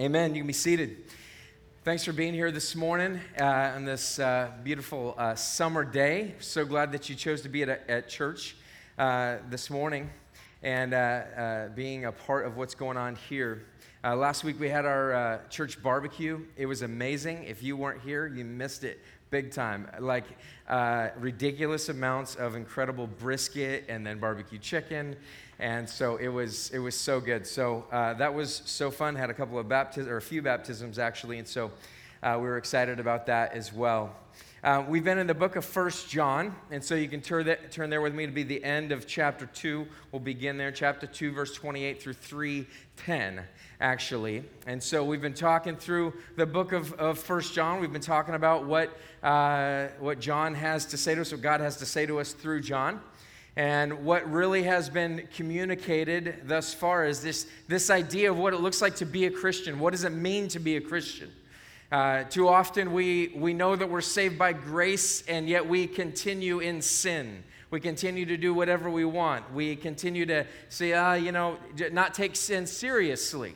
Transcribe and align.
Amen. 0.00 0.34
You 0.34 0.40
can 0.40 0.46
be 0.46 0.54
seated. 0.54 1.04
Thanks 1.84 2.02
for 2.02 2.14
being 2.14 2.32
here 2.32 2.50
this 2.50 2.74
morning 2.74 3.20
uh, 3.38 3.44
on 3.44 3.84
this 3.84 4.18
uh, 4.18 4.50
beautiful 4.64 5.14
uh, 5.18 5.34
summer 5.34 5.84
day. 5.84 6.34
So 6.40 6.64
glad 6.64 6.92
that 6.92 7.10
you 7.10 7.14
chose 7.14 7.42
to 7.42 7.50
be 7.50 7.62
at, 7.62 7.68
at 7.90 8.08
church 8.08 8.56
uh, 8.96 9.36
this 9.50 9.68
morning 9.68 10.08
and 10.62 10.94
uh, 10.94 10.96
uh, 10.96 11.68
being 11.68 12.06
a 12.06 12.12
part 12.12 12.46
of 12.46 12.56
what's 12.56 12.74
going 12.74 12.96
on 12.96 13.16
here. 13.16 13.66
last 14.02 14.44
week 14.44 14.58
we 14.58 14.70
had 14.70 14.86
our 14.86 15.42
church 15.50 15.82
barbecue. 15.82 16.40
It 16.56 16.64
was 16.64 16.80
amazing. 16.80 17.44
If 17.44 17.62
you 17.62 17.76
weren't 17.76 18.00
here, 18.00 18.26
you 18.26 18.46
missed 18.46 18.84
it 18.84 18.98
big 19.32 19.50
time. 19.50 19.88
Like 19.98 20.26
ridiculous 21.18 21.88
amounts 21.88 22.36
of 22.36 22.54
incredible 22.54 23.08
brisket 23.08 23.86
and 23.88 24.06
then 24.06 24.20
barbecue 24.20 24.58
chicken 24.58 25.16
and 25.62 25.88
so 25.88 26.16
it 26.16 26.28
was 26.28 26.70
it 26.70 26.80
was 26.80 26.94
so 26.94 27.20
good. 27.20 27.46
So 27.46 27.86
uh, 27.92 28.14
that 28.14 28.34
was 28.34 28.62
so 28.64 28.90
fun. 28.90 29.14
Had 29.14 29.30
a 29.30 29.34
couple 29.34 29.58
of 29.58 29.68
baptisms 29.68 30.08
or 30.08 30.16
a 30.16 30.22
few 30.22 30.42
baptisms 30.42 30.98
actually, 30.98 31.38
and 31.38 31.46
so 31.46 31.70
uh, 32.22 32.34
we 32.36 32.48
were 32.48 32.58
excited 32.58 32.98
about 32.98 33.26
that 33.26 33.52
as 33.52 33.72
well. 33.72 34.14
Uh, 34.62 34.84
we've 34.86 35.02
been 35.02 35.18
in 35.18 35.26
the 35.26 35.34
book 35.34 35.56
of 35.56 35.64
First 35.64 36.08
John, 36.08 36.54
and 36.70 36.84
so 36.84 36.94
you 36.94 37.08
can 37.08 37.20
turn, 37.20 37.46
that, 37.46 37.72
turn 37.72 37.90
there 37.90 38.00
with 38.00 38.14
me 38.14 38.26
to 38.26 38.32
be 38.32 38.44
the 38.44 38.62
end 38.62 38.92
of 38.92 39.08
chapter 39.08 39.44
2. 39.44 39.84
We'll 40.12 40.20
begin 40.20 40.56
there, 40.56 40.70
chapter 40.70 41.04
2, 41.04 41.32
verse 41.32 41.52
28 41.52 42.00
through 42.00 42.12
310, 42.12 43.42
actually. 43.80 44.44
And 44.68 44.80
so 44.80 45.02
we've 45.02 45.20
been 45.20 45.34
talking 45.34 45.74
through 45.74 46.14
the 46.36 46.46
book 46.46 46.70
of, 46.70 46.92
of 46.92 47.18
First 47.18 47.54
John. 47.54 47.80
We've 47.80 47.92
been 47.92 48.00
talking 48.00 48.36
about 48.36 48.64
what, 48.64 48.96
uh, 49.24 49.88
what 49.98 50.20
John 50.20 50.54
has 50.54 50.86
to 50.86 50.96
say 50.96 51.16
to 51.16 51.22
us, 51.22 51.32
what 51.32 51.40
God 51.40 51.60
has 51.60 51.78
to 51.78 51.86
say 51.86 52.06
to 52.06 52.20
us 52.20 52.32
through 52.32 52.60
John. 52.60 53.00
And 53.56 54.04
what 54.04 54.30
really 54.30 54.62
has 54.62 54.88
been 54.88 55.26
communicated 55.34 56.42
thus 56.44 56.72
far 56.72 57.04
is 57.04 57.20
this, 57.20 57.48
this 57.66 57.90
idea 57.90 58.30
of 58.30 58.38
what 58.38 58.54
it 58.54 58.60
looks 58.60 58.80
like 58.80 58.94
to 58.96 59.06
be 59.06 59.26
a 59.26 59.30
Christian. 59.32 59.80
What 59.80 59.90
does 59.90 60.04
it 60.04 60.12
mean 60.12 60.46
to 60.48 60.60
be 60.60 60.76
a 60.76 60.80
Christian? 60.80 61.32
Uh, 61.92 62.24
too 62.24 62.48
often 62.48 62.94
we, 62.94 63.30
we 63.36 63.52
know 63.52 63.76
that 63.76 63.90
we're 63.90 64.00
saved 64.00 64.38
by 64.38 64.54
grace, 64.54 65.22
and 65.28 65.46
yet 65.46 65.68
we 65.68 65.86
continue 65.86 66.58
in 66.60 66.80
sin. 66.80 67.44
We 67.70 67.80
continue 67.80 68.24
to 68.24 68.38
do 68.38 68.54
whatever 68.54 68.88
we 68.88 69.04
want. 69.04 69.52
We 69.52 69.76
continue 69.76 70.24
to 70.24 70.46
say, 70.70 70.94
ah, 70.94 71.12
you 71.12 71.32
know, 71.32 71.58
not 71.92 72.14
take 72.14 72.34
sin 72.34 72.66
seriously. 72.66 73.54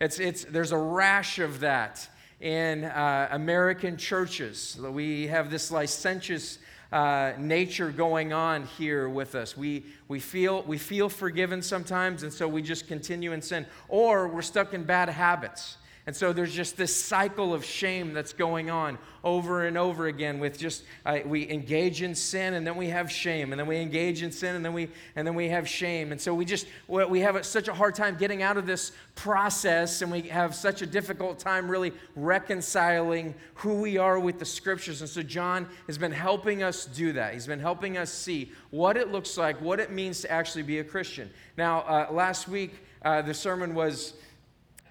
It's, 0.00 0.18
it's, 0.18 0.42
there's 0.46 0.72
a 0.72 0.76
rash 0.76 1.38
of 1.38 1.60
that 1.60 2.08
in 2.40 2.86
uh, 2.86 3.28
American 3.30 3.96
churches. 3.96 4.76
We 4.80 5.28
have 5.28 5.48
this 5.48 5.70
licentious 5.70 6.58
uh, 6.90 7.34
nature 7.38 7.92
going 7.92 8.32
on 8.32 8.66
here 8.78 9.08
with 9.08 9.36
us. 9.36 9.56
We, 9.56 9.84
we, 10.08 10.18
feel, 10.18 10.62
we 10.62 10.76
feel 10.76 11.08
forgiven 11.08 11.62
sometimes, 11.62 12.24
and 12.24 12.32
so 12.32 12.48
we 12.48 12.62
just 12.62 12.88
continue 12.88 13.30
in 13.30 13.42
sin. 13.42 13.64
Or 13.88 14.26
we're 14.26 14.42
stuck 14.42 14.74
in 14.74 14.82
bad 14.82 15.08
habits. 15.08 15.76
And 16.06 16.14
so 16.14 16.32
there's 16.32 16.54
just 16.54 16.76
this 16.76 16.94
cycle 16.94 17.52
of 17.52 17.64
shame 17.64 18.12
that's 18.12 18.32
going 18.32 18.70
on 18.70 18.96
over 19.24 19.66
and 19.66 19.76
over 19.76 20.06
again 20.06 20.38
with 20.38 20.56
just 20.56 20.84
uh, 21.04 21.18
we 21.26 21.50
engage 21.50 22.00
in 22.00 22.14
sin 22.14 22.54
and 22.54 22.64
then 22.64 22.76
we 22.76 22.90
have 22.90 23.10
shame 23.10 23.52
and 23.52 23.58
then 23.58 23.66
we 23.66 23.78
engage 23.78 24.22
in 24.22 24.30
sin 24.30 24.54
and 24.54 24.64
then 24.64 24.72
we 24.72 24.88
and 25.16 25.26
then 25.26 25.34
we 25.34 25.48
have 25.48 25.68
shame. 25.68 26.12
And 26.12 26.20
so 26.20 26.32
we 26.32 26.44
just 26.44 26.68
we 26.86 27.18
have 27.20 27.44
such 27.44 27.66
a 27.66 27.74
hard 27.74 27.96
time 27.96 28.16
getting 28.18 28.40
out 28.40 28.56
of 28.56 28.66
this 28.66 28.92
process 29.16 30.00
and 30.00 30.12
we 30.12 30.22
have 30.22 30.54
such 30.54 30.80
a 30.80 30.86
difficult 30.86 31.40
time 31.40 31.68
really 31.68 31.92
reconciling 32.14 33.34
who 33.54 33.80
we 33.80 33.98
are 33.98 34.20
with 34.20 34.38
the 34.38 34.44
scriptures. 34.44 35.00
And 35.00 35.10
so 35.10 35.24
John 35.24 35.66
has 35.88 35.98
been 35.98 36.12
helping 36.12 36.62
us 36.62 36.86
do 36.86 37.14
that. 37.14 37.34
He's 37.34 37.48
been 37.48 37.58
helping 37.58 37.98
us 37.98 38.12
see 38.12 38.52
what 38.70 38.96
it 38.96 39.10
looks 39.10 39.36
like 39.36 39.60
what 39.60 39.80
it 39.80 39.90
means 39.90 40.20
to 40.20 40.30
actually 40.30 40.62
be 40.62 40.78
a 40.78 40.84
Christian. 40.84 41.30
Now 41.56 41.80
uh, 41.80 42.12
last 42.12 42.46
week 42.46 42.74
uh, 43.02 43.22
the 43.22 43.34
sermon 43.34 43.74
was 43.74 44.14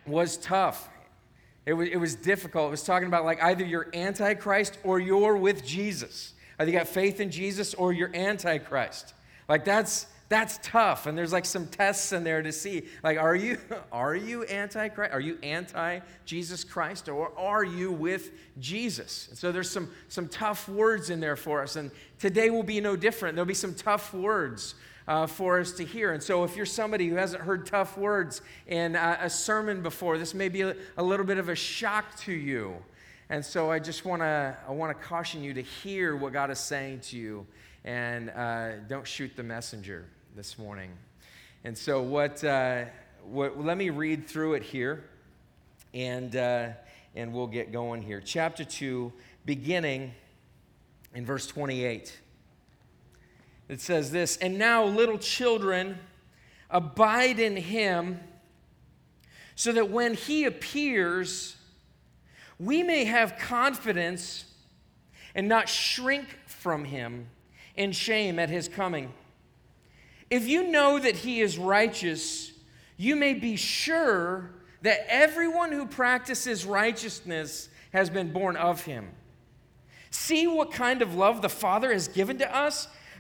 was 0.06 0.36
tough 0.36 0.90
it 1.66 1.74
was, 1.74 1.90
it 1.90 1.98
was 1.98 2.16
difficult. 2.16 2.68
It 2.68 2.72
was 2.72 2.84
talking 2.84 3.08
about 3.08 3.26
like 3.26 3.42
either 3.42 3.66
you're 3.66 3.88
antichrist 3.94 4.78
or 4.84 5.00
you're 5.00 5.36
with 5.36 5.66
Jesus. 5.66 6.34
Either 6.60 6.72
you 6.72 6.78
got 6.78 6.88
faith 6.88 7.20
in 7.20 7.32
Jesus 7.32 7.74
or 7.74 7.92
you're 7.92 8.16
antichrist. 8.16 9.14
Like 9.48 9.66
that's 9.66 10.08
that's 10.28 10.60
tough. 10.64 11.06
And 11.06 11.16
there's 11.16 11.32
like 11.32 11.46
some 11.46 11.68
tests 11.68 12.12
in 12.12 12.24
there 12.24 12.42
to 12.42 12.52
see 12.52 12.84
like 13.04 13.18
are 13.18 13.36
you 13.36 13.58
are 13.92 14.16
you 14.16 14.46
antichrist? 14.46 15.14
Are 15.14 15.20
you 15.20 15.38
anti 15.44 16.00
Jesus 16.26 16.64
Christ 16.64 17.10
or 17.10 17.32
are 17.38 17.64
you 17.64 17.92
with 17.92 18.32
Jesus? 18.60 19.28
And 19.30 19.38
so 19.38 19.52
there's 19.52 19.70
some 19.70 19.90
some 20.08 20.28
tough 20.28 20.70
words 20.70 21.10
in 21.10 21.20
there 21.20 21.36
for 21.36 21.62
us. 21.62 21.76
And 21.76 21.92
today 22.20 22.50
will 22.50 22.64
be 22.64 22.80
no 22.80 22.96
different. 22.96 23.36
There'll 23.36 23.48
be 23.48 23.54
some 23.54 23.76
tough 23.76 24.14
words 24.14 24.76
uh, 25.08 25.28
for 25.28 25.60
us 25.60 25.72
to 25.74 25.86
hear. 25.86 26.14
And 26.14 26.22
so, 26.22 26.44
if 26.44 26.56
you're 26.56 26.66
somebody 26.66 27.08
who 27.08 27.16
hasn't 27.16 27.44
heard 27.44 27.66
tough 27.66 27.98
words 27.98 28.42
in 28.68 28.96
uh, 28.96 29.18
a 29.22 29.30
sermon 29.30 29.82
before, 29.82 30.18
this 30.18 30.34
may 30.34 30.50
be 30.50 30.62
a, 30.62 30.76
a, 30.98 31.04
little 31.04 31.26
bit 31.26 31.38
of 31.38 31.50
a 31.50 31.56
shock 31.56 32.16
to 32.22 32.32
you. 32.32 32.76
And 33.30 33.44
so, 33.44 33.72
I 33.72 33.80
just 33.80 34.06
want 34.06 34.22
to 34.22 34.58
I 34.68 34.72
want 34.72 34.98
to 34.98 35.04
caution 35.04 35.44
you 35.44 35.54
to 35.54 35.62
hear 35.62 36.16
what 36.16 36.34
God 36.34 36.50
is 36.50 36.60
saying 36.60 37.02
to 37.02 37.18
you, 37.18 37.46
and 37.84 38.30
uh, 38.32 38.78
don't 38.88 39.08
shoot 39.08 39.36
the 39.36 39.44
messenger 39.44 40.06
this 40.36 40.58
morning. 40.58 40.92
And 41.64 41.78
so, 41.78 42.02
what, 42.02 42.44
uh, 42.44 42.86
what 43.24 43.64
let 43.64 43.78
me 43.78 43.90
read 43.90 44.28
through 44.28 44.56
it 44.56 44.64
here, 44.64 45.04
and 45.94 46.36
uh, 46.36 46.70
and 47.16 47.34
we'll 47.34 47.48
get 47.48 47.72
going 47.72 48.02
here. 48.02 48.22
Chapter 48.22 48.64
two, 48.64 49.14
beginning 49.46 50.14
in 51.14 51.26
verse 51.26 51.48
28. 51.48 52.20
It 53.68 53.82
says 53.82 54.12
this 54.12 54.38
And 54.38 54.58
now, 54.58 54.86
little 54.86 55.18
children, 55.18 55.98
abide 56.70 57.40
in 57.40 57.56
him, 57.58 58.20
so 59.56 59.72
that 59.72 59.90
when 59.90 60.14
he 60.14 60.46
appears, 60.46 61.56
we 62.60 62.84
may 62.84 63.06
have 63.06 63.38
confidence 63.38 64.46
and 65.34 65.48
not 65.48 65.68
shrink 65.68 66.38
from 66.46 66.86
him 66.86 67.28
in 67.76 67.92
shame 67.92 68.40
at 68.40 68.50
his 68.50 68.68
coming. 68.68 69.14
If 70.30 70.48
you 70.48 70.72
know 70.72 70.98
that 71.00 71.18
he 71.18 71.42
is 71.42 71.58
righteous, 71.58 72.52
you 72.98 73.16
may 73.16 73.34
be 73.34 73.56
sure 73.56 74.52
that 74.82 75.06
everyone 75.10 75.72
who 75.72 75.86
practices 75.86 76.66
righteousness 76.66 77.70
has 77.92 78.10
been 78.10 78.32
born 78.32 78.56
of 78.56 78.86
him. 78.86 79.10
See 80.10 80.48
what 80.48 80.72
kind 80.72 81.02
of 81.02 81.16
love 81.16 81.42
the 81.42 81.50
Father 81.50 81.92
has 81.92 82.08
given 82.08 82.38
to 82.38 82.56
us 82.56 82.88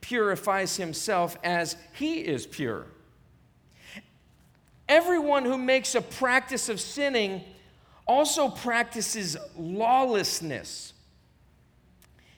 purifies 0.00 0.76
himself 0.76 1.36
as 1.42 1.76
he 1.92 2.20
is 2.20 2.46
pure. 2.46 2.86
Everyone 4.88 5.44
who 5.44 5.56
makes 5.56 5.94
a 5.94 6.00
practice 6.00 6.68
of 6.68 6.80
sinning 6.80 7.42
also 8.06 8.48
practices 8.48 9.36
lawlessness. 9.56 10.92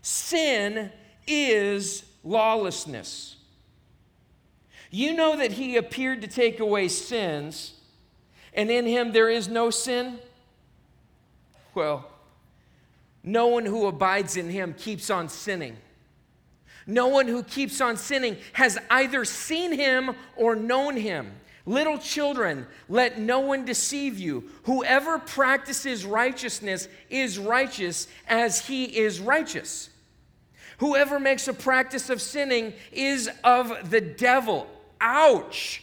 Sin 0.02 0.90
is 1.26 2.04
lawlessness. 2.22 3.36
You 4.90 5.14
know 5.14 5.36
that 5.38 5.52
he 5.52 5.76
appeared 5.76 6.20
to 6.20 6.28
take 6.28 6.60
away 6.60 6.88
sins, 6.88 7.72
and 8.52 8.70
in 8.70 8.84
him 8.84 9.12
there 9.12 9.30
is 9.30 9.48
no 9.48 9.70
sin? 9.70 10.18
Well, 11.74 12.06
no 13.22 13.46
one 13.46 13.64
who 13.64 13.86
abides 13.86 14.36
in 14.36 14.50
him 14.50 14.74
keeps 14.74 15.08
on 15.08 15.30
sinning. 15.30 15.78
No 16.86 17.08
one 17.08 17.28
who 17.28 17.42
keeps 17.42 17.80
on 17.80 17.96
sinning 17.96 18.36
has 18.54 18.78
either 18.90 19.24
seen 19.24 19.72
him 19.72 20.14
or 20.36 20.56
known 20.56 20.96
him. 20.96 21.32
Little 21.64 21.98
children, 21.98 22.66
let 22.88 23.20
no 23.20 23.40
one 23.40 23.64
deceive 23.64 24.18
you. 24.18 24.50
Whoever 24.64 25.18
practices 25.18 26.04
righteousness 26.04 26.88
is 27.08 27.38
righteous 27.38 28.08
as 28.26 28.66
he 28.66 28.84
is 28.84 29.20
righteous. 29.20 29.88
Whoever 30.78 31.20
makes 31.20 31.46
a 31.46 31.54
practice 31.54 32.10
of 32.10 32.20
sinning 32.20 32.72
is 32.90 33.30
of 33.44 33.90
the 33.90 34.00
devil. 34.00 34.66
Ouch. 35.00 35.82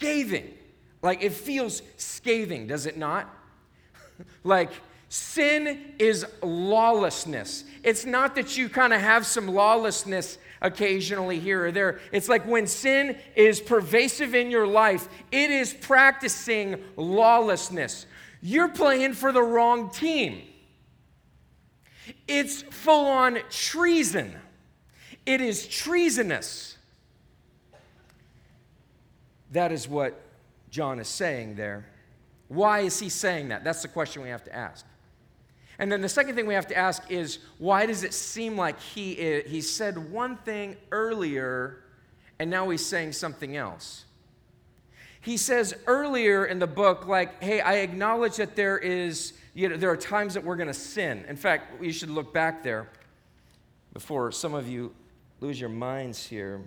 scathing. 0.00 0.50
Like 1.02 1.22
it 1.22 1.32
feels 1.32 1.82
scathing, 1.98 2.66
does 2.66 2.86
it 2.86 2.96
not? 2.96 3.28
like 4.44 4.70
sin 5.10 5.92
is 5.98 6.24
lawlessness. 6.42 7.64
It's 7.82 8.06
not 8.06 8.34
that 8.36 8.56
you 8.56 8.68
kind 8.68 8.92
of 8.94 9.00
have 9.00 9.26
some 9.26 9.46
lawlessness 9.46 10.38
occasionally 10.62 11.38
here 11.38 11.66
or 11.66 11.72
there. 11.72 12.00
It's 12.12 12.28
like 12.28 12.46
when 12.46 12.66
sin 12.66 13.18
is 13.36 13.60
pervasive 13.60 14.34
in 14.34 14.50
your 14.50 14.66
life, 14.66 15.08
it 15.30 15.50
is 15.50 15.74
practicing 15.74 16.82
lawlessness. 16.96 18.06
You're 18.40 18.68
playing 18.68 19.14
for 19.14 19.32
the 19.32 19.42
wrong 19.42 19.90
team. 19.90 20.42
It's 22.26 22.62
full 22.62 23.06
on 23.06 23.38
treason. 23.50 24.34
It 25.26 25.40
is 25.42 25.66
treasonous. 25.66 26.78
That 29.50 29.72
is 29.72 29.88
what 29.88 30.20
John 30.70 31.00
is 31.00 31.08
saying 31.08 31.56
there. 31.56 31.86
Why 32.48 32.80
is 32.80 32.98
he 32.98 33.08
saying 33.08 33.48
that? 33.48 33.64
That's 33.64 33.82
the 33.82 33.88
question 33.88 34.22
we 34.22 34.28
have 34.28 34.44
to 34.44 34.54
ask. 34.54 34.84
And 35.78 35.90
then 35.90 36.02
the 36.02 36.08
second 36.08 36.34
thing 36.34 36.46
we 36.46 36.54
have 36.54 36.66
to 36.66 36.76
ask 36.76 37.10
is 37.10 37.38
why 37.58 37.86
does 37.86 38.04
it 38.04 38.12
seem 38.12 38.56
like 38.56 38.78
he, 38.80 39.42
he 39.46 39.60
said 39.62 40.12
one 40.12 40.36
thing 40.36 40.76
earlier 40.92 41.84
and 42.38 42.50
now 42.50 42.68
he's 42.68 42.84
saying 42.84 43.12
something 43.12 43.56
else? 43.56 44.04
He 45.22 45.36
says 45.36 45.74
earlier 45.86 46.46
in 46.46 46.58
the 46.58 46.66
book, 46.66 47.06
like, 47.06 47.42
hey, 47.42 47.60
I 47.60 47.76
acknowledge 47.76 48.36
that 48.36 48.56
there 48.56 48.78
is, 48.78 49.34
you 49.54 49.68
know, 49.68 49.76
there 49.76 49.90
are 49.90 49.96
times 49.96 50.34
that 50.34 50.44
we're 50.44 50.56
going 50.56 50.68
to 50.68 50.74
sin. 50.74 51.24
In 51.28 51.36
fact, 51.36 51.82
you 51.82 51.92
should 51.92 52.10
look 52.10 52.32
back 52.32 52.62
there 52.62 52.88
before 53.92 54.32
some 54.32 54.54
of 54.54 54.68
you 54.68 54.94
lose 55.40 55.60
your 55.60 55.70
minds 55.70 56.26
here. 56.26 56.60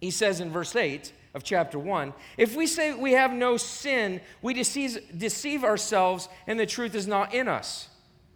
He 0.00 0.10
says 0.10 0.40
in 0.40 0.50
verse 0.50 0.76
8, 0.76 1.12
of 1.36 1.44
chapter 1.44 1.78
1. 1.78 2.14
If 2.38 2.56
we 2.56 2.66
say 2.66 2.94
we 2.94 3.12
have 3.12 3.30
no 3.30 3.58
sin, 3.58 4.22
we 4.40 4.54
deceive, 4.54 4.98
deceive 5.16 5.64
ourselves 5.64 6.30
and 6.46 6.58
the 6.58 6.64
truth 6.64 6.94
is 6.94 7.06
not 7.06 7.34
in 7.34 7.46
us. 7.46 7.88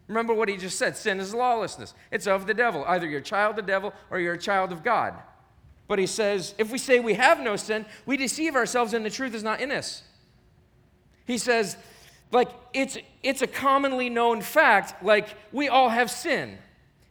Remember 0.07 0.35
what 0.35 0.51
he 0.51 0.59
just 0.59 0.79
said 0.79 0.99
sin 0.99 1.19
is 1.19 1.33
lawlessness, 1.33 1.95
it's 2.11 2.27
of 2.27 2.47
the 2.47 2.53
devil. 2.53 2.85
Either 2.87 3.09
you're 3.09 3.21
a 3.21 3.23
child 3.23 3.59
of 3.59 3.65
the 3.65 3.73
devil 3.73 3.95
or 4.11 4.21
you're 4.21 4.35
a 4.35 4.39
child 4.39 4.71
of 4.71 4.85
God. 4.85 5.15
But 5.89 5.99
he 5.99 6.07
says, 6.07 6.55
if 6.59 6.71
we 6.71 6.77
say 6.77 7.01
we 7.01 7.15
have 7.15 7.41
no 7.41 7.57
sin, 7.57 7.87
we 8.05 8.19
deceive 8.19 8.55
ourselves 8.55 8.93
and 8.93 9.05
the 9.05 9.11
truth 9.11 9.35
is 9.35 9.43
not 9.43 9.61
in 9.61 9.73
us. 9.73 10.03
He 11.27 11.39
says, 11.39 11.79
like, 12.31 12.51
it's, 12.75 12.99
it's 13.23 13.41
a 13.41 13.47
commonly 13.47 14.11
known 14.11 14.43
fact, 14.43 15.03
like, 15.03 15.29
we 15.53 15.69
all 15.69 15.89
have 15.89 16.11
sin. 16.11 16.59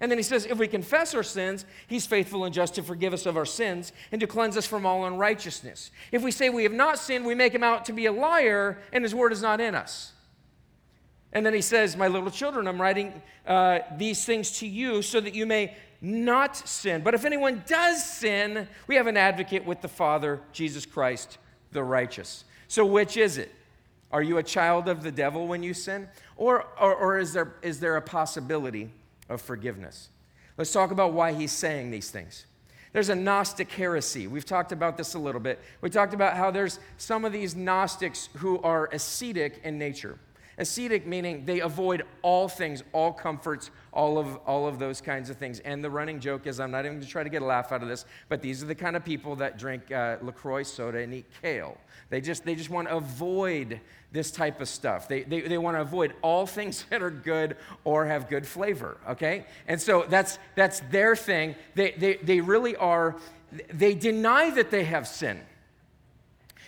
And 0.01 0.09
then 0.09 0.17
he 0.17 0.23
says, 0.23 0.45
if 0.45 0.57
we 0.57 0.67
confess 0.67 1.13
our 1.13 1.23
sins, 1.23 1.65
he's 1.87 2.05
faithful 2.05 2.45
and 2.45 2.53
just 2.53 2.75
to 2.75 2.83
forgive 2.83 3.13
us 3.13 3.25
of 3.25 3.35
our 3.35 3.45
sins 3.45 3.91
and 4.11 4.21
to 4.21 4.27
cleanse 4.27 4.55
us 4.55 4.65
from 4.65 4.85
all 4.85 5.05
unrighteousness. 5.05 5.91
If 6.11 6.23
we 6.23 6.31
say 6.31 6.49
we 6.49 6.63
have 6.63 6.71
not 6.71 6.97
sinned, 6.97 7.25
we 7.25 7.35
make 7.35 7.53
him 7.53 7.63
out 7.63 7.85
to 7.85 7.93
be 7.93 8.05
a 8.05 8.11
liar 8.11 8.79
and 8.93 9.03
his 9.03 9.13
word 9.13 9.33
is 9.33 9.41
not 9.41 9.59
in 9.59 9.75
us. 9.75 10.13
And 11.33 11.45
then 11.45 11.53
he 11.53 11.61
says, 11.61 11.97
My 11.97 12.07
little 12.07 12.31
children, 12.31 12.67
I'm 12.67 12.81
writing 12.81 13.21
uh, 13.45 13.79
these 13.97 14.25
things 14.25 14.59
to 14.59 14.67
you 14.67 15.01
so 15.01 15.19
that 15.19 15.35
you 15.35 15.45
may 15.45 15.75
not 16.01 16.55
sin. 16.55 17.01
But 17.03 17.13
if 17.13 17.25
anyone 17.25 17.63
does 17.67 18.03
sin, 18.03 18.67
we 18.87 18.95
have 18.95 19.07
an 19.07 19.17
advocate 19.17 19.65
with 19.65 19.81
the 19.81 19.89
Father, 19.89 20.39
Jesus 20.53 20.85
Christ, 20.85 21.37
the 21.71 21.83
righteous. 21.83 22.45
So 22.67 22.85
which 22.85 23.17
is 23.17 23.37
it? 23.37 23.53
Are 24.11 24.23
you 24.23 24.37
a 24.37 24.43
child 24.43 24.87
of 24.87 25.03
the 25.03 25.11
devil 25.11 25.45
when 25.45 25.61
you 25.61 25.73
sin? 25.73 26.07
Or, 26.35 26.65
or, 26.79 26.95
or 26.95 27.17
is, 27.19 27.33
there, 27.33 27.53
is 27.61 27.79
there 27.79 27.97
a 27.97 28.01
possibility 28.01 28.89
of 29.29 29.41
forgiveness. 29.41 30.09
Let's 30.57 30.73
talk 30.73 30.91
about 30.91 31.13
why 31.13 31.33
he's 31.33 31.51
saying 31.51 31.91
these 31.91 32.09
things. 32.09 32.45
There's 32.91 33.09
a 33.09 33.15
Gnostic 33.15 33.71
heresy. 33.71 34.27
We've 34.27 34.45
talked 34.45 34.71
about 34.71 34.97
this 34.97 35.13
a 35.13 35.19
little 35.19 35.39
bit. 35.39 35.59
We 35.81 35.89
talked 35.89 36.13
about 36.13 36.35
how 36.35 36.49
there's 36.49 36.79
some 36.97 37.23
of 37.23 37.31
these 37.31 37.55
Gnostics 37.55 38.29
who 38.37 38.59
are 38.61 38.89
ascetic 38.91 39.61
in 39.63 39.77
nature. 39.77 40.17
Ascetic 40.59 41.07
meaning 41.07 41.45
they 41.45 41.61
avoid 41.61 42.03
all 42.21 42.49
things, 42.49 42.83
all 42.91 43.13
comforts, 43.13 43.71
all 43.93 44.17
of, 44.17 44.35
all 44.45 44.67
of 44.67 44.77
those 44.77 44.99
kinds 44.99 45.29
of 45.29 45.37
things. 45.37 45.61
And 45.61 45.81
the 45.81 45.89
running 45.89 46.19
joke 46.19 46.45
is 46.47 46.59
I'm 46.59 46.69
not 46.69 46.85
even 46.85 46.97
going 46.97 47.05
to 47.05 47.07
try 47.07 47.23
to 47.23 47.29
get 47.29 47.41
a 47.41 47.45
laugh 47.45 47.71
out 47.71 47.81
of 47.81 47.87
this, 47.87 48.05
but 48.27 48.41
these 48.41 48.61
are 48.61 48.65
the 48.65 48.75
kind 48.75 48.97
of 48.97 49.05
people 49.05 49.37
that 49.37 49.57
drink 49.57 49.89
uh, 49.89 50.17
LaCroix 50.21 50.63
soda 50.63 50.99
and 50.99 51.13
eat 51.13 51.25
kale. 51.41 51.77
They 52.09 52.19
just, 52.19 52.43
they 52.43 52.55
just 52.55 52.69
want 52.69 52.89
to 52.89 52.97
avoid 52.97 53.79
this 54.11 54.31
type 54.31 54.59
of 54.59 54.67
stuff. 54.67 55.07
They, 55.07 55.23
they, 55.23 55.41
they 55.41 55.57
want 55.57 55.77
to 55.77 55.81
avoid 55.81 56.13
all 56.21 56.45
things 56.45 56.83
that 56.89 57.01
are 57.01 57.09
good 57.09 57.55
or 57.85 58.05
have 58.05 58.29
good 58.29 58.45
flavor, 58.45 58.97
okay? 59.07 59.45
And 59.65 59.81
so 59.81 60.05
that's, 60.09 60.39
that's 60.55 60.81
their 60.91 61.15
thing. 61.15 61.55
They, 61.75 61.91
they, 61.91 62.15
they 62.15 62.41
really 62.41 62.75
are, 62.75 63.15
they 63.73 63.95
deny 63.95 64.49
that 64.51 64.71
they 64.71 64.83
have 64.83 65.07
sin 65.07 65.39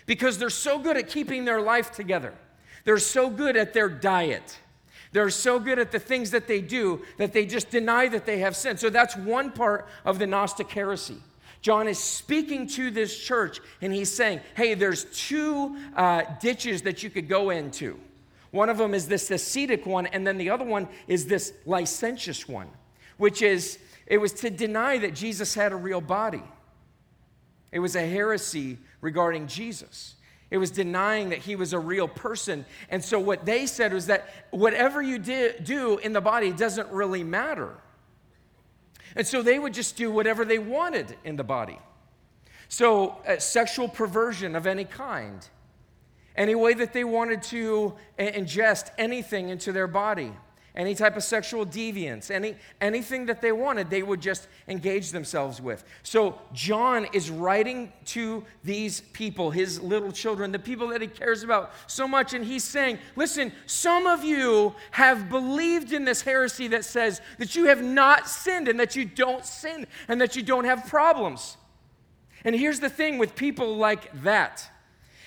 because 0.06 0.38
they're 0.38 0.50
so 0.50 0.80
good 0.80 0.96
at 0.96 1.10
keeping 1.10 1.44
their 1.44 1.62
life 1.62 1.92
together. 1.92 2.34
They're 2.84 2.98
so 2.98 3.30
good 3.30 3.56
at 3.56 3.74
their 3.74 3.90
diet. 3.90 4.58
They're 5.12 5.30
so 5.30 5.60
good 5.60 5.78
at 5.78 5.92
the 5.92 6.00
things 6.00 6.32
that 6.32 6.48
they 6.48 6.62
do 6.62 7.02
that 7.18 7.34
they 7.34 7.46
just 7.46 7.70
deny 7.70 8.08
that 8.08 8.26
they 8.26 8.40
have 8.40 8.56
sin. 8.56 8.78
So 8.78 8.90
that's 8.90 9.16
one 9.16 9.52
part 9.52 9.88
of 10.06 10.20
the 10.20 10.28
Gnostic 10.28 10.70
heresy. 10.72 11.18
John 11.62 11.88
is 11.88 12.00
speaking 12.00 12.66
to 12.70 12.90
this 12.90 13.18
church 13.18 13.60
and 13.82 13.94
he's 13.94 14.12
saying, 14.12 14.40
hey, 14.56 14.74
there's 14.74 15.06
two 15.06 15.78
uh, 15.96 16.24
ditches 16.40 16.82
that 16.84 17.04
you 17.04 17.10
could 17.10 17.28
go 17.28 17.52
into. 17.52 18.00
One 18.52 18.70
of 18.70 18.78
them 18.78 18.94
is 18.94 19.08
this 19.08 19.32
ascetic 19.32 19.86
one, 19.86 20.08
and 20.08 20.28
then 20.28 20.38
the 20.38 20.50
other 20.50 20.66
one 20.66 20.90
is 21.08 21.26
this 21.26 21.54
licentious 21.66 22.50
one, 22.50 22.68
which 23.18 23.42
is, 23.42 23.80
it 24.08 24.18
was 24.18 24.34
to 24.34 24.50
deny 24.50 24.98
that 24.98 25.14
Jesus 25.14 25.54
had 25.56 25.72
a 25.72 25.76
real 25.78 26.02
body. 26.02 26.44
It 27.72 27.80
was 27.80 27.96
a 27.96 28.06
heresy 28.06 28.78
regarding 29.00 29.48
Jesus. 29.48 30.16
It 30.52 30.58
was 30.58 30.70
denying 30.70 31.30
that 31.30 31.40
he 31.40 31.56
was 31.56 31.72
a 31.72 31.80
real 31.80 32.10
person. 32.10 32.66
And 32.90 33.04
so 33.04 33.20
what 33.20 33.46
they 33.46 33.66
said 33.66 33.94
was 33.94 34.08
that 34.08 34.30
whatever 34.52 35.02
you 35.02 35.18
do 35.18 35.98
in 35.98 36.12
the 36.12 36.22
body 36.22 36.52
doesn't 36.52 36.90
really 36.90 37.24
matter. 37.24 37.74
And 39.16 39.26
so 39.26 39.42
they 39.42 39.58
would 39.58 39.74
just 39.74 39.96
do 39.96 40.12
whatever 40.12 40.44
they 40.44 40.60
wanted 40.60 41.16
in 41.24 41.38
the 41.38 41.44
body. 41.44 41.80
So, 42.68 43.18
uh, 43.28 43.38
sexual 43.40 43.90
perversion 43.90 44.56
of 44.56 44.66
any 44.66 44.86
kind, 44.86 45.46
any 46.38 46.56
way 46.56 46.74
that 46.74 46.94
they 46.94 47.04
wanted 47.04 47.44
to 47.44 47.96
ingest 48.18 48.92
anything 48.98 49.50
into 49.50 49.74
their 49.74 49.88
body 49.88 50.32
any 50.76 50.96
type 50.96 51.18
of 51.18 51.24
sexual 51.24 51.66
deviance, 51.66 52.32
any, 52.32 52.56
anything 52.80 53.26
that 53.26 53.42
they 53.42 53.52
wanted, 53.52 53.90
they 53.90 54.04
would 54.04 54.22
just 54.22 54.48
engage 54.70 55.12
themselves 55.12 55.62
with. 55.62 55.84
So, 56.02 56.40
John 56.54 57.08
is 57.12 57.30
writing 57.30 57.92
to 58.06 58.46
these 58.64 59.02
people, 59.02 59.52
his 59.52 59.82
little 59.82 60.14
children, 60.14 60.52
the 60.52 60.60
people 60.60 60.88
that 60.90 61.02
he 61.02 61.08
cares 61.08 61.44
about 61.44 61.72
so 61.88 62.08
much, 62.08 62.34
and 62.34 62.46
he's 62.46 62.64
saying, 62.64 63.00
Listen, 63.18 63.52
some 63.66 64.08
of 64.08 64.24
you 64.24 64.74
have 64.92 65.30
believed 65.30 65.92
in 65.92 66.06
this 66.06 66.22
heresy 66.22 66.68
that 66.70 66.86
says 66.86 67.20
that 67.38 67.56
you 67.56 67.66
have 67.66 67.84
not 67.84 68.30
sinned 68.30 68.70
and 68.70 68.80
that 68.80 68.96
you 68.96 69.04
don't 69.04 69.46
sin 69.46 69.86
and 70.08 70.22
that 70.22 70.38
you 70.38 70.42
don't 70.42 70.66
have 70.66 70.88
problems. 70.88 71.58
And 72.46 72.56
here's 72.56 72.80
the 72.80 72.90
thing 72.90 73.18
with 73.18 73.36
people 73.36 73.76
like 73.76 74.24
that 74.24 74.68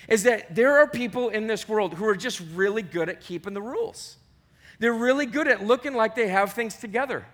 is 0.07 0.23
that 0.23 0.53
there 0.53 0.77
are 0.77 0.87
people 0.87 1.29
in 1.29 1.47
this 1.47 1.67
world 1.67 1.93
who 1.93 2.05
are 2.05 2.15
just 2.15 2.41
really 2.53 2.81
good 2.81 3.09
at 3.09 3.21
keeping 3.21 3.53
the 3.53 3.61
rules. 3.61 4.17
They're 4.79 4.93
really 4.93 5.25
good 5.25 5.47
at 5.47 5.65
looking 5.65 5.93
like 5.93 6.15
they 6.15 6.27
have 6.27 6.53
things 6.53 6.75
together. 6.75 7.25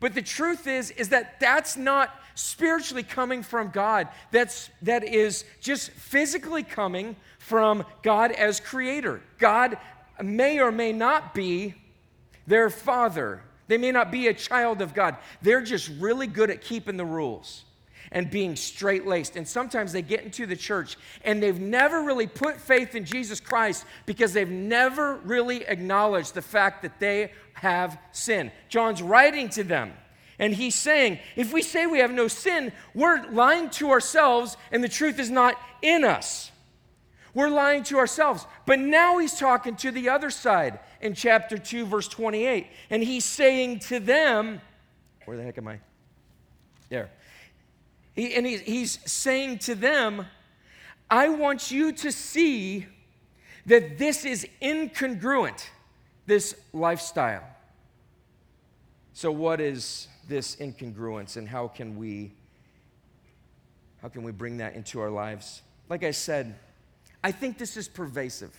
But 0.00 0.14
the 0.14 0.22
truth 0.22 0.66
is 0.66 0.90
is 0.92 1.08
that 1.08 1.40
that's 1.40 1.76
not 1.76 2.14
spiritually 2.34 3.02
coming 3.02 3.42
from 3.42 3.70
God. 3.70 4.08
That's 4.30 4.70
that 4.82 5.02
is 5.04 5.44
just 5.60 5.90
physically 5.90 6.62
coming 6.62 7.16
from 7.38 7.84
God 8.02 8.32
as 8.32 8.60
creator. 8.60 9.20
God 9.38 9.78
may 10.22 10.60
or 10.60 10.70
may 10.70 10.92
not 10.92 11.34
be 11.34 11.74
their 12.46 12.70
father. 12.70 13.42
They 13.66 13.76
may 13.76 13.92
not 13.92 14.10
be 14.10 14.28
a 14.28 14.34
child 14.34 14.80
of 14.80 14.94
God. 14.94 15.16
They're 15.42 15.62
just 15.62 15.90
really 15.98 16.26
good 16.26 16.50
at 16.50 16.62
keeping 16.62 16.96
the 16.96 17.04
rules 17.04 17.64
and 18.12 18.30
being 18.30 18.56
straight 18.56 19.06
laced. 19.06 19.36
And 19.36 19.46
sometimes 19.46 19.92
they 19.92 20.02
get 20.02 20.24
into 20.24 20.46
the 20.46 20.56
church 20.56 20.96
and 21.24 21.42
they've 21.42 21.60
never 21.60 22.02
really 22.02 22.26
put 22.26 22.60
faith 22.60 22.94
in 22.94 23.04
Jesus 23.04 23.40
Christ 23.40 23.84
because 24.06 24.32
they've 24.32 24.48
never 24.48 25.16
really 25.16 25.64
acknowledged 25.66 26.34
the 26.34 26.42
fact 26.42 26.82
that 26.82 27.00
they 27.00 27.32
have 27.54 27.98
sin. 28.12 28.50
John's 28.68 29.02
writing 29.02 29.48
to 29.50 29.64
them. 29.64 29.92
And 30.38 30.54
he's 30.54 30.76
saying, 30.76 31.18
if 31.34 31.52
we 31.52 31.62
say 31.62 31.86
we 31.86 31.98
have 31.98 32.12
no 32.12 32.28
sin, 32.28 32.72
we're 32.94 33.28
lying 33.30 33.70
to 33.70 33.90
ourselves 33.90 34.56
and 34.70 34.84
the 34.84 34.88
truth 34.88 35.18
is 35.18 35.30
not 35.30 35.56
in 35.82 36.04
us. 36.04 36.52
We're 37.34 37.50
lying 37.50 37.82
to 37.84 37.98
ourselves. 37.98 38.46
But 38.66 38.78
now 38.78 39.18
he's 39.18 39.38
talking 39.38 39.76
to 39.76 39.90
the 39.90 40.08
other 40.08 40.30
side 40.30 40.80
in 41.00 41.14
chapter 41.14 41.58
2, 41.58 41.86
verse 41.86 42.08
28. 42.08 42.66
And 42.90 43.02
he's 43.02 43.24
saying 43.24 43.80
to 43.80 44.00
them, 44.00 44.60
where 45.24 45.36
the 45.36 45.42
heck 45.42 45.58
am 45.58 45.68
I? 45.68 45.80
There. 46.88 47.10
He, 48.18 48.34
and 48.34 48.44
he, 48.44 48.56
he's 48.56 48.98
saying 49.08 49.58
to 49.60 49.76
them, 49.76 50.26
I 51.08 51.28
want 51.28 51.70
you 51.70 51.92
to 51.92 52.10
see 52.10 52.84
that 53.66 53.96
this 53.96 54.24
is 54.24 54.44
incongruent, 54.60 55.68
this 56.26 56.56
lifestyle. 56.72 57.44
So, 59.12 59.30
what 59.30 59.60
is 59.60 60.08
this 60.28 60.56
incongruence, 60.56 61.36
and 61.36 61.48
how 61.48 61.68
can 61.68 61.96
we 61.96 62.32
how 64.02 64.08
can 64.08 64.24
we 64.24 64.32
bring 64.32 64.56
that 64.56 64.74
into 64.74 65.00
our 65.00 65.10
lives? 65.10 65.62
Like 65.88 66.02
I 66.02 66.10
said, 66.10 66.56
I 67.22 67.30
think 67.30 67.56
this 67.56 67.76
is 67.76 67.86
pervasive. 67.86 68.50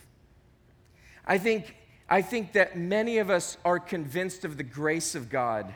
I 1.26 1.36
think, 1.36 1.76
I 2.08 2.22
think 2.22 2.54
that 2.54 2.78
many 2.78 3.18
of 3.18 3.28
us 3.28 3.58
are 3.66 3.78
convinced 3.78 4.46
of 4.46 4.56
the 4.56 4.62
grace 4.62 5.14
of 5.14 5.28
God 5.28 5.74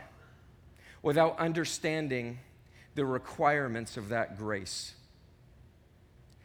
without 1.02 1.38
understanding 1.38 2.38
the 2.94 3.04
requirements 3.04 3.96
of 3.96 4.08
that 4.10 4.38
grace. 4.38 4.94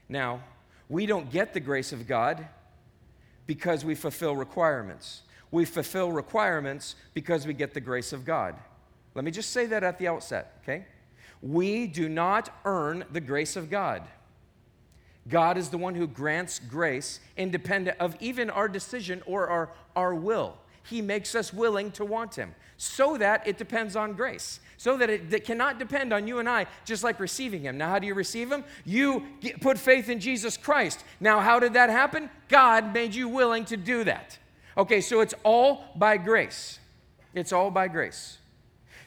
Now, 0.08 0.42
we 0.88 1.06
don't 1.06 1.32
get 1.32 1.54
the 1.54 1.60
grace 1.60 1.94
of 1.94 2.08
God 2.08 2.48
because 3.46 3.86
we 3.86 3.96
fulfill 3.96 4.36
requirements. 4.36 5.22
We 5.52 5.66
fulfill 5.66 6.12
requirements 6.12 6.96
because 7.14 7.46
we 7.46 7.54
get 7.54 7.74
the 7.74 7.82
grace 7.82 8.14
of 8.14 8.26
God. 8.26 8.56
Let 9.16 9.26
me 9.26 9.32
just 9.32 9.52
say 9.52 9.66
that 9.68 9.84
at 9.84 9.98
the 9.98 10.08
outset, 10.08 10.60
okay? 10.64 10.86
We 11.42 11.88
do 11.88 12.10
not 12.10 12.50
earn 12.66 13.06
the 13.12 13.22
grace 13.22 13.56
of 13.56 13.70
God. 13.70 14.04
God 15.28 15.58
is 15.58 15.70
the 15.70 15.78
one 15.78 15.96
who 15.96 16.08
grants 16.08 16.60
grace 16.60 17.20
independent 17.38 17.98
of 18.00 18.16
even 18.20 18.50
our 18.50 18.68
decision 18.68 19.22
or 19.26 19.48
our, 19.48 19.70
our 19.96 20.16
will. 20.16 20.58
He 20.84 21.02
makes 21.02 21.36
us 21.36 21.54
willing 21.54 21.92
to 21.92 22.06
want 22.06 22.36
Him 22.36 22.56
so 22.78 23.18
that 23.18 23.48
it 23.48 23.58
depends 23.58 23.96
on 23.96 24.14
grace, 24.14 24.60
so 24.80 24.96
that 24.96 25.10
it, 25.10 25.34
it 25.34 25.44
cannot 25.44 25.78
depend 25.78 26.14
on 26.14 26.26
you 26.26 26.40
and 26.40 26.48
I, 26.48 26.66
just 26.86 27.04
like 27.04 27.20
receiving 27.20 27.64
Him. 27.64 27.78
Now, 27.78 27.90
how 27.90 28.00
do 28.00 28.08
you 28.08 28.14
receive 28.14 28.50
Him? 28.50 28.64
You 28.86 29.26
get, 29.42 29.60
put 29.60 29.78
faith 29.78 30.08
in 30.08 30.22
Jesus 30.22 30.56
Christ. 30.56 31.04
Now, 31.20 31.42
how 31.42 31.60
did 31.60 31.74
that 31.74 31.90
happen? 31.90 32.30
God 32.48 32.94
made 32.94 33.14
you 33.14 33.28
willing 33.28 33.66
to 33.66 33.76
do 33.76 34.06
that. 34.06 34.40
Okay, 34.78 35.02
so 35.02 35.20
it's 35.20 35.34
all 35.44 35.84
by 35.98 36.16
grace. 36.16 36.80
It's 37.34 37.52
all 37.52 37.70
by 37.72 37.90
grace. 37.90 38.38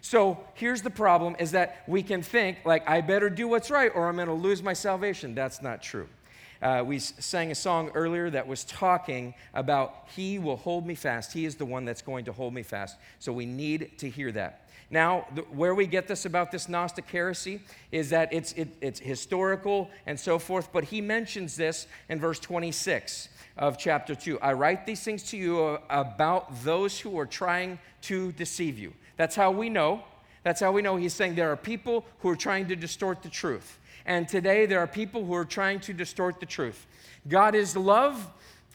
So 0.02 0.44
here's 0.52 0.82
the 0.82 0.90
problem 0.90 1.36
is 1.38 1.52
that 1.52 1.84
we 1.86 2.02
can 2.02 2.20
think, 2.20 2.58
like, 2.66 2.86
I 2.86 3.00
better 3.00 3.30
do 3.30 3.48
what's 3.48 3.70
right 3.70 3.90
or 3.94 4.10
I'm 4.10 4.16
going 4.16 4.28
to 4.28 4.34
lose 4.34 4.62
my 4.62 4.74
salvation. 4.74 5.34
That's 5.34 5.62
not 5.62 5.82
true. 5.82 6.06
Uh, 6.62 6.84
we 6.86 7.00
sang 7.00 7.50
a 7.50 7.54
song 7.54 7.90
earlier 7.92 8.30
that 8.30 8.46
was 8.46 8.62
talking 8.64 9.34
about 9.52 10.06
He 10.14 10.38
will 10.38 10.56
hold 10.56 10.86
me 10.86 10.94
fast. 10.94 11.32
He 11.32 11.44
is 11.44 11.56
the 11.56 11.64
one 11.64 11.84
that's 11.84 12.02
going 12.02 12.24
to 12.26 12.32
hold 12.32 12.54
me 12.54 12.62
fast. 12.62 12.96
So 13.18 13.32
we 13.32 13.46
need 13.46 13.98
to 13.98 14.08
hear 14.08 14.30
that. 14.32 14.68
Now, 14.88 15.26
the, 15.34 15.40
where 15.42 15.74
we 15.74 15.86
get 15.86 16.06
this 16.06 16.24
about 16.24 16.52
this 16.52 16.68
Gnostic 16.68 17.08
heresy 17.08 17.62
is 17.90 18.10
that 18.10 18.32
it's, 18.32 18.52
it, 18.52 18.68
it's 18.80 19.00
historical 19.00 19.90
and 20.06 20.20
so 20.20 20.38
forth, 20.38 20.68
but 20.72 20.84
he 20.84 21.00
mentions 21.00 21.56
this 21.56 21.86
in 22.08 22.20
verse 22.20 22.38
26 22.38 23.30
of 23.56 23.76
chapter 23.76 24.14
2. 24.14 24.38
I 24.40 24.52
write 24.52 24.86
these 24.86 25.02
things 25.02 25.22
to 25.30 25.36
you 25.36 25.78
about 25.90 26.62
those 26.62 27.00
who 27.00 27.18
are 27.18 27.26
trying 27.26 27.78
to 28.02 28.32
deceive 28.32 28.78
you. 28.78 28.92
That's 29.16 29.34
how 29.34 29.50
we 29.50 29.68
know. 29.68 30.04
That's 30.44 30.60
how 30.60 30.72
we 30.72 30.82
know 30.82 30.96
he's 30.96 31.14
saying 31.14 31.36
there 31.36 31.50
are 31.50 31.56
people 31.56 32.04
who 32.18 32.28
are 32.28 32.36
trying 32.36 32.68
to 32.68 32.76
distort 32.76 33.22
the 33.22 33.28
truth. 33.28 33.78
And 34.06 34.28
today 34.28 34.66
there 34.66 34.80
are 34.80 34.86
people 34.86 35.24
who 35.24 35.34
are 35.34 35.44
trying 35.44 35.80
to 35.80 35.92
distort 35.92 36.40
the 36.40 36.46
truth. 36.46 36.86
God 37.28 37.54
is 37.54 37.76
love, 37.76 38.30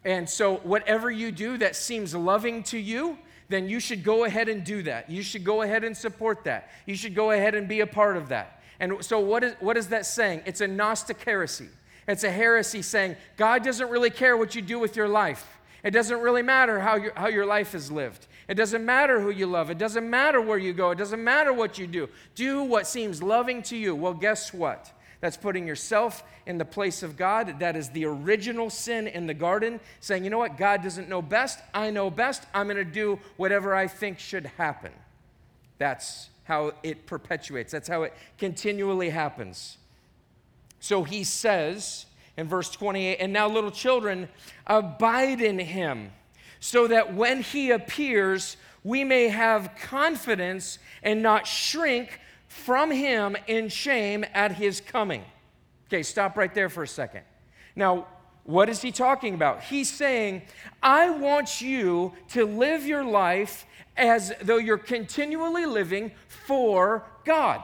and 0.06 0.30
so 0.30 0.58
whatever 0.58 1.12
you 1.12 1.32
do 1.32 1.58
that 1.58 1.76
seems 1.76 2.16
loving 2.16 2.64
to 2.64 2.78
you, 2.78 3.18
then 3.50 3.68
you 3.68 3.80
should 3.80 4.04
go 4.04 4.26
ahead 4.26 4.50
and 4.50 4.64
do 4.64 4.84
that. 4.84 5.10
You 5.10 5.22
should 5.22 5.44
go 5.44 5.62
ahead 5.62 5.84
and 5.84 5.96
support 5.96 6.44
that. 6.44 6.70
You 6.86 6.96
should 6.96 7.16
go 7.16 7.32
ahead 7.32 7.56
and 7.56 7.68
be 7.68 7.80
a 7.80 7.88
part 7.88 8.18
of 8.18 8.30
that. 8.30 8.62
And 8.80 9.04
so, 9.04 9.20
what 9.20 9.44
is, 9.44 9.54
what 9.60 9.78
is 9.78 9.88
that 9.88 10.06
saying? 10.06 10.44
It's 10.46 10.62
a 10.62 10.68
Gnostic 10.68 11.22
heresy. 11.24 11.70
It's 12.08 12.24
a 12.24 12.32
heresy 12.32 12.82
saying 12.82 13.16
God 13.36 13.64
doesn't 13.64 13.90
really 13.90 14.10
care 14.10 14.38
what 14.38 14.56
you 14.56 14.62
do 14.62 14.80
with 14.80 14.96
your 14.96 15.08
life. 15.08 15.60
It 15.84 15.92
doesn't 15.92 16.20
really 16.20 16.42
matter 16.42 16.80
how 16.80 16.96
your, 16.96 17.14
how 17.16 17.28
your 17.28 17.46
life 17.46 17.76
is 17.76 17.92
lived. 17.92 18.28
It 18.48 18.56
doesn't 18.56 18.86
matter 18.86 19.20
who 19.20 19.30
you 19.30 19.46
love. 19.46 19.70
It 19.70 19.78
doesn't 19.78 20.10
matter 20.10 20.40
where 20.40 20.58
you 20.58 20.74
go. 20.74 20.92
It 20.92 20.98
doesn't 20.98 21.22
matter 21.22 21.52
what 21.52 21.78
you 21.78 21.86
do. 21.86 22.08
Do 22.36 22.64
what 22.64 22.88
seems 22.88 23.22
loving 23.22 23.62
to 23.64 23.76
you. 23.76 23.94
Well, 23.94 24.14
guess 24.14 24.54
what? 24.54 24.92
That's 25.20 25.38
putting 25.38 25.68
yourself 25.68 26.24
in 26.46 26.58
the 26.58 26.66
place 26.66 27.02
of 27.02 27.18
God. 27.18 27.60
That 27.60 27.76
is 27.76 27.90
the 27.90 28.06
original 28.06 28.70
sin 28.70 29.08
in 29.08 29.26
the 29.26 29.34
garden, 29.34 29.80
saying, 30.00 30.24
you 30.24 30.30
know 30.30 30.38
what? 30.38 30.58
God 30.58 30.84
doesn't 30.84 31.10
know 31.10 31.22
best. 31.22 31.60
I 31.74 31.90
know 31.90 32.10
best. 32.10 32.44
I'm 32.54 32.68
going 32.68 32.78
to 32.78 32.86
do 32.86 33.20
whatever 33.36 33.74
I 33.74 33.88
think 33.88 34.20
should 34.20 34.46
happen. 34.58 34.92
That's 35.80 36.30
how 36.44 36.74
it 36.82 37.06
perpetuates, 37.06 37.72
that's 37.72 37.90
how 37.90 38.04
it 38.04 38.14
continually 38.38 39.10
happens. 39.10 39.78
So 40.80 41.04
he 41.04 41.24
says 41.24 42.06
in 42.38 42.48
verse 42.48 42.70
28 42.70 43.18
And 43.20 43.34
now, 43.34 43.50
little 43.50 43.72
children, 43.72 44.30
abide 44.66 45.42
in 45.42 45.60
him 45.60 46.12
so 46.60 46.88
that 46.88 47.14
when 47.14 47.42
he 47.42 47.72
appears, 47.72 48.58
we 48.84 49.04
may 49.04 49.28
have 49.28 49.76
confidence 49.82 50.80
and 51.04 51.22
not 51.22 51.46
shrink 51.46 52.20
from 52.58 52.92
him 52.92 53.38
in 53.48 53.70
shame 53.70 54.26
at 54.34 54.52
his 54.52 54.82
coming. 54.82 55.24
Okay, 55.88 56.04
stop 56.04 56.36
right 56.38 56.54
there 56.54 56.70
for 56.70 56.84
a 56.84 56.88
second. 56.88 57.22
Now, 57.76 58.08
what 58.44 58.70
is 58.70 58.82
he 58.82 58.92
talking 58.92 59.34
about? 59.34 59.64
He's 59.64 59.90
saying, 59.90 60.42
I 60.82 61.10
want 61.10 61.62
you 61.62 62.14
to 62.30 62.46
live 62.46 62.86
your 62.86 63.04
life 63.04 63.66
as 63.96 64.34
though 64.42 64.58
you're 64.58 64.78
continually 64.78 65.66
living 65.66 66.12
for 66.28 67.06
God. 67.26 67.62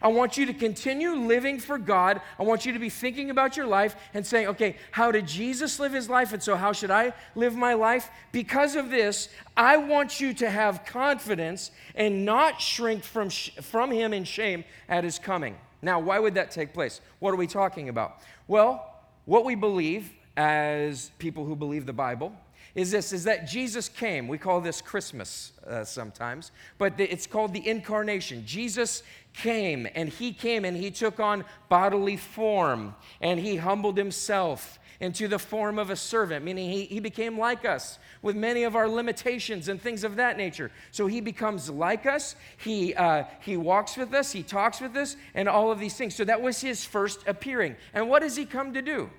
I 0.00 0.08
want 0.08 0.36
you 0.36 0.46
to 0.46 0.54
continue 0.54 1.12
living 1.14 1.58
for 1.58 1.78
God. 1.78 2.20
I 2.38 2.42
want 2.42 2.66
you 2.66 2.72
to 2.72 2.78
be 2.78 2.90
thinking 2.90 3.30
about 3.30 3.56
your 3.56 3.66
life 3.66 3.96
and 4.14 4.26
saying, 4.26 4.48
okay, 4.48 4.76
how 4.90 5.10
did 5.12 5.26
Jesus 5.26 5.78
live 5.78 5.92
his 5.92 6.08
life? 6.08 6.32
And 6.32 6.42
so, 6.42 6.56
how 6.56 6.72
should 6.72 6.90
I 6.90 7.12
live 7.34 7.54
my 7.54 7.74
life? 7.74 8.10
Because 8.32 8.76
of 8.76 8.90
this, 8.90 9.28
I 9.56 9.76
want 9.76 10.20
you 10.20 10.34
to 10.34 10.50
have 10.50 10.84
confidence 10.84 11.70
and 11.94 12.24
not 12.24 12.60
shrink 12.60 13.04
from, 13.04 13.28
sh- 13.28 13.50
from 13.60 13.90
him 13.90 14.12
in 14.12 14.24
shame 14.24 14.64
at 14.88 15.04
his 15.04 15.18
coming. 15.18 15.56
Now, 15.82 16.00
why 16.00 16.18
would 16.18 16.34
that 16.34 16.50
take 16.50 16.74
place? 16.74 17.00
What 17.18 17.32
are 17.32 17.36
we 17.36 17.46
talking 17.46 17.88
about? 17.88 18.18
Well, 18.48 18.94
what 19.24 19.44
we 19.44 19.54
believe 19.54 20.12
as 20.36 21.10
people 21.18 21.44
who 21.44 21.56
believe 21.56 21.86
the 21.86 21.92
Bible 21.92 22.32
is 22.76 22.90
this 22.90 23.12
is 23.12 23.24
that 23.24 23.48
Jesus 23.48 23.88
came. 23.88 24.28
We 24.28 24.36
call 24.36 24.60
this 24.60 24.82
Christmas 24.82 25.52
uh, 25.66 25.82
sometimes, 25.82 26.52
but 26.76 26.98
the, 26.98 27.10
it's 27.10 27.26
called 27.26 27.54
the 27.54 27.66
incarnation. 27.66 28.44
Jesus 28.44 29.02
came 29.36 29.86
and 29.94 30.08
he 30.08 30.32
came 30.32 30.64
and 30.64 30.76
he 30.76 30.90
took 30.90 31.20
on 31.20 31.44
bodily 31.68 32.16
form 32.16 32.94
and 33.20 33.38
he 33.38 33.56
humbled 33.56 33.96
himself 33.96 34.78
into 34.98 35.28
the 35.28 35.38
form 35.38 35.78
of 35.78 35.90
a 35.90 35.96
servant, 35.96 36.44
meaning 36.44 36.70
he, 36.70 36.84
he 36.86 37.00
became 37.00 37.38
like 37.38 37.64
us 37.66 37.98
with 38.22 38.34
many 38.34 38.62
of 38.62 38.74
our 38.74 38.88
limitations 38.88 39.68
and 39.68 39.80
things 39.80 40.04
of 40.04 40.16
that 40.16 40.38
nature. 40.38 40.70
So 40.90 41.06
he 41.06 41.20
becomes 41.20 41.68
like 41.68 42.06
us, 42.06 42.34
he, 42.56 42.94
uh, 42.94 43.24
he 43.40 43.58
walks 43.58 43.96
with 43.96 44.14
us, 44.14 44.32
he 44.32 44.42
talks 44.42 44.80
with 44.80 44.96
us, 44.96 45.16
and 45.34 45.48
all 45.48 45.70
of 45.70 45.78
these 45.78 45.94
things. 45.94 46.14
So 46.14 46.24
that 46.24 46.40
was 46.40 46.60
his 46.60 46.84
first 46.84 47.20
appearing. 47.26 47.76
And 47.92 48.08
what 48.08 48.22
does 48.22 48.36
he 48.36 48.46
come 48.46 48.72
to 48.72 48.80
do? 48.80 49.10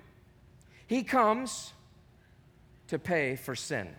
He 0.87 1.03
comes 1.03 1.73
to 2.87 2.97
pay 2.97 3.35
for 3.35 3.55
sin. 3.55 3.89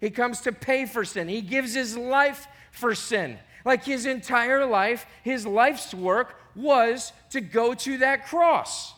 He 0.00 0.10
comes 0.10 0.42
to 0.42 0.52
pay 0.52 0.86
for 0.86 1.04
sin. 1.04 1.26
He 1.26 1.40
gives 1.40 1.74
his 1.74 1.96
life 1.96 2.46
for 2.70 2.94
sin. 2.94 3.38
Like 3.66 3.84
his 3.84 4.06
entire 4.06 4.64
life, 4.64 5.06
his 5.24 5.44
life's 5.44 5.92
work 5.92 6.40
was 6.54 7.12
to 7.30 7.40
go 7.40 7.74
to 7.74 7.98
that 7.98 8.26
cross. 8.26 8.94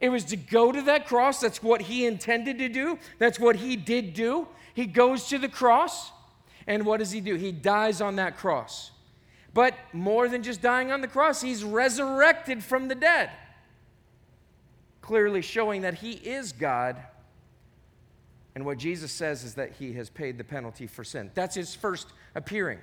It 0.00 0.10
was 0.10 0.24
to 0.26 0.36
go 0.36 0.70
to 0.70 0.82
that 0.82 1.06
cross. 1.06 1.40
That's 1.40 1.62
what 1.62 1.80
he 1.80 2.04
intended 2.04 2.58
to 2.58 2.68
do. 2.68 2.98
That's 3.18 3.40
what 3.40 3.56
he 3.56 3.74
did 3.74 4.12
do. 4.12 4.48
He 4.74 4.84
goes 4.84 5.28
to 5.28 5.38
the 5.38 5.48
cross, 5.48 6.12
and 6.66 6.84
what 6.84 6.98
does 6.98 7.10
he 7.10 7.22
do? 7.22 7.36
He 7.36 7.50
dies 7.50 8.02
on 8.02 8.16
that 8.16 8.36
cross. 8.36 8.90
But 9.54 9.72
more 9.94 10.28
than 10.28 10.42
just 10.42 10.60
dying 10.60 10.92
on 10.92 11.00
the 11.00 11.08
cross, 11.08 11.40
he's 11.40 11.64
resurrected 11.64 12.62
from 12.62 12.88
the 12.88 12.94
dead, 12.94 13.30
clearly 15.00 15.40
showing 15.40 15.80
that 15.80 15.94
he 15.94 16.12
is 16.12 16.52
God. 16.52 16.98
And 18.54 18.66
what 18.66 18.76
Jesus 18.76 19.10
says 19.10 19.42
is 19.42 19.54
that 19.54 19.72
he 19.72 19.94
has 19.94 20.10
paid 20.10 20.36
the 20.36 20.44
penalty 20.44 20.86
for 20.86 21.02
sin. 21.02 21.30
That's 21.32 21.54
his 21.54 21.74
first 21.74 22.08
appearing. 22.34 22.80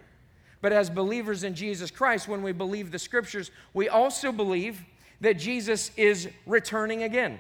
But 0.64 0.72
as 0.72 0.90
believers 0.90 1.44
in 1.44 1.56
Jesus 1.56 1.92
Christ, 1.92 2.30
when 2.30 2.42
we 2.42 2.54
believe 2.54 2.90
the 2.90 2.98
scriptures, 2.98 3.52
we 3.74 3.90
also 3.90 4.32
believe 4.32 4.82
that 5.20 5.34
Jesus 5.34 5.92
is 5.98 6.30
returning 6.46 7.04
again. 7.04 7.38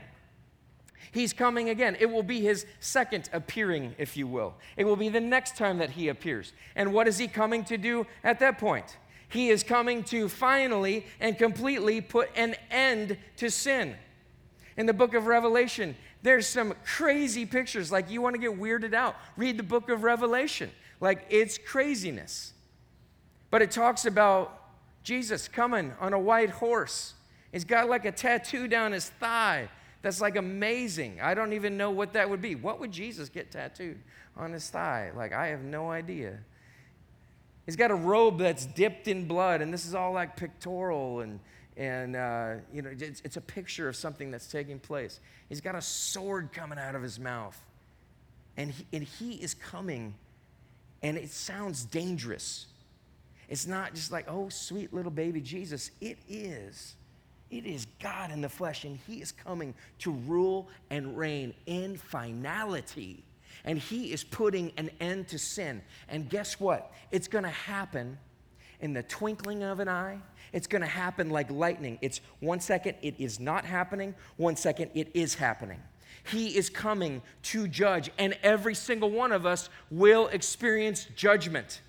He's 1.13 1.31
coming 1.31 1.69
again. 1.69 1.95
It 2.01 2.07
will 2.07 2.21
be 2.21 2.41
his 2.41 2.65
second 2.81 3.29
appearing, 3.31 3.95
if 3.97 4.17
you 4.17 4.27
will. 4.27 4.55
It 4.75 4.83
will 4.83 4.97
be 4.97 5.07
the 5.07 5.21
next 5.21 5.55
time 5.55 5.77
that 5.77 5.91
he 5.91 6.09
appears. 6.09 6.51
And 6.75 6.91
what 6.91 7.07
is 7.07 7.17
he 7.17 7.29
coming 7.29 7.63
to 7.65 7.77
do 7.77 8.05
at 8.25 8.41
that 8.41 8.57
point? 8.57 8.97
He 9.29 9.51
is 9.51 9.63
coming 9.63 10.03
to 10.05 10.27
finally 10.27 11.05
and 11.21 11.37
completely 11.37 12.01
put 12.01 12.29
an 12.35 12.55
end 12.69 13.17
to 13.37 13.49
sin. 13.49 13.95
In 14.75 14.85
the 14.85 14.93
book 14.93 15.13
of 15.13 15.27
Revelation, 15.27 15.95
there's 16.23 16.45
some 16.45 16.73
crazy 16.83 17.45
pictures. 17.45 17.89
Like 17.89 18.11
you 18.11 18.21
want 18.21 18.35
to 18.35 18.41
get 18.41 18.59
weirded 18.59 18.93
out, 18.93 19.15
read 19.37 19.55
the 19.55 19.63
book 19.63 19.89
of 19.89 20.03
Revelation. 20.03 20.69
Like 20.99 21.25
it's 21.29 21.57
craziness. 21.57 22.53
But 23.53 23.61
it 23.61 23.69
talks 23.69 24.07
about 24.07 24.63
Jesus 25.03 25.47
coming 25.47 25.93
on 25.99 26.13
a 26.13 26.17
white 26.17 26.49
horse. 26.49 27.13
He's 27.51 27.63
got 27.63 27.87
like 27.87 28.03
a 28.03 28.11
tattoo 28.11 28.67
down 28.67 28.93
his 28.93 29.09
thigh 29.09 29.69
That's 30.01 30.19
like 30.19 30.37
amazing. 30.37 31.21
I 31.21 31.35
don't 31.35 31.53
even 31.53 31.77
know 31.77 31.91
what 31.91 32.13
that 32.13 32.27
would 32.27 32.41
be. 32.41 32.55
What 32.55 32.79
would 32.79 32.91
Jesus 32.91 33.29
get 33.29 33.51
tattooed 33.51 33.99
on 34.35 34.53
his 34.53 34.67
thigh? 34.71 35.11
Like, 35.15 35.33
I 35.33 35.49
have 35.49 35.61
no 35.61 35.91
idea. 35.91 36.39
He's 37.67 37.75
got 37.75 37.91
a 37.91 37.95
robe 37.95 38.39
that's 38.39 38.65
dipped 38.65 39.07
in 39.07 39.27
blood, 39.27 39.61
and 39.61 39.71
this 39.71 39.85
is 39.85 39.93
all 39.93 40.13
like 40.13 40.35
pictorial 40.35 41.19
and 41.19 41.39
and 41.77 42.15
uh, 42.15 42.55
you 42.73 42.81
know 42.81 42.89
it's, 42.91 43.21
it's, 43.23 43.37
a 43.37 43.41
picture 43.41 43.87
of 43.87 43.95
something 43.95 44.31
that's 44.31 44.47
taking 44.47 44.79
place. 44.79 45.19
He's 45.47 45.61
got 45.61 45.75
a 45.75 45.81
sword 45.81 46.49
coming 46.53 46.79
out 46.79 46.95
of 46.95 47.03
his 47.03 47.19
mouth, 47.19 47.63
and 48.57 48.71
he, 48.71 48.87
and 48.93 49.03
he 49.03 49.33
is 49.33 49.53
coming, 49.53 50.15
and 51.03 51.17
it 51.17 51.29
sounds 51.29 51.85
dangerous. 51.85 52.65
It's 53.49 53.67
not 53.67 53.93
just 53.93 54.11
like 54.11 54.25
oh 54.29 54.49
sweet 54.49 54.93
little 54.93 55.11
baby 55.11 55.41
Jesus. 55.41 55.91
It 56.01 56.17
is. 56.27 56.95
It 57.51 57.65
is 57.67 57.85
God 58.01 58.31
in 58.31 58.41
the 58.41 58.49
flesh, 58.49 58.83
and 58.83 58.97
He 59.05 59.21
is 59.21 59.31
coming 59.31 59.75
to 59.99 60.11
rule 60.11 60.69
and 60.89 61.15
reign 61.15 61.53
in 61.67 61.97
finality. 61.97 63.23
And 63.63 63.77
He 63.77 64.11
is 64.11 64.23
putting 64.23 64.71
an 64.77 64.89
end 64.99 65.27
to 65.29 65.37
sin. 65.37 65.83
And 66.09 66.27
guess 66.27 66.59
what? 66.59 66.91
It's 67.11 67.27
going 67.27 67.43
to 67.43 67.51
happen 67.51 68.17
in 68.79 68.93
the 68.93 69.03
twinkling 69.03 69.61
of 69.61 69.79
an 69.79 69.87
eye. 69.87 70.17
It's 70.51 70.67
going 70.67 70.81
to 70.81 70.87
happen 70.87 71.29
like 71.29 71.51
lightning. 71.51 71.99
It's 72.01 72.21
one 72.39 72.59
second, 72.59 72.95
it 73.01 73.15
is 73.19 73.39
not 73.39 73.65
happening. 73.65 74.15
One 74.37 74.55
second, 74.55 74.89
it 74.95 75.09
is 75.13 75.35
happening. 75.35 75.79
He 76.25 76.57
is 76.57 76.69
coming 76.69 77.21
to 77.43 77.67
judge, 77.67 78.09
and 78.17 78.37
every 78.43 78.75
single 78.75 79.11
one 79.11 79.31
of 79.31 79.45
us 79.45 79.69
will 79.91 80.27
experience 80.27 81.05
judgment. 81.15 81.81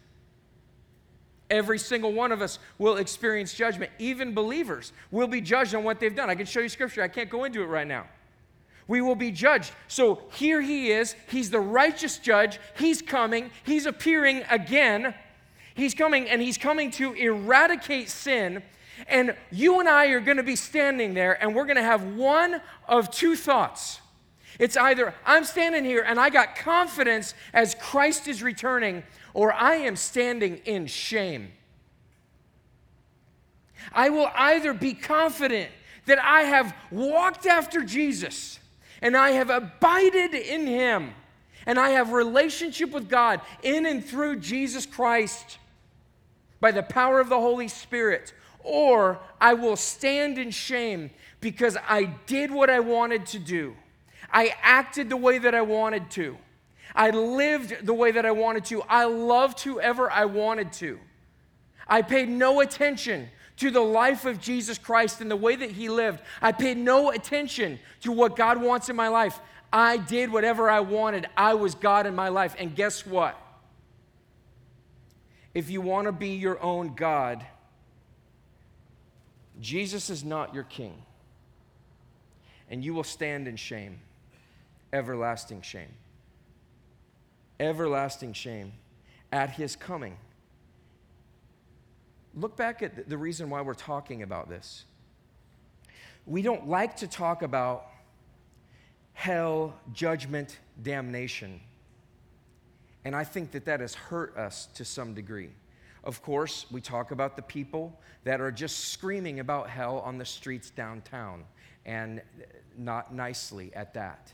Every 1.51 1.79
single 1.79 2.13
one 2.13 2.33
of 2.33 2.41
us 2.41 2.59
will 2.79 2.97
experience 2.97 3.53
judgment. 3.53 3.93
Even 3.99 4.35
believers 4.35 4.93
will 5.11 5.29
be 5.29 5.41
judged 5.41 5.75
on 5.75 5.85
what 5.85 6.01
they've 6.01 6.15
done. 6.15 6.31
I 6.31 6.35
can 6.35 6.47
show 6.47 6.61
you 6.61 6.69
scripture, 6.69 7.03
I 7.03 7.09
can't 7.09 7.31
go 7.31 7.45
into 7.45 7.63
it 7.63 7.67
right 7.67 7.87
now. 7.87 8.07
We 8.87 9.01
will 9.01 9.15
be 9.15 9.31
judged. 9.31 9.73
So 9.89 10.23
here 10.33 10.61
he 10.61 10.91
is. 10.91 11.17
He's 11.29 11.51
the 11.51 11.61
righteous 11.61 12.19
judge. 12.19 12.59
He's 12.77 13.01
coming. 13.01 13.51
He's 13.65 13.87
appearing 13.87 14.43
again. 14.51 15.15
He's 15.75 15.95
coming 15.95 16.29
and 16.29 16.41
he's 16.41 16.59
coming 16.59 16.91
to 16.93 17.15
eradicate 17.15 18.11
sin. 18.11 18.63
And 19.09 19.35
you 19.51 19.81
and 19.81 19.89
I 19.89 20.07
are 20.09 20.21
going 20.21 20.37
to 20.37 20.43
be 20.43 20.57
standing 20.57 21.15
there 21.15 21.43
and 21.43 21.55
we're 21.55 21.65
going 21.65 21.77
to 21.77 21.83
have 21.83 22.15
one 22.15 22.61
of 22.87 23.11
two 23.11 23.37
thoughts. 23.37 24.01
It's 24.59 24.77
either 24.77 25.15
I'm 25.27 25.45
standing 25.45 25.85
here 25.85 26.05
and 26.07 26.19
I 26.19 26.31
got 26.31 26.57
confidence 26.57 27.35
as 27.53 27.75
Christ 27.75 28.29
is 28.29 28.43
returning, 28.43 29.03
or 29.33 29.53
I 29.53 29.77
am 29.77 29.97
standing 29.97 30.59
in 30.65 30.87
shame. 30.87 31.53
I 33.93 34.09
will 34.11 34.31
either 34.35 34.73
be 34.73 34.95
confident 34.95 35.71
that 36.07 36.19
I 36.19 36.43
have 36.43 36.75
walked 36.91 37.47
after 37.47 37.83
Jesus 37.83 38.59
and 39.03 39.17
I 39.17 39.31
have 39.31 39.51
abided 39.51 40.35
in 40.35 40.67
him 40.67 41.13
and 41.67 41.79
I 41.79 41.91
have 41.91 42.13
relationship 42.13 42.91
with 42.91 43.09
God 43.09 43.41
in 43.63 43.87
and 43.87 44.05
through 44.05 44.37
Jesus 44.37 44.87
Christ 44.87 45.59
by 46.61 46.71
the 46.71 46.83
power 46.83 47.21
of 47.21 47.29
the 47.29 47.41
Holy 47.41 47.69
Spirit 47.69 48.33
or 48.61 49.21
I 49.41 49.55
will 49.55 49.77
stand 49.77 50.39
in 50.39 50.51
shame 50.51 51.11
because 51.41 51.77
I 51.87 52.05
did 52.27 52.51
what 52.51 52.71
I 52.71 52.81
wanted 52.81 53.27
to 53.27 53.39
do. 53.39 53.77
I 54.35 54.55
acted 54.61 55.09
the 55.09 55.17
way 55.17 55.39
that 55.39 55.55
I 55.55 55.63
wanted 55.63 56.11
to. 56.13 56.37
I 56.95 57.11
lived 57.11 57.87
the 57.87 57.95
way 57.95 58.13
that 58.13 58.27
I 58.27 58.33
wanted 58.33 58.67
to. 58.67 58.83
I 58.83 59.05
loved 59.05 59.61
whoever 59.61 60.11
I 60.11 60.27
wanted 60.27 60.73
to. 60.75 60.99
I 61.89 62.03
paid 62.03 62.29
no 62.29 62.61
attention 62.61 63.29
to 63.59 63.71
the 63.71 63.81
life 63.81 64.25
of 64.25 64.41
Jesus 64.41 64.77
Christ 64.77 65.21
and 65.21 65.31
the 65.31 65.37
way 65.37 65.57
that 65.57 65.71
he 65.71 65.89
lived. 65.89 66.21
I 66.43 66.53
paid 66.53 66.77
no 66.77 67.11
attention 67.11 67.79
to 68.03 68.13
what 68.13 68.37
God 68.37 68.61
wants 68.61 68.89
in 68.89 68.97
my 68.97 69.09
life. 69.09 69.39
I 69.73 69.97
did 69.97 70.33
whatever 70.33 70.69
I 70.69 70.81
wanted. 70.81 71.27
I 71.37 71.55
was 71.55 71.75
God 71.75 72.07
in 72.07 72.15
my 72.15 72.29
life. 72.29 72.55
And 72.59 72.75
guess 72.75 73.07
what? 73.07 73.41
If 75.53 75.71
you 75.71 75.81
want 75.81 76.07
to 76.07 76.13
be 76.13 76.31
your 76.31 76.61
own 76.61 76.95
God, 76.95 77.47
Jesus 79.61 80.11
is 80.11 80.25
not 80.25 80.55
your 80.55 80.65
king. 80.65 81.01
And 82.69 82.85
you 82.85 82.95
will 82.95 83.05
stand 83.05 83.47
in 83.47 83.57
shame, 83.57 84.01
everlasting 84.95 85.61
shame 85.61 85.93
everlasting 87.61 88.33
shame 88.33 88.73
at 89.33 89.51
his 89.51 89.77
coming. 89.77 90.17
Look 92.35 92.57
back 92.57 92.83
at 92.83 93.09
the 93.09 93.17
reason 93.17 93.49
why 93.51 93.61
we're 93.61 93.75
talking 93.75 94.23
about 94.23 94.49
this. 94.49 94.85
We 96.27 96.43
don't 96.43 96.69
like 96.69 96.97
to 96.97 97.07
talk 97.07 97.43
about 97.43 97.87
hell, 99.13 99.75
judgment, 99.93 100.59
damnation. 100.83 101.61
And 103.05 103.15
I 103.15 103.23
think 103.23 103.53
that 103.53 103.67
that 103.67 103.81
has 103.81 103.95
hurt 103.95 104.37
us 104.37 104.67
to 104.75 104.85
some 104.85 105.15
degree. 105.15 105.51
Of 106.03 106.23
course, 106.23 106.67
we 106.71 106.81
talk 106.81 107.13
about 107.13 107.37
the 107.37 107.43
people 107.43 107.99
that 108.25 108.41
are 108.41 108.51
just 108.51 108.89
screaming 108.89 109.41
about 109.41 109.69
hell 109.69 110.01
on 110.01 110.19
the 110.19 110.25
streets 110.25 110.71
downtown, 110.71 111.45
and 111.87 112.21
not 112.77 113.15
nicely 113.15 113.71
at 113.75 113.95
that. 113.95 114.33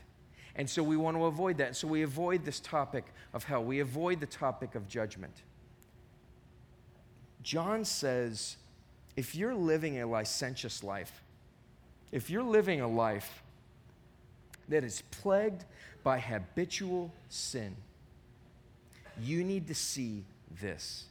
And 0.55 0.69
so 0.69 0.83
we 0.83 0.97
want 0.97 1.17
to 1.17 1.25
avoid 1.25 1.57
that. 1.57 1.67
And 1.67 1.75
So 1.75 1.87
we 1.87 2.03
avoid 2.03 2.43
this 2.45 2.59
topic 2.59 3.05
of 3.33 3.43
hell, 3.43 3.63
we 3.63 3.79
avoid 3.79 4.19
the 4.19 4.25
topic 4.25 4.75
of 4.75 4.87
judgment. 4.87 5.33
John 7.43 7.85
says 7.85 8.57
if 9.15 9.35
you're 9.35 9.55
living 9.55 9.99
a 9.99 10.05
licentious 10.05 10.83
life, 10.83 11.21
if 12.11 12.29
you're 12.29 12.43
living 12.43 12.81
a 12.81 12.87
life 12.87 13.43
that 14.69 14.83
is 14.83 15.03
plagued 15.11 15.65
by 16.03 16.19
habitual 16.19 17.11
sin, 17.29 17.75
you 19.21 19.43
need 19.43 19.67
to 19.67 19.75
see 19.75 20.23
this, 20.61 21.05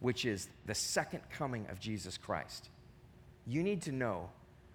which 0.00 0.24
is 0.24 0.48
the 0.66 0.74
second 0.74 1.20
coming 1.30 1.66
of 1.70 1.80
Jesus 1.80 2.16
Christ. 2.18 2.68
You 3.46 3.62
need 3.62 3.82
to 3.82 3.92
know 3.92 4.30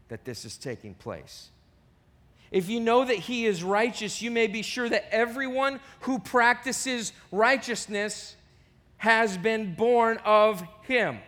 that 0.10 0.26
this 0.26 0.46
is 0.46 0.58
taking 0.58 0.94
place. 0.96 1.50
If 2.52 2.70
you 2.70 2.80
know 2.80 3.06
that 3.06 3.18
he 3.18 3.46
is 3.46 3.64
righteous, 3.64 4.22
you 4.22 4.32
may 4.32 4.48
be 4.48 4.62
sure 4.62 4.90
that 4.90 5.14
everyone 5.14 5.80
who 6.02 6.20
practices 6.20 7.14
righteousness 7.32 8.36
has 8.98 9.38
been 9.38 9.76
born 9.76 10.18
of 10.26 10.64
him. 10.84 11.20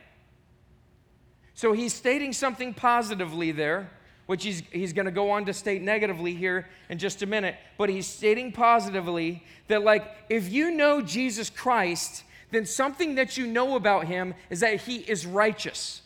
So 1.53 1.73
he's 1.73 1.93
stating 1.93 2.33
something 2.33 2.73
positively 2.73 3.51
there, 3.51 3.91
which 4.25 4.43
he's, 4.43 4.63
he's 4.71 4.93
going 4.93 5.05
to 5.05 5.11
go 5.11 5.29
on 5.29 5.45
to 5.45 5.53
state 5.53 5.83
negatively 5.83 6.33
here 6.33 6.67
in 6.89 6.97
just 6.97 7.21
a 7.21 7.27
minute. 7.27 7.55
But 7.77 7.89
he's 7.89 8.07
stating 8.07 8.51
positively 8.51 9.43
that, 9.67 9.83
like, 9.83 10.03
if 10.27 10.51
you 10.51 10.71
know 10.71 11.01
Jesus 11.01 11.51
Christ, 11.51 12.23
then 12.49 12.65
something 12.65 13.15
that 13.15 13.37
you 13.37 13.45
know 13.45 13.75
about 13.75 14.05
him 14.05 14.33
is 14.49 14.61
that 14.61 14.81
he 14.81 14.97
is 14.97 15.25
righteous. 15.25 16.00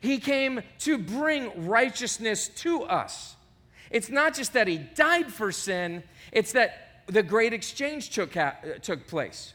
He 0.00 0.18
came 0.18 0.62
to 0.80 0.98
bring 0.98 1.66
righteousness 1.66 2.48
to 2.48 2.82
us. 2.82 3.36
It's 3.90 4.10
not 4.10 4.34
just 4.34 4.52
that 4.52 4.68
he 4.68 4.78
died 4.78 5.32
for 5.32 5.50
sin, 5.50 6.02
it's 6.32 6.52
that 6.52 7.02
the 7.06 7.22
great 7.22 7.52
exchange 7.52 8.10
took, 8.10 8.34
ha- 8.34 8.56
took 8.82 9.06
place. 9.06 9.54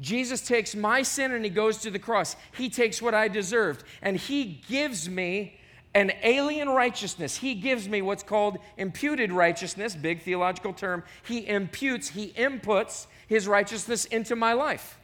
Jesus 0.00 0.40
takes 0.40 0.74
my 0.74 1.02
sin 1.02 1.32
and 1.32 1.44
he 1.44 1.50
goes 1.50 1.78
to 1.78 1.90
the 1.90 1.98
cross. 1.98 2.34
He 2.56 2.68
takes 2.68 3.00
what 3.00 3.14
I 3.14 3.28
deserved 3.28 3.84
and 4.02 4.16
he 4.16 4.60
gives 4.68 5.08
me 5.08 5.58
an 5.94 6.12
alien 6.22 6.68
righteousness. 6.70 7.36
He 7.36 7.54
gives 7.54 7.88
me 7.88 8.02
what's 8.02 8.22
called 8.22 8.58
imputed 8.76 9.30
righteousness, 9.30 9.94
big 9.94 10.22
theological 10.22 10.72
term. 10.72 11.04
He 11.26 11.46
imputes, 11.46 12.08
he 12.08 12.28
inputs 12.32 13.06
his 13.28 13.46
righteousness 13.46 14.06
into 14.06 14.34
my 14.34 14.54
life. 14.54 14.98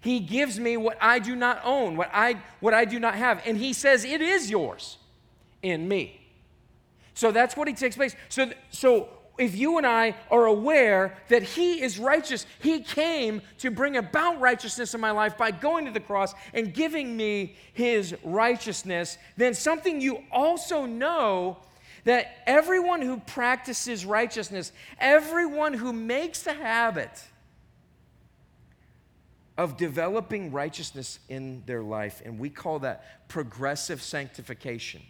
He 0.00 0.20
gives 0.20 0.58
me 0.58 0.76
what 0.76 0.98
I 1.00 1.18
do 1.18 1.34
not 1.34 1.60
own, 1.64 1.96
what 1.96 2.10
I, 2.12 2.40
what 2.60 2.74
I 2.74 2.84
do 2.84 2.98
not 2.98 3.14
have. 3.14 3.42
And 3.46 3.56
He 3.56 3.72
says, 3.72 4.04
It 4.04 4.20
is 4.20 4.50
yours 4.50 4.98
in 5.62 5.88
me. 5.88 6.20
So 7.14 7.32
that's 7.32 7.56
what 7.56 7.68
He 7.68 7.74
takes 7.74 7.96
place. 7.96 8.14
So, 8.28 8.50
so 8.70 9.08
if 9.38 9.56
you 9.56 9.78
and 9.78 9.86
I 9.86 10.14
are 10.30 10.46
aware 10.46 11.16
that 11.28 11.42
He 11.42 11.82
is 11.82 11.98
righteous, 11.98 12.46
He 12.60 12.80
came 12.80 13.42
to 13.58 13.70
bring 13.70 13.96
about 13.96 14.40
righteousness 14.40 14.94
in 14.94 15.00
my 15.00 15.10
life 15.10 15.36
by 15.36 15.50
going 15.50 15.86
to 15.86 15.90
the 15.90 16.00
cross 16.00 16.34
and 16.54 16.72
giving 16.72 17.16
me 17.16 17.56
His 17.72 18.14
righteousness, 18.22 19.18
then 19.36 19.54
something 19.54 20.00
you 20.00 20.22
also 20.30 20.86
know 20.86 21.58
that 22.04 22.38
everyone 22.46 23.02
who 23.02 23.18
practices 23.18 24.06
righteousness, 24.06 24.72
everyone 25.00 25.74
who 25.74 25.92
makes 25.92 26.46
a 26.46 26.54
habit, 26.54 27.10
of 29.58 29.76
developing 29.76 30.52
righteousness 30.52 31.18
in 31.28 31.62
their 31.66 31.82
life, 31.82 32.22
and 32.24 32.38
we 32.38 32.50
call 32.50 32.78
that 32.80 33.28
progressive 33.28 34.02
sanctification. 34.02 35.02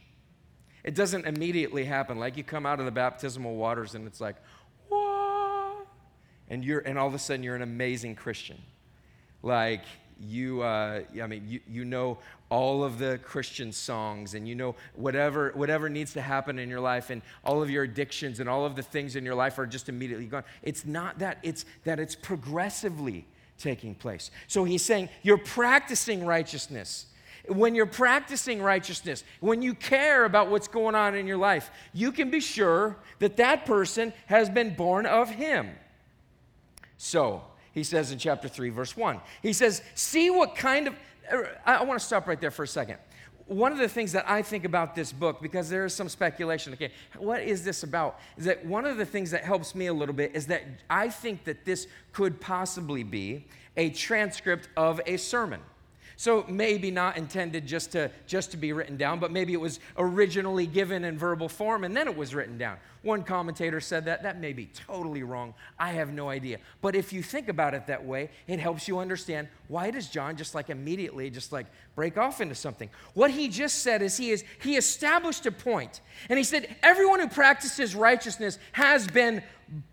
It 0.85 0.95
doesn't 0.95 1.27
immediately 1.27 1.85
happen. 1.85 2.19
Like 2.19 2.37
you 2.37 2.45
come 2.45 2.65
out 2.65 2.79
of 2.79 2.87
the 2.87 2.93
baptismal 2.93 3.57
waters 3.57 3.97
and 3.97 4.07
it's 4.07 4.21
like, 4.21 4.37
what? 4.89 5.85
And 6.49 6.65
you're 6.65 6.79
and 6.79 6.97
all 6.97 7.09
of 7.09 7.15
a 7.15 7.19
sudden 7.19 7.43
you're 7.43 7.57
an 7.57 7.63
amazing 7.63 8.15
Christian. 8.15 8.57
Like 9.43 9.83
you, 10.21 10.63
uh, 10.63 11.03
I 11.21 11.27
mean, 11.27 11.45
you, 11.47 11.61
you 11.69 11.85
know 11.85 12.19
all 12.49 12.85
of 12.85 12.99
the 12.99 13.19
Christian 13.25 13.73
songs 13.73 14.35
and 14.35 14.49
you 14.49 14.55
know 14.55 14.77
whatever, 14.95 15.51
whatever 15.55 15.89
needs 15.89 16.13
to 16.15 16.23
happen 16.23 16.61
in 16.61 16.71
your 16.71 16.81
life 16.81 17.11
and 17.11 17.21
all 17.45 17.63
of 17.63 17.69
your 17.69 17.83
addictions 17.83 18.39
and 18.39 18.49
all 18.49 18.65
of 18.65 18.77
the 18.77 18.83
things 18.83 19.17
in 19.17 19.25
your 19.25 19.35
life 19.35 19.59
are 19.59 19.67
just 19.67 19.89
immediately 19.89 20.27
gone. 20.27 20.45
It's 20.63 20.87
not 20.87 21.19
that, 21.19 21.39
it's 21.43 21.65
that 21.85 21.99
it's 21.99 22.15
progressively 22.15 23.27
taking 23.59 23.95
place. 23.95 24.31
So 24.47 24.65
he's 24.65 24.83
saying 24.83 25.09
you're 25.23 25.39
practicing 25.39 26.25
righteousness. 26.25 27.07
When 27.49 27.77
you're 27.77 27.87
practicing 27.87 28.61
righteousness, 28.61 29.23
when 29.39 29.63
you 29.63 29.75
care 29.75 30.25
about 30.25 30.51
what's 30.51 30.67
going 30.67 30.97
on 30.97 31.15
in 31.15 31.29
your 31.29 31.37
life, 31.37 31.71
you 31.93 32.11
can 32.11 32.29
be 32.29 32.41
sure 32.41 32.97
that 33.21 33.37
that 33.37 33.67
person 33.67 34.13
has 34.27 34.51
been 34.51 34.75
born 34.75 35.07
of 35.07 35.31
him. 35.31 35.71
So, 36.97 37.43
he 37.73 37.85
says 37.85 38.11
in 38.11 38.19
chapter 38.19 38.49
3, 38.49 38.71
verse 38.71 38.97
1, 38.97 39.21
he 39.43 39.53
says, 39.53 39.83
See 39.95 40.31
what 40.31 40.57
kind 40.57 40.89
of, 40.89 40.95
er, 41.31 41.57
I 41.65 41.85
want 41.85 42.01
to 42.01 42.05
stop 42.05 42.27
right 42.27 42.41
there 42.41 42.51
for 42.51 42.63
a 42.63 42.69
second. 42.69 42.97
One 43.47 43.71
of 43.71 43.79
the 43.79 43.89
things 43.89 44.11
that 44.13 44.29
I 44.29 44.43
think 44.43 44.65
about 44.65 44.97
this 44.97 45.13
book, 45.13 45.41
because 45.41 45.69
there 45.69 45.85
is 45.85 45.95
some 45.95 46.09
speculation, 46.09 46.73
okay, 46.73 46.91
what 47.17 47.43
is 47.43 47.65
this 47.65 47.85
about? 47.85 48.19
Is 48.37 48.45
that 48.47 48.67
one 48.67 48.85
of 48.85 48.97
the 48.97 49.07
things 49.07 49.31
that 49.31 49.45
helps 49.45 49.75
me 49.75 49.87
a 49.87 49.95
little 49.95 50.15
bit 50.15 50.35
is 50.35 50.47
that 50.49 50.65
I 50.91 51.09
think 51.09 51.45
that 51.45 51.65
this 51.65 51.87
could 52.13 52.41
possibly 52.41 53.05
be 53.05 53.47
a 53.77 53.91
transcript 53.91 54.69
of 54.77 55.01
a 55.07 55.17
sermon. 55.17 55.61
So 56.19 56.47
maybe 56.49 56.91
not 56.91 57.19
intended 57.19 57.67
just 57.67 57.93
to 57.93 58.11
just 58.27 58.51
to 58.53 58.57
be 58.57 58.73
written 58.73 58.97
down, 58.97 59.21
but 59.21 59.31
maybe 59.31 59.53
it 59.53 59.61
was 59.61 59.81
originally 59.99 60.67
given 60.67 61.05
in 61.05 61.19
verbal 61.19 61.49
form 61.49 61.85
and 61.85 61.95
then 61.95 62.09
it 62.09 62.17
was 62.17 62.35
written 62.35 62.57
down. 62.57 62.79
One 63.03 63.23
commentator 63.23 63.81
said 63.81 64.07
that 64.07 64.23
that 64.23 64.41
may 64.41 64.55
be 64.55 64.67
totally 64.67 65.23
wrong. 65.23 65.53
I 65.79 65.93
have 65.93 66.13
no 66.13 66.31
idea. 66.31 66.59
But 66.81 66.97
if 66.97 67.13
you 67.13 67.23
think 67.23 67.49
about 67.49 67.75
it 67.75 67.87
that 67.87 68.05
way, 68.05 68.31
it 68.49 68.59
helps 68.59 68.89
you 68.89 68.99
understand 68.99 69.49
why 69.69 69.91
does 69.91 70.09
John 70.09 70.37
just 70.37 70.55
like 70.55 70.71
immediately 70.71 71.29
just 71.29 71.53
like 71.53 71.67
break 71.95 72.17
off 72.17 72.41
into 72.41 72.55
something. 72.55 72.89
What 73.13 73.31
he 73.31 73.49
just 73.49 73.81
said 73.83 74.01
is 74.01 74.17
he 74.17 74.31
is 74.31 74.43
he 74.63 74.77
established 74.77 75.45
a 75.45 75.53
point. 75.53 76.01
And 76.31 76.39
he 76.39 76.45
said 76.45 76.75
everyone 76.83 77.21
who 77.21 77.29
practices 77.29 77.95
righteousness 77.95 78.59
has 78.73 79.07
been 79.07 79.43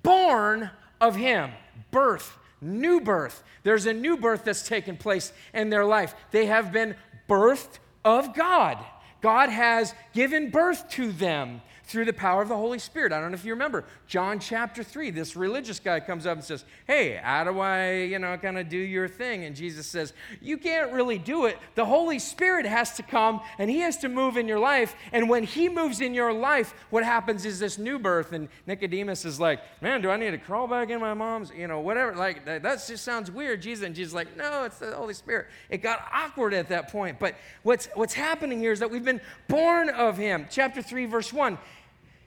born 0.03 0.69
of 1.01 1.17
him. 1.17 1.51
Birth 1.91 2.37
new 2.63 3.01
birth. 3.01 3.43
There's 3.63 3.85
a 3.85 3.93
new 3.93 4.17
birth 4.17 4.43
that's 4.45 4.67
taken 4.67 4.97
place 4.97 5.31
in 5.53 5.69
their 5.69 5.85
life. 5.85 6.15
They 6.31 6.47
have 6.47 6.71
been 6.71 6.95
birthed 7.29 7.79
of 8.03 8.33
God. 8.33 8.77
God 9.21 9.49
has 9.49 9.93
given 10.13 10.49
birth 10.49 10.89
to 10.91 11.11
them 11.11 11.61
through 11.85 12.05
the 12.05 12.13
power 12.13 12.41
of 12.41 12.47
the 12.47 12.55
Holy 12.55 12.79
Spirit. 12.79 13.11
I 13.11 13.19
don't 13.19 13.31
know 13.31 13.35
if 13.35 13.43
you 13.43 13.53
remember 13.53 13.83
John 14.07 14.39
chapter 14.39 14.83
3. 14.83 15.11
This 15.11 15.35
religious 15.35 15.79
guy 15.79 15.99
comes 15.99 16.25
up 16.25 16.37
and 16.37 16.43
says, 16.43 16.63
Hey, 16.87 17.19
how 17.21 17.43
do 17.43 17.59
I, 17.59 18.03
you 18.03 18.19
know, 18.19 18.37
kind 18.37 18.57
of 18.57 18.69
do 18.69 18.77
your 18.77 19.07
thing? 19.07 19.43
And 19.43 19.55
Jesus 19.55 19.85
says, 19.85 20.13
You 20.41 20.57
can't 20.57 20.93
really 20.93 21.17
do 21.17 21.45
it. 21.45 21.57
The 21.75 21.85
Holy 21.85 22.19
Spirit 22.19 22.65
has 22.65 22.95
to 22.95 23.03
come 23.03 23.41
and 23.59 23.69
He 23.69 23.79
has 23.79 23.97
to 23.97 24.09
move 24.09 24.37
in 24.37 24.47
your 24.47 24.59
life. 24.59 24.95
And 25.11 25.29
when 25.29 25.43
He 25.43 25.67
moves 25.67 25.99
in 25.99 26.13
your 26.13 26.31
life, 26.31 26.73
what 26.89 27.03
happens 27.03 27.45
is 27.45 27.59
this 27.59 27.77
new 27.77 27.99
birth. 27.99 28.31
And 28.31 28.47
Nicodemus 28.65 29.25
is 29.25 29.39
like, 29.39 29.59
Man, 29.81 30.01
do 30.01 30.09
I 30.09 30.17
need 30.17 30.31
to 30.31 30.37
crawl 30.37 30.67
back 30.67 30.89
in 30.89 31.01
my 31.01 31.13
mom's, 31.13 31.51
you 31.55 31.67
know, 31.67 31.81
whatever? 31.81 32.15
Like, 32.15 32.45
that, 32.45 32.63
that 32.63 32.85
just 32.87 33.03
sounds 33.03 33.29
weird. 33.29 33.61
Jesus, 33.61 33.85
and 33.85 33.93
Jesus 33.93 34.11
is 34.11 34.15
like, 34.15 34.37
No, 34.37 34.63
it's 34.63 34.79
the 34.79 34.95
Holy 34.95 35.13
Spirit. 35.13 35.47
It 35.69 35.79
got 35.79 36.07
awkward 36.13 36.53
at 36.53 36.69
that 36.69 36.91
point. 36.91 37.19
But 37.19 37.35
what's, 37.63 37.89
what's 37.93 38.13
happening 38.13 38.59
here 38.59 38.71
is 38.71 38.79
that 38.79 38.89
we've 38.89 39.03
been 39.03 39.21
born 39.49 39.89
of 39.89 40.17
Him. 40.17 40.47
Chapter 40.49 40.81
3, 40.81 41.05
verse 41.07 41.33
1 41.33 41.57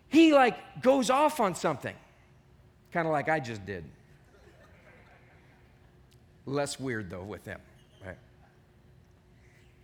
he 0.08 0.32
like 0.32 0.82
goes 0.82 1.10
off 1.10 1.40
on 1.40 1.54
something, 1.54 1.94
kind 2.92 3.06
of 3.06 3.12
like 3.12 3.28
I 3.28 3.40
just 3.40 3.64
did. 3.66 3.84
Less 6.44 6.78
weird 6.78 7.10
though 7.10 7.24
with 7.24 7.44
him, 7.44 7.60
right? 8.04 8.16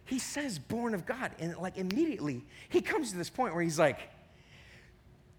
He 0.05 0.19
says, 0.19 0.59
born 0.59 0.95
of 0.95 1.07
God. 1.07 1.33
And 1.39 1.57
like 1.57 1.77
immediately, 1.77 2.45
he 2.69 2.81
comes 2.81 3.11
to 3.11 3.19
this 3.19 3.31
point 3.31 3.55
where 3.55 3.63
he's 3.63 3.79
like, 3.79 3.99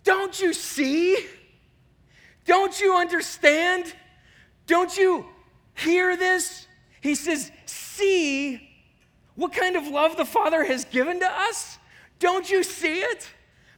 Don't 0.04 0.40
you 0.42 0.54
see? 0.54 1.18
Don't 2.46 2.80
you 2.80 2.96
understand? 2.96 3.94
Don't 4.68 4.96
you 4.98 5.26
hear 5.76 6.18
this? 6.18 6.68
He 7.02 7.16
says, 7.16 7.52
See 7.66 8.70
what 9.36 9.54
kind 9.54 9.76
of 9.76 9.88
love 9.88 10.18
the 10.18 10.26
Father 10.26 10.64
has 10.64 10.86
given 10.86 11.20
to 11.20 11.32
us? 11.32 11.80
Don't 12.20 12.50
you 12.50 12.64
see 12.64 13.00
it? 13.00 13.30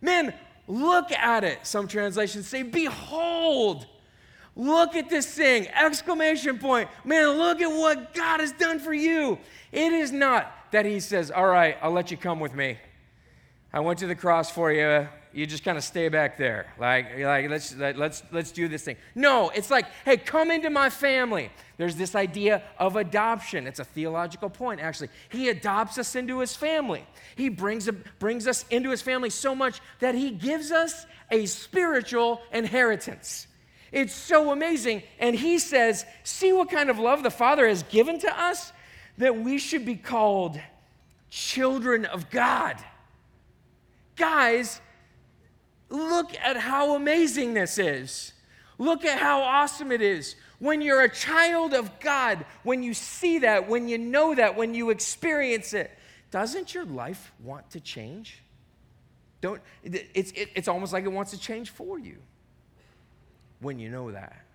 Man, 0.02 0.34
Look 0.67 1.12
at 1.12 1.43
it. 1.43 1.65
Some 1.65 1.88
translations 1.88 2.47
say, 2.47 2.63
Behold. 2.63 3.88
Look 4.58 4.95
at 4.95 5.10
this 5.10 5.28
thing. 5.28 5.67
Exclamation 5.67 6.58
point. 6.58 6.88
Man, 7.04 7.38
look 7.38 7.60
at 7.62 7.67
what 7.67 8.13
God 8.13 8.39
has 8.39 8.54
done 8.54 8.80
for 8.80 8.93
you. 8.93 9.38
It 9.71 9.91
is 9.91 10.13
not 10.13 10.51
that 10.71 10.86
He 10.86 10.99
says, 10.99 11.30
All 11.30 11.47
right, 11.47 11.78
I'll 11.82 11.91
let 11.91 12.10
you 12.10 12.17
come 12.17 12.39
with 12.39 12.54
me. 12.54 12.78
I 13.73 13.82
went 13.82 13.99
to 13.99 14.08
the 14.08 14.15
cross 14.15 14.49
for 14.49 14.71
you 14.71 15.08
you 15.36 15.45
just 15.45 15.65
kind 15.65 15.78
of 15.78 15.84
stay 15.84 16.08
back 16.08 16.38
there. 16.38 16.74
Like, 16.80 17.19
like 17.19 17.50
let's, 17.50 17.76
let's, 17.76 18.24
let's 18.32 18.52
do 18.52 18.69
this 18.69 18.84
thing. 18.84 18.95
No, 19.15 19.50
it's 19.50 19.69
like, 19.69 19.86
hey, 20.06 20.15
come 20.15 20.50
into 20.50 20.69
my 20.69 20.89
family. 20.89 21.52
There's 21.76 21.98
this 21.98 22.15
idea 22.15 22.63
of 22.80 22.95
adoption. 22.95 23.67
It's 23.67 23.80
a 23.80 23.84
theological 23.84 24.50
point, 24.50 24.80
actually. 24.80 25.10
He 25.28 25.50
adopts 25.50 25.98
us 25.98 26.15
into 26.15 26.39
his 26.39 26.56
family. 26.56 27.06
He 27.36 27.50
brings, 27.50 27.89
brings 28.17 28.48
us 28.48 28.63
into 28.69 28.91
his 28.91 29.02
family 29.02 29.30
so 29.30 29.54
much 29.54 29.82
that 30.00 30.15
he 30.15 30.32
gives 30.32 30.71
us 30.71 31.06
a 31.30 31.45
spiritual 31.48 32.41
inheritance. 32.54 33.48
It's 33.91 34.13
so 34.13 34.52
amazing. 34.52 35.04
And 35.19 35.36
he 35.36 35.60
says, 35.60 36.06
see 36.24 36.54
what 36.54 36.69
kind 36.71 36.89
of 36.89 36.98
love 36.98 37.24
the 37.24 37.30
Father 37.30 37.67
has 37.67 37.84
given 37.84 38.19
to 38.19 38.41
us 38.41 38.71
that 39.17 39.38
we 39.38 39.58
should 39.58 39.86
be 39.86 39.95
called 39.95 40.58
children 41.30 42.06
of 42.06 42.30
God. 42.30 42.78
Guys, 44.15 44.80
Look 45.89 46.36
at 46.38 46.58
how 46.58 46.95
amazing 46.95 47.54
this 47.54 47.78
is. 47.78 48.34
Look 48.78 49.06
at 49.06 49.19
how 49.19 49.41
awesome 49.41 49.91
it 49.91 50.02
is. 50.02 50.36
When 50.60 50.82
you're 50.82 51.02
a 51.02 51.10
child 51.10 51.74
of 51.74 52.00
God, 52.00 52.45
when 52.63 52.84
you 52.84 52.93
see 52.93 53.39
that, 53.39 53.69
when 53.69 53.88
you 53.88 53.98
know 53.98 54.36
that, 54.36 54.56
when 54.56 54.74
you 54.74 54.89
experience 54.89 55.74
it, 55.74 55.91
doesn't 56.32 56.74
your 56.74 56.86
life 56.86 57.32
want 57.43 57.69
to 57.71 57.80
change? 57.80 58.41
Don't, 59.41 59.62
it's, 59.84 60.32
it, 60.32 60.50
it's 60.56 60.67
almost 60.67 60.91
like 60.91 61.06
it 61.06 61.12
wants 61.12 61.32
to 61.32 61.39
change 61.39 61.69
for 61.69 62.00
you 62.00 62.17
when 63.60 63.80
you 63.80 63.89
know 63.89 64.12
that. 64.12 64.45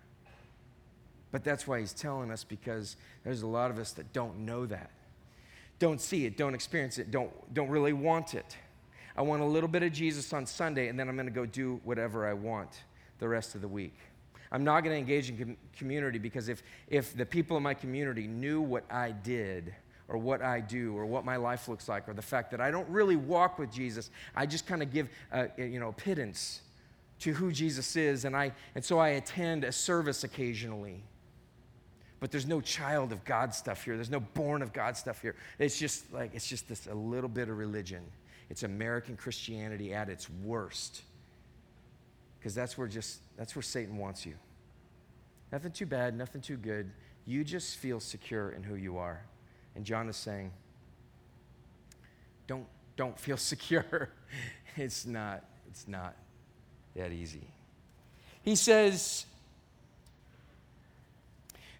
But 1.31 1.43
that's 1.43 1.65
why 1.65 1.79
he's 1.79 1.93
telling 1.93 2.29
us 2.29 2.43
because 2.43 2.97
there's 3.23 3.41
a 3.41 3.47
lot 3.47 3.71
of 3.71 3.79
us 3.79 3.93
that 3.93 4.11
don't 4.11 4.39
know 4.39 4.65
that, 4.65 4.91
don't 5.79 6.01
see 6.01 6.25
it, 6.25 6.37
don't 6.37 6.53
experience 6.53 6.97
it, 6.97 7.09
don't, 7.09 7.31
don't 7.53 7.69
really 7.69 7.93
want 7.93 8.33
it. 8.33 8.57
I 9.15 9.21
want 9.21 9.41
a 9.41 9.45
little 9.45 9.69
bit 9.69 9.83
of 9.83 9.91
Jesus 9.91 10.31
on 10.33 10.45
Sunday, 10.45 10.87
and 10.87 10.99
then 10.99 11.09
I'm 11.09 11.15
going 11.15 11.27
to 11.27 11.31
go 11.31 11.45
do 11.45 11.81
whatever 11.83 12.27
I 12.27 12.33
want 12.33 12.69
the 13.19 13.27
rest 13.27 13.55
of 13.55 13.61
the 13.61 13.67
week. 13.67 13.97
I'm 14.51 14.63
not 14.63 14.83
going 14.83 14.93
to 14.93 14.99
engage 14.99 15.29
in 15.29 15.37
com- 15.37 15.57
community 15.77 16.19
because 16.19 16.49
if, 16.49 16.63
if 16.87 17.15
the 17.15 17.25
people 17.25 17.57
in 17.57 17.63
my 17.63 17.73
community 17.73 18.27
knew 18.27 18.61
what 18.61 18.83
I 18.91 19.11
did, 19.11 19.73
or 20.11 20.17
what 20.17 20.41
I 20.41 20.59
do, 20.59 20.97
or 20.97 21.05
what 21.05 21.23
my 21.23 21.37
life 21.37 21.69
looks 21.69 21.87
like, 21.87 22.09
or 22.09 22.13
the 22.13 22.21
fact 22.21 22.51
that 22.51 22.59
I 22.59 22.69
don't 22.69 22.89
really 22.89 23.15
walk 23.15 23.57
with 23.57 23.71
Jesus, 23.71 24.09
I 24.35 24.45
just 24.45 24.67
kind 24.67 24.81
of 24.81 24.91
give, 24.91 25.07
uh, 25.31 25.45
you 25.57 25.79
know, 25.79 25.93
pittance 25.93 26.61
to 27.19 27.31
who 27.31 27.51
Jesus 27.51 27.95
is, 27.95 28.25
and 28.25 28.35
I 28.35 28.51
and 28.75 28.83
so 28.83 28.99
I 28.99 29.09
attend 29.09 29.63
a 29.63 29.71
service 29.71 30.25
occasionally. 30.25 31.03
But 32.19 32.29
there's 32.29 32.45
no 32.45 32.61
child 32.61 33.11
of 33.11 33.23
God 33.23 33.55
stuff 33.55 33.85
here. 33.85 33.95
There's 33.95 34.09
no 34.09 34.19
born 34.19 34.61
of 34.61 34.73
God 34.73 34.97
stuff 34.97 35.21
here. 35.21 35.35
It's 35.57 35.79
just 35.79 36.11
like 36.11 36.31
it's 36.33 36.47
just 36.47 36.67
this 36.67 36.87
a 36.87 36.93
little 36.93 37.29
bit 37.29 37.47
of 37.47 37.57
religion. 37.57 38.03
It's 38.51 38.63
American 38.63 39.15
Christianity 39.15 39.93
at 39.93 40.09
its 40.09 40.29
worst. 40.43 41.03
Because 42.37 42.53
that's 42.53 42.77
where 42.77 42.87
just 42.87 43.21
that's 43.37 43.55
where 43.55 43.63
Satan 43.63 43.97
wants 43.97 44.25
you. 44.25 44.33
Nothing 45.53 45.71
too 45.71 45.85
bad, 45.85 46.17
nothing 46.17 46.41
too 46.41 46.57
good. 46.57 46.91
You 47.25 47.45
just 47.45 47.77
feel 47.77 48.01
secure 48.01 48.51
in 48.51 48.61
who 48.61 48.75
you 48.75 48.97
are. 48.97 49.23
And 49.75 49.85
John 49.85 50.09
is 50.09 50.17
saying, 50.17 50.51
don't, 52.45 52.65
don't 52.97 53.17
feel 53.17 53.37
secure. 53.53 54.09
it's 54.75 55.05
not, 55.05 55.45
it's 55.69 55.87
not 55.87 56.13
that 56.95 57.13
easy. 57.13 57.47
He 58.41 58.55
says, 58.55 59.25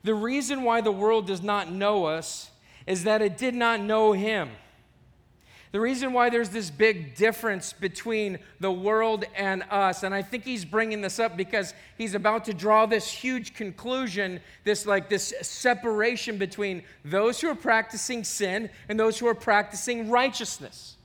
the 0.04 0.16
reason 0.16 0.64
why 0.64 0.80
the 0.80 0.92
world 0.92 1.28
does 1.28 1.42
not 1.42 1.70
know 1.70 2.06
us 2.06 2.50
is 2.88 3.04
that 3.04 3.22
it 3.22 3.38
did 3.38 3.56
not 3.56 3.82
know 3.82 4.14
him. 4.14 4.52
The 5.72 5.80
reason 5.80 6.12
why 6.12 6.30
there's 6.30 6.50
this 6.50 6.70
big 6.70 7.16
difference 7.16 7.72
between 7.72 8.40
the 8.60 8.72
world 8.72 9.24
and 9.36 9.64
us, 9.72 10.04
and 10.04 10.14
I 10.14 10.22
think 10.22 10.44
he's 10.44 10.66
bringing 10.66 11.00
this 11.00 11.18
up 11.18 11.38
because 11.38 11.74
he's 11.98 12.14
about 12.14 12.44
to 12.46 12.54
draw 12.54 12.86
this 12.86 13.10
huge 13.10 13.54
conclusion, 13.54 14.42
this 14.66 14.86
like 14.86 15.10
this 15.10 15.34
separation 15.42 16.38
between 16.38 16.84
those 17.06 17.40
who 17.40 17.48
are 17.48 17.56
practicing 17.56 18.26
sin 18.26 18.70
and 18.90 19.00
those 19.00 19.18
who 19.18 19.28
are 19.28 19.36
practicing 19.36 20.10
righteousness. 20.10 20.98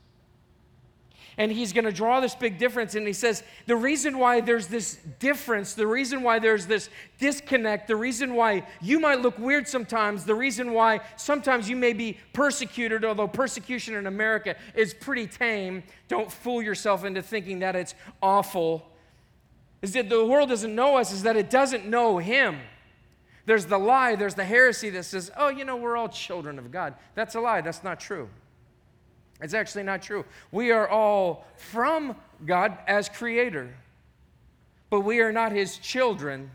And 1.38 1.52
he's 1.52 1.72
going 1.72 1.84
to 1.84 1.92
draw 1.92 2.20
this 2.20 2.34
big 2.34 2.58
difference. 2.58 2.94
And 2.94 3.06
he 3.06 3.12
says, 3.12 3.42
the 3.66 3.76
reason 3.76 4.18
why 4.18 4.40
there's 4.40 4.68
this 4.68 4.96
difference, 5.18 5.74
the 5.74 5.86
reason 5.86 6.22
why 6.22 6.38
there's 6.38 6.66
this 6.66 6.88
disconnect, 7.18 7.88
the 7.88 7.96
reason 7.96 8.34
why 8.34 8.66
you 8.80 8.98
might 8.98 9.20
look 9.20 9.38
weird 9.38 9.68
sometimes, 9.68 10.24
the 10.24 10.34
reason 10.34 10.72
why 10.72 11.00
sometimes 11.16 11.68
you 11.68 11.76
may 11.76 11.92
be 11.92 12.18
persecuted, 12.32 13.04
although 13.04 13.28
persecution 13.28 13.94
in 13.94 14.06
America 14.06 14.56
is 14.74 14.94
pretty 14.94 15.26
tame. 15.26 15.82
Don't 16.08 16.32
fool 16.32 16.62
yourself 16.62 17.04
into 17.04 17.20
thinking 17.20 17.58
that 17.58 17.76
it's 17.76 17.94
awful. 18.22 18.90
Is 19.82 19.92
that 19.92 20.08
the 20.08 20.24
world 20.24 20.48
doesn't 20.48 20.74
know 20.74 20.96
us, 20.96 21.12
is 21.12 21.22
that 21.24 21.36
it 21.36 21.50
doesn't 21.50 21.86
know 21.86 22.16
him. 22.16 22.58
There's 23.44 23.66
the 23.66 23.78
lie, 23.78 24.16
there's 24.16 24.34
the 24.34 24.44
heresy 24.44 24.90
that 24.90 25.04
says, 25.04 25.30
oh, 25.36 25.48
you 25.48 25.64
know, 25.64 25.76
we're 25.76 25.96
all 25.96 26.08
children 26.08 26.58
of 26.58 26.72
God. 26.72 26.94
That's 27.14 27.34
a 27.34 27.40
lie, 27.40 27.60
that's 27.60 27.84
not 27.84 28.00
true. 28.00 28.28
It's 29.40 29.54
actually 29.54 29.82
not 29.82 30.02
true. 30.02 30.24
We 30.50 30.70
are 30.70 30.88
all 30.88 31.46
from 31.56 32.16
God 32.44 32.78
as 32.86 33.08
creator, 33.08 33.74
but 34.90 35.00
we 35.00 35.20
are 35.20 35.32
not 35.32 35.52
his 35.52 35.78
children 35.78 36.50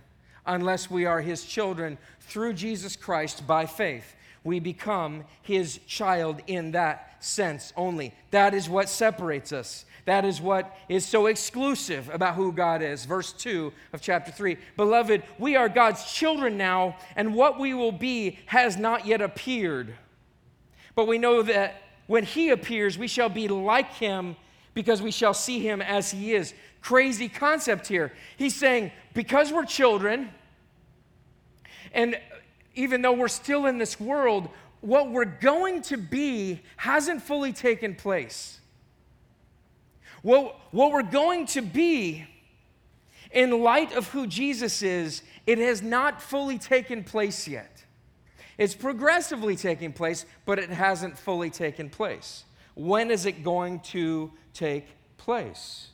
unless 0.45 0.89
we 0.89 1.05
are 1.05 1.21
his 1.21 1.43
children 1.43 1.97
through 2.19 2.53
Jesus 2.53 2.95
Christ 2.95 3.45
by 3.45 3.65
faith. 3.65 4.15
We 4.43 4.59
become 4.59 5.25
his 5.43 5.79
child 5.85 6.41
in 6.47 6.71
that 6.71 7.23
sense 7.23 7.71
only. 7.77 8.13
That 8.31 8.55
is 8.55 8.67
what 8.67 8.89
separates 8.89 9.51
us. 9.51 9.85
That 10.05 10.25
is 10.25 10.41
what 10.41 10.75
is 10.89 11.05
so 11.05 11.27
exclusive 11.27 12.09
about 12.11 12.33
who 12.33 12.51
God 12.51 12.81
is. 12.81 13.05
Verse 13.05 13.33
2 13.33 13.71
of 13.93 14.01
chapter 14.01 14.31
3 14.31 14.57
Beloved, 14.75 15.21
we 15.37 15.55
are 15.55 15.69
God's 15.69 16.11
children 16.11 16.57
now, 16.57 16.97
and 17.15 17.35
what 17.35 17.59
we 17.59 17.75
will 17.75 17.91
be 17.91 18.39
has 18.47 18.77
not 18.77 19.05
yet 19.05 19.21
appeared. 19.21 19.93
But 20.95 21.07
we 21.07 21.19
know 21.19 21.43
that 21.43 21.81
when 22.11 22.25
he 22.25 22.49
appears, 22.49 22.97
we 22.97 23.07
shall 23.07 23.29
be 23.29 23.47
like 23.47 23.93
him 23.93 24.35
because 24.73 25.01
we 25.01 25.11
shall 25.11 25.33
see 25.33 25.59
him 25.61 25.81
as 25.81 26.11
he 26.11 26.33
is. 26.33 26.53
Crazy 26.81 27.29
concept 27.29 27.87
here. 27.87 28.11
He's 28.35 28.53
saying, 28.53 28.91
because 29.13 29.49
we're 29.53 29.63
children, 29.63 30.29
and 31.93 32.19
even 32.75 33.01
though 33.01 33.13
we're 33.13 33.29
still 33.29 33.65
in 33.65 33.77
this 33.77 33.97
world, 33.97 34.49
what 34.81 35.09
we're 35.09 35.23
going 35.23 35.83
to 35.83 35.95
be 35.95 36.59
hasn't 36.75 37.21
fully 37.21 37.53
taken 37.53 37.95
place. 37.95 38.59
What, 40.21 40.59
what 40.71 40.91
we're 40.91 41.03
going 41.03 41.45
to 41.45 41.61
be, 41.61 42.27
in 43.31 43.63
light 43.63 43.95
of 43.95 44.09
who 44.09 44.27
Jesus 44.27 44.81
is, 44.81 45.21
it 45.47 45.59
has 45.59 45.81
not 45.81 46.21
fully 46.21 46.57
taken 46.57 47.05
place 47.05 47.47
yet. 47.47 47.80
It's 48.61 48.75
progressively 48.75 49.55
taking 49.55 49.91
place, 49.91 50.23
but 50.45 50.59
it 50.59 50.69
hasn't 50.69 51.17
fully 51.17 51.49
taken 51.49 51.89
place. 51.89 52.43
When 52.75 53.09
is 53.09 53.25
it 53.25 53.43
going 53.43 53.79
to 53.85 54.31
take 54.53 54.85
place? 55.17 55.87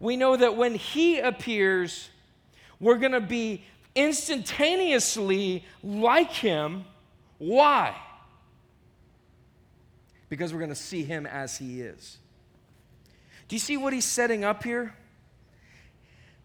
We 0.00 0.16
know 0.16 0.34
that 0.34 0.56
when 0.56 0.74
He 0.74 1.20
appears, 1.20 2.10
we're 2.80 2.96
going 2.96 3.12
to 3.12 3.20
be 3.20 3.62
instantaneously 3.94 5.64
like 5.84 6.32
Him. 6.32 6.86
Why? 7.38 7.94
Because 10.28 10.52
we're 10.52 10.58
going 10.58 10.70
to 10.70 10.74
see 10.74 11.04
Him 11.04 11.24
as 11.24 11.56
He 11.56 11.82
is. 11.82 12.18
Do 13.46 13.54
you 13.54 13.60
see 13.60 13.76
what 13.76 13.92
He's 13.92 14.04
setting 14.04 14.42
up 14.42 14.64
here? 14.64 14.92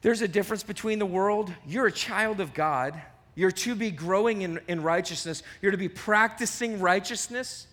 There's 0.04 0.22
a 0.22 0.28
difference 0.28 0.62
between 0.62 1.00
the 1.00 1.08
world. 1.08 1.52
You're 1.66 1.88
a 1.88 1.92
child 1.92 2.40
of 2.40 2.54
God 2.54 3.02
you're 3.40 3.52
to 3.52 3.74
be 3.74 3.90
growing 3.90 4.42
in, 4.42 4.60
in 4.68 4.84
righteousness. 4.84 5.44
You're 5.62 5.72
to 5.72 5.78
be 5.78 5.88
practicing 5.88 6.82
righteousness. 6.82 7.68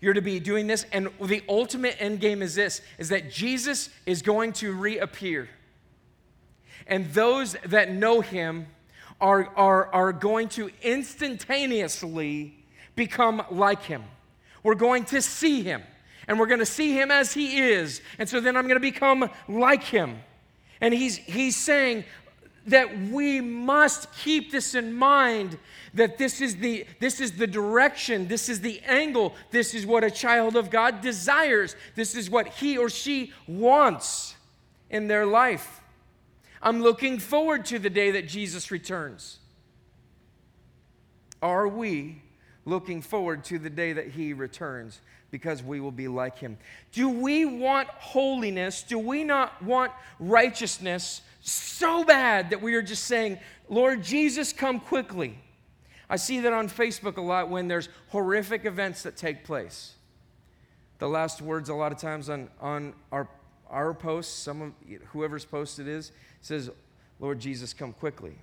You're 0.00 0.14
to 0.14 0.22
be 0.22 0.40
doing 0.40 0.66
this. 0.66 0.86
And 0.92 1.10
the 1.22 1.42
ultimate 1.46 1.96
end 2.00 2.20
game 2.20 2.40
is 2.40 2.54
this 2.54 2.80
is 2.96 3.10
that 3.10 3.30
Jesus 3.30 3.90
is 4.06 4.22
going 4.22 4.54
to 4.54 4.72
reappear. 4.72 5.50
And 6.86 7.12
those 7.12 7.54
that 7.66 7.92
know 7.92 8.22
him 8.22 8.68
are, 9.20 9.46
are, 9.56 9.92
are 9.92 10.12
going 10.14 10.48
to 10.50 10.70
instantaneously 10.80 12.64
become 12.96 13.42
like 13.50 13.82
him. 13.82 14.04
We're 14.62 14.74
going 14.74 15.04
to 15.04 15.20
see 15.20 15.62
him. 15.62 15.82
And 16.26 16.38
we're 16.38 16.46
going 16.46 16.60
to 16.60 16.66
see 16.66 16.94
him 16.94 17.10
as 17.10 17.34
he 17.34 17.58
is. 17.58 18.00
And 18.18 18.26
so 18.26 18.40
then 18.40 18.56
I'm 18.56 18.64
going 18.64 18.76
to 18.76 18.80
become 18.80 19.28
like 19.48 19.84
him. 19.84 20.20
And 20.80 20.94
he's, 20.94 21.18
he's 21.18 21.56
saying, 21.56 22.04
that 22.66 22.98
we 23.08 23.40
must 23.40 24.12
keep 24.14 24.52
this 24.52 24.74
in 24.74 24.92
mind 24.92 25.58
that 25.94 26.18
this 26.18 26.40
is 26.40 26.56
the 26.56 26.86
this 27.00 27.20
is 27.20 27.32
the 27.32 27.46
direction 27.46 28.28
this 28.28 28.48
is 28.48 28.60
the 28.60 28.80
angle 28.80 29.34
this 29.50 29.74
is 29.74 29.86
what 29.86 30.04
a 30.04 30.10
child 30.10 30.56
of 30.56 30.70
god 30.70 31.00
desires 31.00 31.74
this 31.94 32.14
is 32.14 32.28
what 32.28 32.46
he 32.48 32.76
or 32.76 32.90
she 32.90 33.32
wants 33.48 34.36
in 34.90 35.06
their 35.06 35.24
life. 35.24 35.80
I'm 36.60 36.82
looking 36.82 37.18
forward 37.18 37.64
to 37.66 37.78
the 37.78 37.88
day 37.88 38.10
that 38.10 38.28
jesus 38.28 38.70
returns. 38.70 39.38
Are 41.40 41.66
we 41.66 42.22
looking 42.66 43.00
forward 43.00 43.44
to 43.44 43.58
the 43.58 43.70
day 43.70 43.94
that 43.94 44.08
he 44.08 44.34
returns? 44.34 45.00
Because 45.30 45.62
we 45.62 45.80
will 45.80 45.92
be 45.92 46.08
like 46.08 46.38
him. 46.38 46.58
Do 46.92 47.08
we 47.08 47.46
want 47.46 47.88
holiness? 47.88 48.82
Do 48.82 48.98
we 48.98 49.24
not 49.24 49.62
want 49.62 49.92
righteousness 50.18 51.22
so 51.40 52.04
bad 52.04 52.50
that 52.50 52.62
we 52.62 52.74
are 52.74 52.82
just 52.82 53.04
saying, 53.04 53.38
Lord 53.68 54.02
Jesus, 54.02 54.52
come 54.52 54.80
quickly. 54.80 55.38
I 56.08 56.16
see 56.16 56.40
that 56.40 56.52
on 56.52 56.68
Facebook 56.68 57.16
a 57.16 57.20
lot 57.20 57.48
when 57.48 57.68
there's 57.68 57.88
horrific 58.08 58.64
events 58.64 59.04
that 59.04 59.16
take 59.16 59.44
place. 59.44 59.94
The 60.98 61.08
last 61.08 61.40
words, 61.40 61.68
a 61.68 61.74
lot 61.74 61.92
of 61.92 61.98
times 61.98 62.28
on, 62.28 62.48
on 62.60 62.94
our, 63.12 63.28
our 63.70 63.94
posts, 63.94 64.34
some 64.34 64.60
of 64.60 64.72
whoever's 65.12 65.44
post 65.44 65.78
it 65.78 65.86
is, 65.86 66.12
says, 66.40 66.70
Lord 67.20 67.38
Jesus, 67.38 67.72
come 67.72 67.92
quickly. 67.92 68.34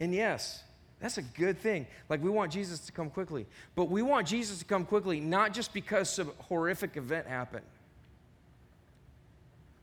And 0.00 0.14
yes, 0.14 0.64
that's 1.00 1.18
a 1.18 1.22
good 1.22 1.58
thing. 1.58 1.86
Like, 2.08 2.22
we 2.22 2.30
want 2.30 2.50
Jesus 2.50 2.80
to 2.86 2.92
come 2.92 3.10
quickly. 3.10 3.46
But 3.74 3.90
we 3.90 4.00
want 4.00 4.26
Jesus 4.26 4.58
to 4.60 4.64
come 4.64 4.86
quickly, 4.86 5.20
not 5.20 5.52
just 5.52 5.74
because 5.74 6.08
some 6.08 6.32
horrific 6.38 6.96
event 6.96 7.26
happened. 7.26 7.66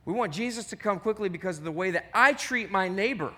We 0.06 0.14
want 0.14 0.34
Jesus 0.34 0.66
to 0.68 0.76
come 0.76 1.00
quickly 1.00 1.30
because 1.30 1.58
of 1.58 1.64
the 1.64 1.72
way 1.72 1.92
that 1.92 2.06
I 2.14 2.34
treat 2.34 2.72
my 2.72 2.88
neighbor, 2.88 3.34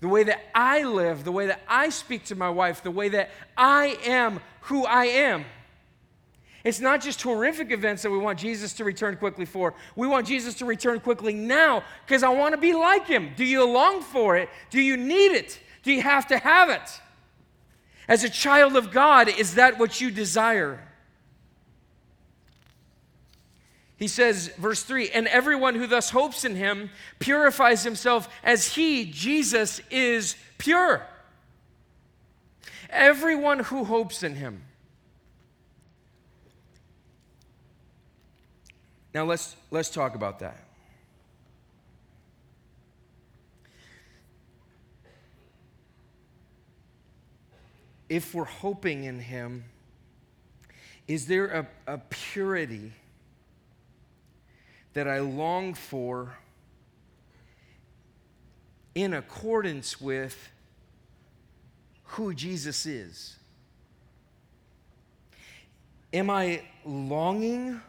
the 0.00 0.08
way 0.08 0.22
that 0.24 0.40
I 0.54 0.84
live, 0.84 1.24
the 1.24 1.32
way 1.32 1.46
that 1.46 1.62
I 1.68 1.88
speak 1.88 2.24
to 2.26 2.36
my 2.36 2.50
wife, 2.50 2.82
the 2.82 2.90
way 2.90 3.08
that 3.08 3.30
I 3.56 3.98
am 4.04 4.40
who 4.62 4.84
I 4.84 5.06
am. 5.06 5.44
It's 6.66 6.80
not 6.80 7.00
just 7.00 7.22
horrific 7.22 7.70
events 7.70 8.02
that 8.02 8.10
we 8.10 8.18
want 8.18 8.40
Jesus 8.40 8.72
to 8.74 8.84
return 8.84 9.16
quickly 9.16 9.44
for. 9.44 9.74
We 9.94 10.08
want 10.08 10.26
Jesus 10.26 10.54
to 10.54 10.64
return 10.64 10.98
quickly 10.98 11.32
now 11.32 11.84
because 12.04 12.24
I 12.24 12.28
want 12.30 12.54
to 12.54 12.60
be 12.60 12.72
like 12.74 13.06
him. 13.06 13.30
Do 13.36 13.44
you 13.44 13.64
long 13.64 14.02
for 14.02 14.36
it? 14.36 14.48
Do 14.70 14.80
you 14.80 14.96
need 14.96 15.32
it? 15.32 15.60
Do 15.84 15.92
you 15.92 16.02
have 16.02 16.26
to 16.26 16.38
have 16.38 16.68
it? 16.68 17.00
As 18.08 18.24
a 18.24 18.28
child 18.28 18.76
of 18.76 18.90
God, 18.90 19.28
is 19.28 19.54
that 19.54 19.78
what 19.78 20.00
you 20.00 20.10
desire? 20.10 20.85
He 23.96 24.08
says, 24.08 24.48
verse 24.58 24.82
3 24.82 25.10
And 25.10 25.26
everyone 25.26 25.74
who 25.74 25.86
thus 25.86 26.10
hopes 26.10 26.44
in 26.44 26.54
him 26.54 26.90
purifies 27.18 27.82
himself 27.82 28.28
as 28.44 28.74
he, 28.74 29.06
Jesus, 29.06 29.80
is 29.90 30.36
pure. 30.58 31.06
Everyone 32.90 33.60
who 33.60 33.84
hopes 33.84 34.22
in 34.22 34.34
him. 34.34 34.62
Now 39.14 39.24
let's, 39.24 39.56
let's 39.70 39.88
talk 39.88 40.14
about 40.14 40.40
that. 40.40 40.62
If 48.08 48.34
we're 48.34 48.44
hoping 48.44 49.04
in 49.04 49.18
him, 49.18 49.64
is 51.08 51.26
there 51.26 51.46
a, 51.46 51.94
a 51.94 51.98
purity? 52.10 52.92
That 54.96 55.06
I 55.06 55.18
long 55.18 55.74
for 55.74 56.38
in 58.94 59.12
accordance 59.12 60.00
with 60.00 60.48
who 62.04 62.32
Jesus 62.32 62.86
is? 62.86 63.36
Am 66.14 66.30
I 66.30 66.62
longing 66.86 67.82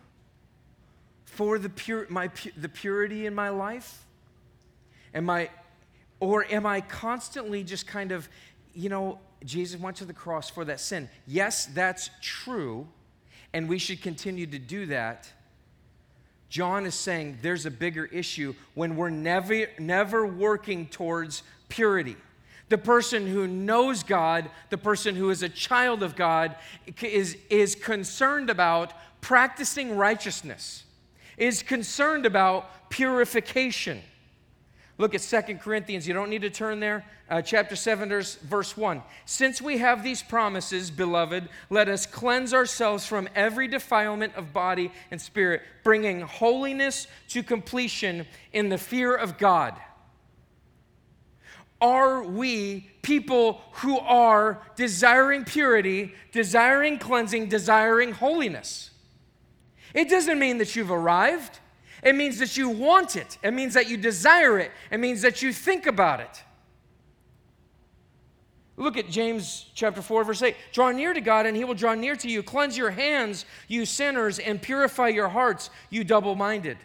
for 1.24 1.58
the, 1.58 1.72
my, 2.10 2.30
the 2.58 2.68
purity 2.68 3.26
in 3.26 3.34
my 3.34 3.48
life? 3.48 4.04
Am 5.14 5.30
I, 5.30 5.50
or 6.20 6.44
am 6.52 6.66
I 6.66 6.82
constantly 6.82 7.64
just 7.64 7.88
kind 7.88 8.12
of, 8.12 8.28
you 8.76 8.90
know, 8.90 9.18
Jesus 9.46 9.80
went 9.80 9.96
to 9.96 10.06
the 10.06 10.12
cross 10.12 10.50
for 10.50 10.66
that 10.66 10.82
sin? 10.82 11.08
Yes, 11.26 11.68
that's 11.68 12.10
true, 12.22 12.86
and 13.54 13.70
we 13.70 13.78
should 13.78 14.02
continue 14.02 14.46
to 14.48 14.60
do 14.60 14.88
that. 14.88 15.32
John 16.50 16.86
is 16.86 16.96
saying 16.96 17.40
there's 17.42 17.66
a 17.66 17.72
bigger 17.72 18.06
issue 18.06 18.56
when 18.74 18.96
we're 18.96 19.10
never, 19.10 19.68
never 19.80 20.26
working 20.26 20.88
towards 20.88 21.44
purity. 21.70 22.16
The 22.70 22.78
person 22.78 23.28
who 23.28 23.48
knows 23.48 24.04
God, 24.04 24.50
the 24.70 24.78
person 24.78 25.16
who 25.16 25.30
is 25.30 25.44
a 25.44 25.50
child 25.50 26.04
of 26.04 26.16
God, 26.16 26.56
is, 27.02 27.38
is 27.50 27.76
concerned 27.76 28.50
about 28.50 28.94
practicing 29.22 29.96
righteousness, 29.96 30.84
is 31.38 31.64
concerned 31.64 32.26
about 32.26 32.90
purification. 32.90 34.02
Look 34.98 35.14
at 35.14 35.22
Second 35.22 35.62
Corinthians. 35.62 36.08
You 36.08 36.14
don't 36.14 36.30
need 36.30 36.42
to 36.42 36.50
turn 36.50 36.80
there. 36.80 37.06
Uh, 37.30 37.42
chapter 37.42 37.76
7, 37.76 38.10
verse 38.10 38.76
1. 38.76 39.04
Since 39.26 39.62
we 39.62 39.78
have 39.78 40.04
these 40.04 40.24
promises, 40.24 40.90
beloved, 40.90 41.50
let 41.70 41.88
us 41.88 42.06
cleanse 42.06 42.54
ourselves 42.54 43.06
from 43.06 43.30
every 43.36 43.68
defilement 43.68 44.36
of 44.36 44.54
body 44.54 44.92
and 45.12 45.22
spirit, 45.22 45.62
bringing 45.84 46.22
holiness 46.22 47.08
to 47.30 47.44
completion 47.44 48.26
in 48.54 48.70
the 48.70 48.78
fear 48.78 49.14
of 49.16 49.38
God. 49.38 49.76
Are 51.80 52.24
we 52.24 52.90
people 53.04 53.62
who 53.74 54.00
are 54.00 54.64
desiring 54.76 55.46
purity, 55.46 56.16
desiring 56.32 56.98
cleansing, 56.98 57.50
desiring 57.50 58.14
holiness? 58.14 58.90
It 59.94 60.10
doesn't 60.10 60.40
mean 60.40 60.58
that 60.58 60.76
you've 60.76 60.92
arrived. 60.92 61.60
It 62.04 62.16
means 62.16 62.40
that 62.40 62.58
you 62.58 62.70
want 62.70 63.16
it. 63.16 63.38
It 63.44 63.52
means 63.52 63.74
that 63.74 63.90
you 63.90 63.98
desire 63.98 64.60
it. 64.60 64.72
It 64.92 65.00
means 65.00 65.22
that 65.22 65.42
you 65.42 65.52
think 65.52 65.88
about 65.88 66.20
it. 66.20 66.44
Look 68.80 68.96
at 68.96 69.10
James 69.10 69.66
chapter 69.74 70.04
4, 70.04 70.24
verse 70.24 70.42
8. 70.44 70.56
Draw 70.72 70.92
near 70.92 71.14
to 71.14 71.22
God, 71.22 71.48
and 71.48 71.58
he 71.58 71.64
will 71.64 71.74
draw 71.74 71.96
near 71.96 72.16
to 72.16 72.30
you. 72.30 72.44
Cleanse 72.44 72.78
your 72.78 72.92
hands, 72.92 73.46
you 73.68 73.86
sinners, 73.88 74.38
and 74.38 74.62
purify 74.62 75.08
your 75.08 75.30
hearts, 75.30 75.72
you 75.90 76.04
double 76.04 76.36
minded. 76.36 76.78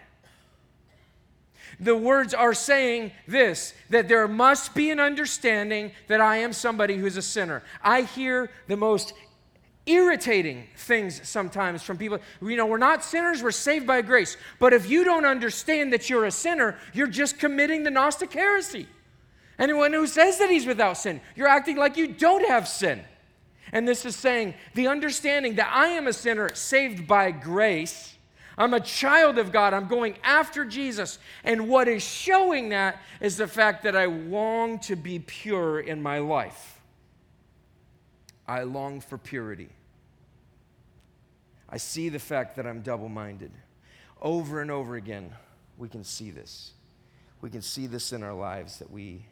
The 1.78 1.96
words 1.96 2.32
are 2.32 2.54
saying 2.54 3.12
this 3.26 3.74
that 3.90 4.08
there 4.08 4.26
must 4.28 4.74
be 4.74 4.90
an 4.90 5.00
understanding 5.00 5.92
that 6.06 6.20
I 6.20 6.38
am 6.38 6.52
somebody 6.52 6.96
who's 6.96 7.16
a 7.16 7.22
sinner. 7.22 7.62
I 7.82 8.02
hear 8.02 8.50
the 8.68 8.76
most 8.76 9.12
irritating 9.86 10.66
things 10.76 11.26
sometimes 11.28 11.82
from 11.82 11.96
people. 11.96 12.18
You 12.40 12.56
know, 12.56 12.66
we're 12.66 12.78
not 12.78 13.04
sinners, 13.04 13.42
we're 13.42 13.50
saved 13.50 13.86
by 13.86 14.02
grace. 14.02 14.36
But 14.58 14.72
if 14.72 14.88
you 14.88 15.04
don't 15.04 15.24
understand 15.24 15.92
that 15.92 16.08
you're 16.08 16.24
a 16.24 16.30
sinner, 16.30 16.78
you're 16.92 17.06
just 17.06 17.38
committing 17.38 17.82
the 17.82 17.90
Gnostic 17.90 18.32
heresy. 18.32 18.86
Anyone 19.58 19.92
who 19.92 20.06
says 20.06 20.38
that 20.38 20.50
he's 20.50 20.66
without 20.66 20.96
sin, 20.96 21.20
you're 21.36 21.48
acting 21.48 21.76
like 21.76 21.96
you 21.96 22.08
don't 22.08 22.46
have 22.48 22.68
sin. 22.68 23.02
And 23.72 23.88
this 23.88 24.04
is 24.04 24.16
saying 24.16 24.54
the 24.74 24.88
understanding 24.88 25.56
that 25.56 25.70
I 25.72 25.88
am 25.88 26.06
a 26.06 26.12
sinner 26.12 26.54
saved 26.54 27.06
by 27.06 27.30
grace. 27.30 28.14
I'm 28.58 28.74
a 28.74 28.80
child 28.80 29.38
of 29.38 29.50
God. 29.50 29.72
I'm 29.72 29.88
going 29.88 30.16
after 30.22 30.64
Jesus. 30.64 31.18
And 31.42 31.68
what 31.68 31.88
is 31.88 32.02
showing 32.02 32.68
that 32.68 33.00
is 33.20 33.36
the 33.36 33.48
fact 33.48 33.82
that 33.84 33.96
I 33.96 34.04
long 34.04 34.78
to 34.80 34.96
be 34.96 35.18
pure 35.20 35.80
in 35.80 36.02
my 36.02 36.18
life. 36.18 36.81
I 38.52 38.64
long 38.64 39.00
for 39.00 39.16
purity. 39.16 39.70
I 41.70 41.78
see 41.78 42.10
the 42.10 42.18
fact 42.18 42.56
that 42.56 42.66
I'm 42.66 42.82
double 42.82 43.08
minded. 43.08 43.50
Over 44.20 44.60
and 44.60 44.70
over 44.70 44.96
again, 44.96 45.32
we 45.78 45.88
can 45.88 46.04
see 46.04 46.30
this. 46.30 46.72
We 47.40 47.48
can 47.48 47.62
see 47.62 47.86
this 47.86 48.12
in 48.12 48.22
our 48.22 48.34
lives 48.34 48.78
that 48.80 48.90
we 48.90 49.24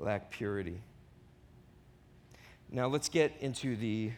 lack 0.00 0.32
purity. 0.32 0.80
Now, 2.68 2.88
let's 2.88 3.08
get 3.08 3.32
into 3.38 3.76
the 3.76 4.10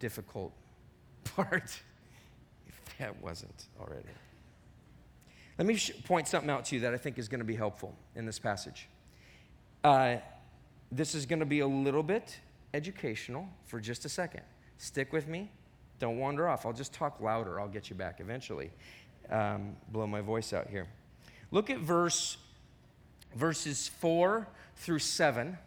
difficult 0.00 0.52
part, 1.24 1.80
if 2.66 2.98
that 2.98 3.18
wasn't 3.22 3.68
already. 3.80 4.10
Let 5.56 5.66
me 5.66 5.80
point 6.04 6.28
something 6.28 6.50
out 6.50 6.66
to 6.66 6.74
you 6.74 6.82
that 6.82 6.92
I 6.92 6.98
think 6.98 7.16
is 7.18 7.26
going 7.26 7.40
to 7.40 7.46
be 7.46 7.56
helpful 7.56 7.96
in 8.14 8.26
this 8.26 8.38
passage. 8.38 8.86
Uh, 9.82 10.16
this 10.92 11.14
is 11.14 11.24
going 11.24 11.40
to 11.40 11.46
be 11.46 11.60
a 11.60 11.66
little 11.66 12.02
bit 12.02 12.38
educational 12.74 13.48
for 13.64 13.80
just 13.80 14.04
a 14.04 14.08
second. 14.08 14.42
Stick 14.78 15.12
with 15.12 15.26
me. 15.26 15.50
Don't 15.98 16.18
wander 16.18 16.48
off. 16.48 16.64
I'll 16.64 16.72
just 16.72 16.92
talk 16.92 17.20
louder. 17.20 17.60
I'll 17.60 17.68
get 17.68 17.90
you 17.90 17.96
back 17.96 18.20
eventually. 18.20 18.70
Um, 19.30 19.76
blow 19.90 20.06
my 20.06 20.20
voice 20.20 20.52
out 20.52 20.68
here. 20.68 20.86
Look 21.50 21.70
at 21.70 21.78
verse 21.78 22.36
verses 23.34 23.88
4 23.88 24.46
through 24.76 24.98
7. 24.98 25.58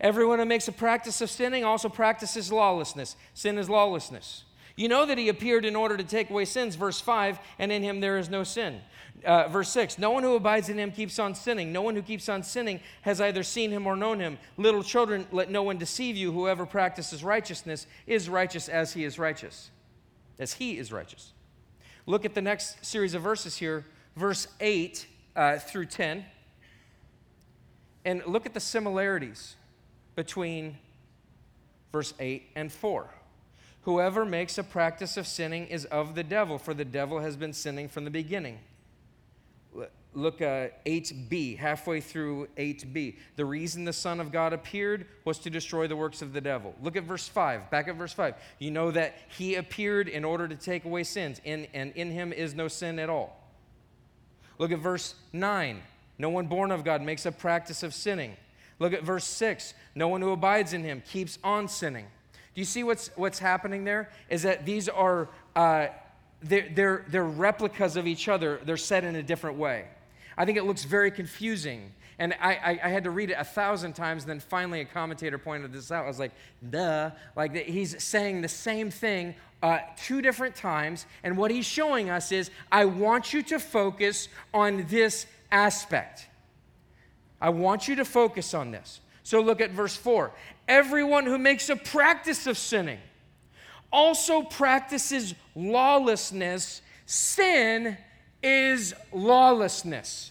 Everyone 0.00 0.38
who 0.38 0.44
makes 0.44 0.68
a 0.68 0.72
practice 0.72 1.20
of 1.20 1.30
sinning 1.30 1.64
also 1.64 1.88
practices 1.88 2.50
lawlessness. 2.52 3.16
Sin 3.34 3.58
is 3.58 3.68
lawlessness. 3.68 4.44
You 4.76 4.88
know 4.88 5.04
that 5.04 5.18
he 5.18 5.28
appeared 5.28 5.64
in 5.64 5.76
order 5.76 5.96
to 5.96 6.04
take 6.04 6.30
away 6.30 6.44
sins, 6.44 6.76
verse 6.76 7.00
5, 7.00 7.38
and 7.58 7.70
in 7.70 7.82
him 7.82 8.00
there 8.00 8.18
is 8.18 8.30
no 8.30 8.42
sin. 8.42 8.80
Uh, 9.24 9.48
verse 9.48 9.68
6 9.70 9.98
No 9.98 10.10
one 10.10 10.22
who 10.22 10.34
abides 10.34 10.68
in 10.68 10.78
him 10.78 10.90
keeps 10.90 11.18
on 11.18 11.34
sinning. 11.34 11.72
No 11.72 11.82
one 11.82 11.94
who 11.94 12.02
keeps 12.02 12.28
on 12.28 12.42
sinning 12.42 12.80
has 13.02 13.20
either 13.20 13.42
seen 13.42 13.70
him 13.70 13.86
or 13.86 13.96
known 13.96 14.18
him. 14.18 14.38
Little 14.56 14.82
children, 14.82 15.26
let 15.30 15.50
no 15.50 15.62
one 15.62 15.78
deceive 15.78 16.16
you. 16.16 16.32
Whoever 16.32 16.66
practices 16.66 17.22
righteousness 17.22 17.86
is 18.06 18.28
righteous 18.28 18.68
as 18.68 18.92
he 18.94 19.04
is 19.04 19.18
righteous, 19.18 19.70
as 20.38 20.54
he 20.54 20.78
is 20.78 20.90
righteous. 20.90 21.32
Look 22.06 22.24
at 22.24 22.34
the 22.34 22.42
next 22.42 22.84
series 22.84 23.14
of 23.14 23.22
verses 23.22 23.56
here, 23.56 23.84
verse 24.16 24.48
8 24.60 25.06
uh, 25.36 25.58
through 25.58 25.86
10, 25.86 26.24
and 28.04 28.26
look 28.26 28.44
at 28.46 28.54
the 28.54 28.60
similarities 28.60 29.54
between 30.16 30.76
verse 31.92 32.12
8 32.18 32.48
and 32.56 32.72
4. 32.72 33.08
Whoever 33.82 34.24
makes 34.24 34.58
a 34.58 34.62
practice 34.62 35.16
of 35.16 35.26
sinning 35.26 35.66
is 35.66 35.84
of 35.86 36.14
the 36.14 36.22
devil, 36.22 36.58
for 36.58 36.72
the 36.72 36.84
devil 36.84 37.20
has 37.20 37.36
been 37.36 37.52
sinning 37.52 37.88
from 37.88 38.04
the 38.04 38.10
beginning. 38.10 38.58
Look 40.14 40.42
at 40.42 40.72
uh, 40.72 40.90
8b, 40.90 41.56
halfway 41.56 42.02
through 42.02 42.48
8b. 42.58 43.16
The 43.36 43.44
reason 43.46 43.84
the 43.84 43.94
Son 43.94 44.20
of 44.20 44.30
God 44.30 44.52
appeared 44.52 45.06
was 45.24 45.38
to 45.38 45.50
destroy 45.50 45.86
the 45.86 45.96
works 45.96 46.20
of 46.20 46.34
the 46.34 46.40
devil. 46.40 46.74
Look 46.82 46.96
at 46.96 47.04
verse 47.04 47.26
5, 47.26 47.70
back 47.70 47.88
at 47.88 47.96
verse 47.96 48.12
5. 48.12 48.34
You 48.58 48.70
know 48.70 48.90
that 48.90 49.16
he 49.28 49.54
appeared 49.54 50.08
in 50.08 50.22
order 50.24 50.46
to 50.46 50.54
take 50.54 50.84
away 50.84 51.04
sins, 51.04 51.40
and, 51.46 51.66
and 51.72 51.92
in 51.92 52.10
him 52.10 52.32
is 52.32 52.54
no 52.54 52.68
sin 52.68 52.98
at 52.98 53.08
all. 53.08 53.40
Look 54.58 54.70
at 54.70 54.80
verse 54.80 55.14
9. 55.32 55.80
No 56.18 56.28
one 56.28 56.46
born 56.46 56.70
of 56.70 56.84
God 56.84 57.00
makes 57.00 57.24
a 57.24 57.32
practice 57.32 57.82
of 57.82 57.94
sinning. 57.94 58.36
Look 58.78 58.92
at 58.92 59.02
verse 59.02 59.24
6. 59.24 59.72
No 59.94 60.08
one 60.08 60.20
who 60.20 60.30
abides 60.30 60.74
in 60.74 60.84
him 60.84 61.02
keeps 61.06 61.38
on 61.42 61.68
sinning. 61.68 62.06
Do 62.54 62.60
you 62.60 62.64
see 62.64 62.84
what's, 62.84 63.10
what's 63.16 63.38
happening 63.38 63.84
there? 63.84 64.10
Is 64.28 64.42
that 64.42 64.66
these 64.66 64.88
are, 64.88 65.28
uh, 65.56 65.86
they're, 66.42 66.68
they're, 66.74 67.04
they're 67.08 67.24
replicas 67.24 67.96
of 67.96 68.06
each 68.06 68.28
other, 68.28 68.60
they're 68.64 68.76
said 68.76 69.04
in 69.04 69.16
a 69.16 69.22
different 69.22 69.58
way. 69.58 69.86
I 70.36 70.44
think 70.44 70.58
it 70.58 70.64
looks 70.64 70.84
very 70.84 71.10
confusing. 71.10 71.92
And 72.18 72.34
I, 72.40 72.54
I, 72.54 72.80
I, 72.84 72.88
had 72.88 73.04
to 73.04 73.10
read 73.10 73.30
it 73.30 73.36
a 73.38 73.44
thousand 73.44 73.94
times. 73.94 74.24
and 74.24 74.30
Then 74.30 74.40
finally, 74.40 74.80
a 74.80 74.84
commentator 74.84 75.38
pointed 75.38 75.72
this 75.72 75.90
out. 75.90 76.04
I 76.04 76.08
was 76.08 76.18
like, 76.18 76.32
duh. 76.68 77.10
Like, 77.36 77.54
he's 77.54 78.02
saying 78.02 78.42
the 78.42 78.48
same 78.48 78.90
thing 78.90 79.34
uh, 79.62 79.78
two 79.96 80.20
different 80.20 80.54
times. 80.54 81.06
And 81.22 81.36
what 81.36 81.50
he's 81.50 81.66
showing 81.66 82.10
us 82.10 82.32
is, 82.32 82.50
I 82.70 82.84
want 82.84 83.32
you 83.32 83.42
to 83.44 83.58
focus 83.58 84.28
on 84.52 84.86
this 84.88 85.26
aspect. 85.50 86.28
I 87.40 87.48
want 87.48 87.88
you 87.88 87.96
to 87.96 88.04
focus 88.04 88.54
on 88.54 88.70
this. 88.70 89.00
So 89.24 89.40
look 89.40 89.60
at 89.60 89.70
verse 89.70 89.96
4. 89.96 90.32
Everyone 90.72 91.26
who 91.26 91.36
makes 91.36 91.68
a 91.68 91.76
practice 91.76 92.46
of 92.46 92.56
sinning 92.56 92.98
also 93.92 94.40
practices 94.40 95.34
lawlessness. 95.54 96.80
Sin 97.04 97.98
is 98.42 98.94
lawlessness. 99.12 100.30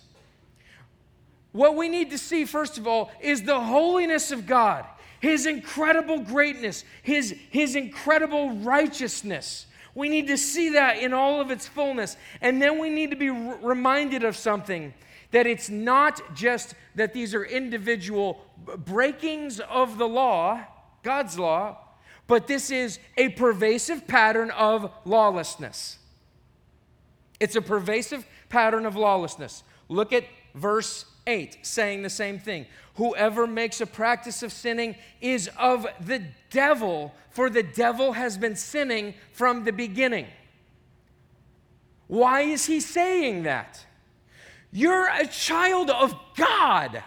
What 1.51 1.75
we 1.75 1.89
need 1.89 2.09
to 2.09 2.17
see, 2.17 2.45
first 2.45 2.79
of 2.79 2.87
all, 2.87 3.11
is 3.21 3.43
the 3.43 3.59
holiness 3.59 4.31
of 4.31 4.47
God, 4.47 4.83
His 5.19 5.45
incredible 5.45 6.17
greatness, 6.17 6.85
His, 7.03 7.35
His 7.51 7.75
incredible 7.75 8.49
righteousness. 8.49 9.67
We 9.93 10.09
need 10.09 10.25
to 10.25 10.39
see 10.39 10.69
that 10.69 10.97
in 10.97 11.13
all 11.13 11.39
of 11.39 11.51
its 11.51 11.67
fullness. 11.67 12.17
And 12.41 12.59
then 12.59 12.79
we 12.79 12.89
need 12.89 13.11
to 13.11 13.15
be 13.15 13.29
reminded 13.29 14.23
of 14.23 14.35
something 14.35 14.91
that 15.31 15.47
it's 15.47 15.69
not 15.69 16.35
just 16.35 16.75
that 16.95 17.13
these 17.13 17.33
are 17.33 17.43
individual 17.43 18.45
breakings 18.77 19.59
of 19.59 19.97
the 19.97 20.07
law, 20.07 20.61
God's 21.03 21.39
law, 21.39 21.77
but 22.27 22.47
this 22.47 22.69
is 22.69 22.99
a 23.17 23.29
pervasive 23.29 24.07
pattern 24.07 24.51
of 24.51 24.91
lawlessness. 25.05 25.97
It's 27.39 27.55
a 27.55 27.61
pervasive 27.61 28.25
pattern 28.49 28.85
of 28.85 28.95
lawlessness. 28.95 29.63
Look 29.89 30.13
at 30.13 30.25
verse 30.53 31.05
8, 31.27 31.57
saying 31.61 32.03
the 32.03 32.09
same 32.09 32.39
thing. 32.39 32.67
Whoever 32.95 33.47
makes 33.47 33.81
a 33.81 33.85
practice 33.85 34.43
of 34.43 34.51
sinning 34.51 34.95
is 35.21 35.49
of 35.57 35.87
the 35.99 36.23
devil, 36.49 37.13
for 37.29 37.49
the 37.49 37.63
devil 37.63 38.13
has 38.13 38.37
been 38.37 38.55
sinning 38.55 39.15
from 39.31 39.63
the 39.63 39.71
beginning. 39.71 40.27
Why 42.07 42.41
is 42.41 42.65
he 42.65 42.79
saying 42.79 43.43
that? 43.43 43.85
You're 44.71 45.07
a 45.07 45.27
child 45.27 45.89
of 45.89 46.15
God 46.35 47.03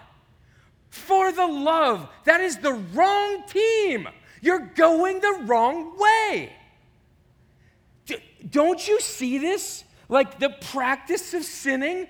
for 0.91 1.33
the 1.33 1.47
love. 1.47 2.09
That 2.25 2.41
is 2.41 2.59
the 2.59 2.75
wrong 2.75 3.45
team. 3.49 4.09
You're 4.41 4.71
going 4.75 5.21
the 5.21 5.41
wrong 5.45 5.99
way. 5.99 6.53
Don't 8.51 8.87
you 8.87 9.01
see 9.01 9.39
this? 9.39 9.85
Like 10.09 10.39
the 10.39 10.51
practice 10.51 11.33
of 11.33 11.45
sinning? 11.45 12.07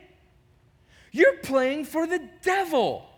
You're 1.12 1.36
playing 1.38 1.84
for 1.84 2.06
the 2.06 2.28
devil. 2.42 3.08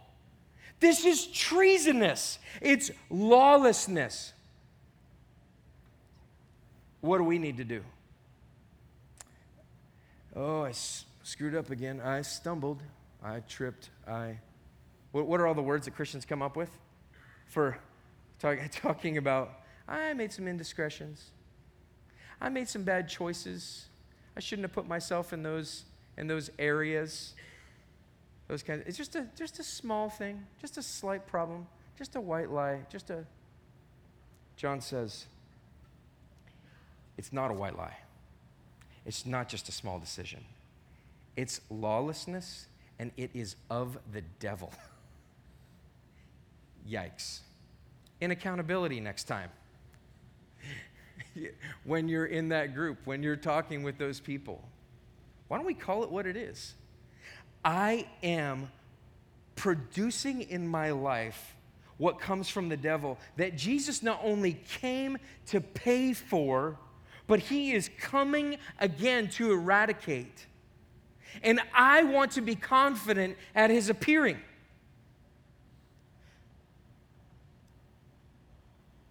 This 0.80 1.06
is 1.06 1.26
treasonous, 1.26 2.38
it's 2.60 2.90
lawlessness. 3.08 4.34
what 7.00 7.18
do 7.18 7.24
we 7.24 7.38
need 7.38 7.56
to 7.56 7.64
do? 7.64 7.82
Oh, 10.34 10.62
I 10.64 10.72
screwed 11.26 11.56
up 11.56 11.70
again. 11.70 12.00
I 12.00 12.22
stumbled. 12.22 12.82
I 13.22 13.40
tripped. 13.40 13.90
I. 14.06 14.38
What, 15.10 15.26
what 15.26 15.40
are 15.40 15.46
all 15.46 15.54
the 15.54 15.62
words 15.62 15.86
that 15.86 15.94
Christians 15.94 16.24
come 16.24 16.40
up 16.40 16.56
with 16.56 16.70
for 17.46 17.78
talk, 18.38 18.58
talking 18.70 19.18
about? 19.18 19.50
I 19.88 20.14
made 20.14 20.32
some 20.32 20.46
indiscretions. 20.46 21.30
I 22.40 22.48
made 22.48 22.68
some 22.68 22.84
bad 22.84 23.08
choices. 23.08 23.86
I 24.36 24.40
shouldn't 24.40 24.64
have 24.64 24.72
put 24.72 24.86
myself 24.86 25.32
in 25.32 25.42
those 25.42 25.84
in 26.16 26.28
those 26.28 26.50
areas. 26.58 27.34
Those 28.46 28.62
kinds. 28.62 28.82
Of, 28.82 28.88
it's 28.88 28.96
just 28.96 29.16
a 29.16 29.26
just 29.36 29.58
a 29.58 29.64
small 29.64 30.08
thing, 30.08 30.46
just 30.60 30.78
a 30.78 30.82
slight 30.82 31.26
problem, 31.26 31.66
just 31.98 32.14
a 32.14 32.20
white 32.20 32.50
lie, 32.50 32.80
just 32.88 33.10
a. 33.10 33.24
John 34.56 34.80
says. 34.80 35.26
It's 37.18 37.32
not 37.32 37.50
a 37.50 37.54
white 37.54 37.76
lie. 37.76 37.96
It's 39.06 39.24
not 39.24 39.48
just 39.48 39.68
a 39.70 39.72
small 39.72 39.98
decision. 39.98 40.44
It's 41.36 41.60
lawlessness 41.70 42.66
and 42.98 43.12
it 43.16 43.30
is 43.34 43.56
of 43.70 43.98
the 44.12 44.22
devil. 44.40 44.72
Yikes. 46.90 47.40
In 48.20 48.30
accountability 48.30 49.00
next 49.00 49.24
time. 49.24 49.50
when 51.84 52.08
you're 52.08 52.26
in 52.26 52.48
that 52.48 52.74
group, 52.74 52.98
when 53.04 53.22
you're 53.22 53.36
talking 53.36 53.82
with 53.82 53.98
those 53.98 54.20
people, 54.20 54.62
why 55.48 55.58
don't 55.58 55.66
we 55.66 55.74
call 55.74 56.02
it 56.02 56.10
what 56.10 56.26
it 56.26 56.36
is? 56.36 56.74
I 57.64 58.06
am 58.22 58.70
producing 59.54 60.42
in 60.42 60.66
my 60.66 60.90
life 60.90 61.54
what 61.98 62.20
comes 62.20 62.48
from 62.48 62.68
the 62.68 62.76
devil 62.76 63.18
that 63.36 63.56
Jesus 63.56 64.02
not 64.02 64.20
only 64.22 64.54
came 64.68 65.18
to 65.46 65.60
pay 65.60 66.12
for, 66.12 66.78
but 67.26 67.40
he 67.40 67.72
is 67.72 67.90
coming 67.98 68.58
again 68.78 69.28
to 69.30 69.50
eradicate. 69.50 70.46
And 71.42 71.60
I 71.74 72.02
want 72.04 72.32
to 72.32 72.40
be 72.40 72.54
confident 72.54 73.36
at 73.54 73.70
his 73.70 73.88
appearing. 73.88 74.38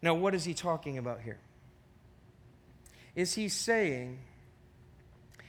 Now, 0.02 0.14
what 0.14 0.36
is 0.36 0.46
he 0.46 0.54
talking 0.54 0.98
about 0.98 1.22
here? 1.22 1.40
Is 3.16 3.34
he 3.34 3.50
saying, 3.50 4.20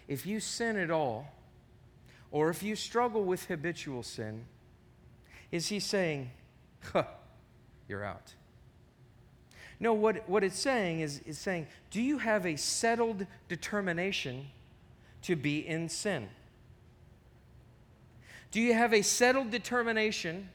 if 0.08 0.24
you 0.24 0.40
sin 0.40 0.76
at 0.76 0.90
all, 0.90 1.32
or 2.30 2.48
if 2.48 2.62
you 2.62 2.76
struggle 2.76 3.24
with 3.24 3.44
habitual 3.46 4.02
sin, 4.02 4.46
is 5.50 5.68
he 5.68 5.80
saying, 5.80 6.30
huh, 6.92 7.04
you're 7.88 8.04
out? 8.04 8.34
No, 9.78 9.92
what, 9.92 10.28
what 10.28 10.42
it's 10.42 10.58
saying 10.58 11.00
is, 11.00 11.20
is 11.26 11.38
saying, 11.38 11.66
do 11.90 12.00
you 12.00 12.18
have 12.18 12.46
a 12.46 12.56
settled 12.56 13.26
determination 13.48 14.46
to 15.22 15.36
be 15.36 15.58
in 15.58 15.88
sin? 15.88 16.28
Do 18.56 18.62
you 18.62 18.72
have 18.72 18.94
a 18.94 19.02
settled 19.02 19.50
determination 19.50 20.48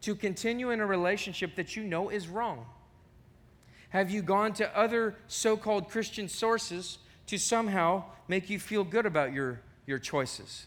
to 0.00 0.16
continue 0.16 0.70
in 0.70 0.80
a 0.80 0.84
relationship 0.84 1.54
that 1.54 1.76
you 1.76 1.84
know 1.84 2.08
is 2.08 2.26
wrong? 2.26 2.66
Have 3.90 4.10
you 4.10 4.20
gone 4.20 4.52
to 4.54 4.76
other 4.76 5.14
so 5.28 5.56
called 5.56 5.88
Christian 5.88 6.28
sources 6.28 6.98
to 7.28 7.38
somehow 7.38 8.02
make 8.26 8.50
you 8.50 8.58
feel 8.58 8.82
good 8.82 9.06
about 9.06 9.32
your, 9.32 9.60
your 9.86 10.00
choices? 10.00 10.66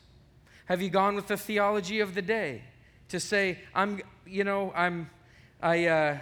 Have 0.67 0.81
you 0.81 0.89
gone 0.89 1.15
with 1.15 1.27
the 1.27 1.35
theology 1.35 1.99
of 1.99 2.15
the 2.15 2.21
day 2.21 2.61
to 3.09 3.19
say, 3.19 3.57
I'm, 3.75 3.99
you 4.25 4.45
know, 4.45 4.71
I'm, 4.73 5.09
I, 5.61 5.85
uh, 5.85 6.17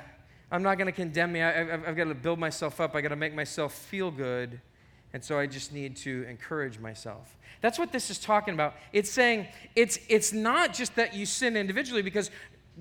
I'm 0.49 0.63
not 0.63 0.79
going 0.79 0.87
to 0.87 0.91
condemn 0.91 1.33
me. 1.33 1.43
I, 1.43 1.65
have 1.65 1.95
got 1.95 2.05
to 2.05 2.15
build 2.15 2.39
myself 2.39 2.81
up. 2.81 2.95
I 2.95 3.01
got 3.01 3.09
to 3.09 3.15
make 3.15 3.35
myself 3.35 3.75
feel 3.75 4.09
good. 4.09 4.59
And 5.13 5.23
so 5.23 5.39
I 5.39 5.47
just 5.47 5.73
need 5.73 5.95
to 5.97 6.25
encourage 6.29 6.79
myself. 6.79 7.37
That's 7.61 7.79
what 7.79 7.91
this 7.91 8.09
is 8.09 8.19
talking 8.19 8.53
about. 8.53 8.75
It's 8.93 9.09
saying 9.09 9.47
it's, 9.75 9.99
it's 10.09 10.33
not 10.33 10.73
just 10.73 10.95
that 10.95 11.15
you 11.15 11.25
sin 11.25 11.55
individually, 11.55 12.01
because 12.01 12.29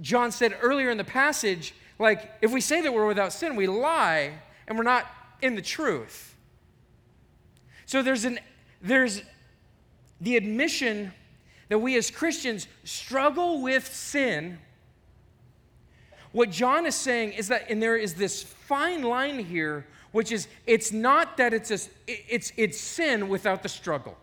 John 0.01 0.33
said 0.33 0.57
earlier 0.61 0.91
in 0.91 0.99
the 0.99 1.05
passage, 1.05 1.74
like, 1.99 2.31
if 2.43 2.53
we 2.53 2.61
say 2.61 2.83
that 2.83 2.93
we're 2.93 3.07
without 3.07 3.33
sin, 3.33 3.57
we 3.57 3.66
lie 3.66 4.33
and 4.66 4.77
we're 4.77 4.85
not 4.85 5.07
in 5.41 5.55
the 5.55 5.62
truth. 5.62 6.35
So 7.87 8.03
there's, 8.03 8.24
an, 8.24 8.39
there's 8.83 9.22
the 10.20 10.37
admission 10.37 11.12
that 11.68 11.79
we 11.79 11.97
as 11.97 12.11
Christians 12.11 12.66
struggle 12.85 13.62
with 13.62 13.87
sin. 13.95 14.59
What 16.33 16.51
John 16.51 16.85
is 16.85 16.95
saying 16.95 17.33
is 17.33 17.49
that, 17.49 17.70
and 17.70 17.83
there 17.83 17.97
is 17.97 18.14
this 18.14 18.43
fine 18.43 19.03
line 19.03 19.39
here, 19.39 19.87
which 20.17 20.33
is 20.33 20.49
it's 20.67 20.93
not 20.93 21.37
that 21.37 21.53
it's, 21.53 21.71
a, 21.71 21.79
it's, 22.07 22.51
it's 22.57 22.81
sin 22.81 23.29
without 23.29 23.62
the 23.62 23.69
struggle. 23.69 24.17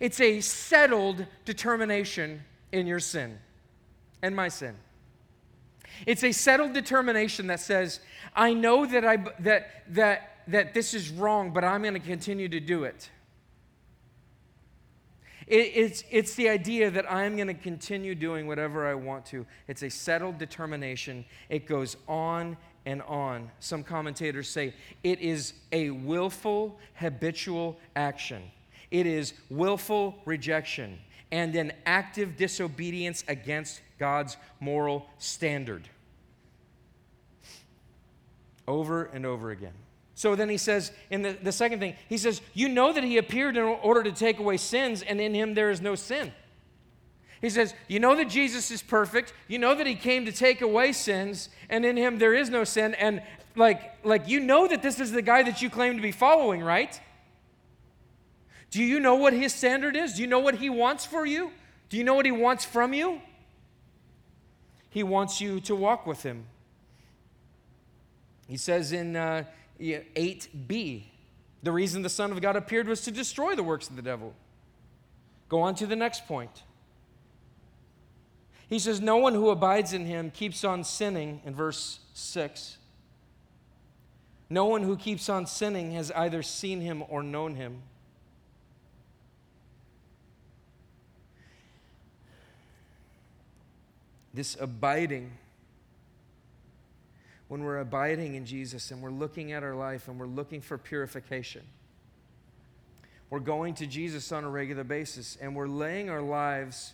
It's 0.00 0.20
a 0.20 0.40
settled 0.40 1.26
determination 1.44 2.42
in 2.72 2.86
your 2.86 2.98
sin 2.98 3.38
and 4.22 4.34
my 4.34 4.48
sin. 4.48 4.74
It's 6.06 6.24
a 6.24 6.32
settled 6.32 6.72
determination 6.72 7.46
that 7.48 7.60
says, 7.60 8.00
I 8.34 8.54
know 8.54 8.86
that, 8.86 9.04
I, 9.04 9.18
that, 9.40 9.84
that, 9.90 10.38
that 10.48 10.72
this 10.72 10.94
is 10.94 11.10
wrong, 11.10 11.50
but 11.52 11.62
I'm 11.62 11.82
going 11.82 11.92
to 11.92 12.00
continue 12.00 12.48
to 12.48 12.58
do 12.58 12.84
it. 12.84 13.10
it. 15.46 15.72
it's, 15.74 16.04
it's 16.10 16.34
the 16.36 16.48
idea 16.48 16.90
that 16.90 17.04
I'm 17.12 17.36
going 17.36 17.48
to 17.48 17.54
continue 17.54 18.14
doing 18.14 18.46
whatever 18.46 18.86
I 18.86 18.94
want 18.94 19.26
to. 19.26 19.44
It's 19.68 19.82
a 19.82 19.90
settled 19.90 20.38
determination. 20.38 21.26
It 21.50 21.66
goes 21.66 21.98
on 22.08 22.56
and 22.86 23.02
on. 23.02 23.50
Some 23.60 23.82
commentators 23.82 24.48
say 24.48 24.74
it 25.02 25.20
is 25.20 25.54
a 25.72 25.90
willful, 25.90 26.78
habitual 26.94 27.78
action, 27.96 28.42
it 28.90 29.06
is 29.06 29.34
willful 29.50 30.16
rejection 30.24 30.98
and 31.34 31.56
an 31.56 31.72
active 31.84 32.36
disobedience 32.36 33.24
against 33.26 33.80
God's 33.98 34.36
moral 34.60 35.06
standard. 35.18 35.88
Over 38.68 39.06
and 39.06 39.26
over 39.26 39.50
again. 39.50 39.72
So 40.14 40.36
then 40.36 40.48
he 40.48 40.56
says, 40.56 40.92
in 41.10 41.22
the, 41.22 41.32
the 41.32 41.50
second 41.50 41.80
thing, 41.80 41.96
he 42.08 42.18
says, 42.18 42.40
You 42.54 42.68
know 42.68 42.92
that 42.92 43.02
he 43.02 43.18
appeared 43.18 43.56
in 43.56 43.64
order 43.64 44.04
to 44.04 44.12
take 44.12 44.38
away 44.38 44.56
sins, 44.58 45.02
and 45.02 45.20
in 45.20 45.34
him 45.34 45.54
there 45.54 45.70
is 45.70 45.80
no 45.80 45.96
sin. 45.96 46.32
He 47.44 47.50
says, 47.50 47.74
You 47.88 48.00
know 48.00 48.16
that 48.16 48.30
Jesus 48.30 48.70
is 48.70 48.80
perfect. 48.80 49.34
You 49.48 49.58
know 49.58 49.74
that 49.74 49.86
he 49.86 49.96
came 49.96 50.24
to 50.24 50.32
take 50.32 50.62
away 50.62 50.92
sins, 50.92 51.50
and 51.68 51.84
in 51.84 51.94
him 51.94 52.18
there 52.18 52.32
is 52.32 52.48
no 52.48 52.64
sin. 52.64 52.94
And 52.94 53.22
like, 53.54 54.02
like 54.02 54.26
you 54.28 54.40
know 54.40 54.66
that 54.66 54.80
this 54.80 54.98
is 54.98 55.12
the 55.12 55.20
guy 55.20 55.42
that 55.42 55.60
you 55.60 55.68
claim 55.68 55.96
to 55.96 56.02
be 56.02 56.10
following, 56.10 56.62
right? 56.62 56.98
Do 58.70 58.82
you 58.82 58.98
know 58.98 59.16
what 59.16 59.34
his 59.34 59.52
standard 59.52 59.94
is? 59.94 60.14
Do 60.14 60.22
you 60.22 60.26
know 60.26 60.38
what 60.38 60.54
he 60.54 60.70
wants 60.70 61.04
for 61.04 61.26
you? 61.26 61.52
Do 61.90 61.98
you 61.98 62.04
know 62.04 62.14
what 62.14 62.24
he 62.24 62.32
wants 62.32 62.64
from 62.64 62.94
you? 62.94 63.20
He 64.88 65.02
wants 65.02 65.38
you 65.38 65.60
to 65.60 65.76
walk 65.76 66.06
with 66.06 66.22
him. 66.22 66.46
He 68.48 68.56
says 68.56 68.90
in 68.90 69.16
uh, 69.16 69.44
8b, 69.78 71.02
the 71.62 71.72
reason 71.72 72.00
the 72.00 72.08
Son 72.08 72.32
of 72.32 72.40
God 72.40 72.56
appeared 72.56 72.88
was 72.88 73.02
to 73.02 73.10
destroy 73.10 73.54
the 73.54 73.62
works 73.62 73.90
of 73.90 73.96
the 73.96 74.02
devil. 74.02 74.32
Go 75.50 75.60
on 75.60 75.74
to 75.74 75.86
the 75.86 75.94
next 75.94 76.26
point. 76.26 76.62
He 78.68 78.78
says, 78.78 79.00
No 79.00 79.16
one 79.16 79.34
who 79.34 79.50
abides 79.50 79.92
in 79.92 80.06
him 80.06 80.30
keeps 80.30 80.64
on 80.64 80.84
sinning, 80.84 81.40
in 81.44 81.54
verse 81.54 82.00
6. 82.14 82.78
No 84.50 84.66
one 84.66 84.82
who 84.82 84.96
keeps 84.96 85.28
on 85.28 85.46
sinning 85.46 85.92
has 85.92 86.10
either 86.12 86.42
seen 86.42 86.80
him 86.80 87.02
or 87.08 87.22
known 87.22 87.56
him. 87.56 87.82
this 94.34 94.56
abiding, 94.60 95.30
when 97.46 97.62
we're 97.62 97.78
abiding 97.78 98.34
in 98.34 98.44
Jesus 98.44 98.90
and 98.90 99.00
we're 99.00 99.10
looking 99.10 99.52
at 99.52 99.62
our 99.62 99.76
life 99.76 100.08
and 100.08 100.18
we're 100.18 100.26
looking 100.26 100.60
for 100.60 100.76
purification, 100.76 101.62
we're 103.30 103.38
going 103.38 103.74
to 103.74 103.86
Jesus 103.86 104.32
on 104.32 104.44
a 104.44 104.50
regular 104.50 104.84
basis 104.84 105.38
and 105.40 105.54
we're 105.54 105.68
laying 105.68 106.10
our 106.10 106.20
lives 106.20 106.92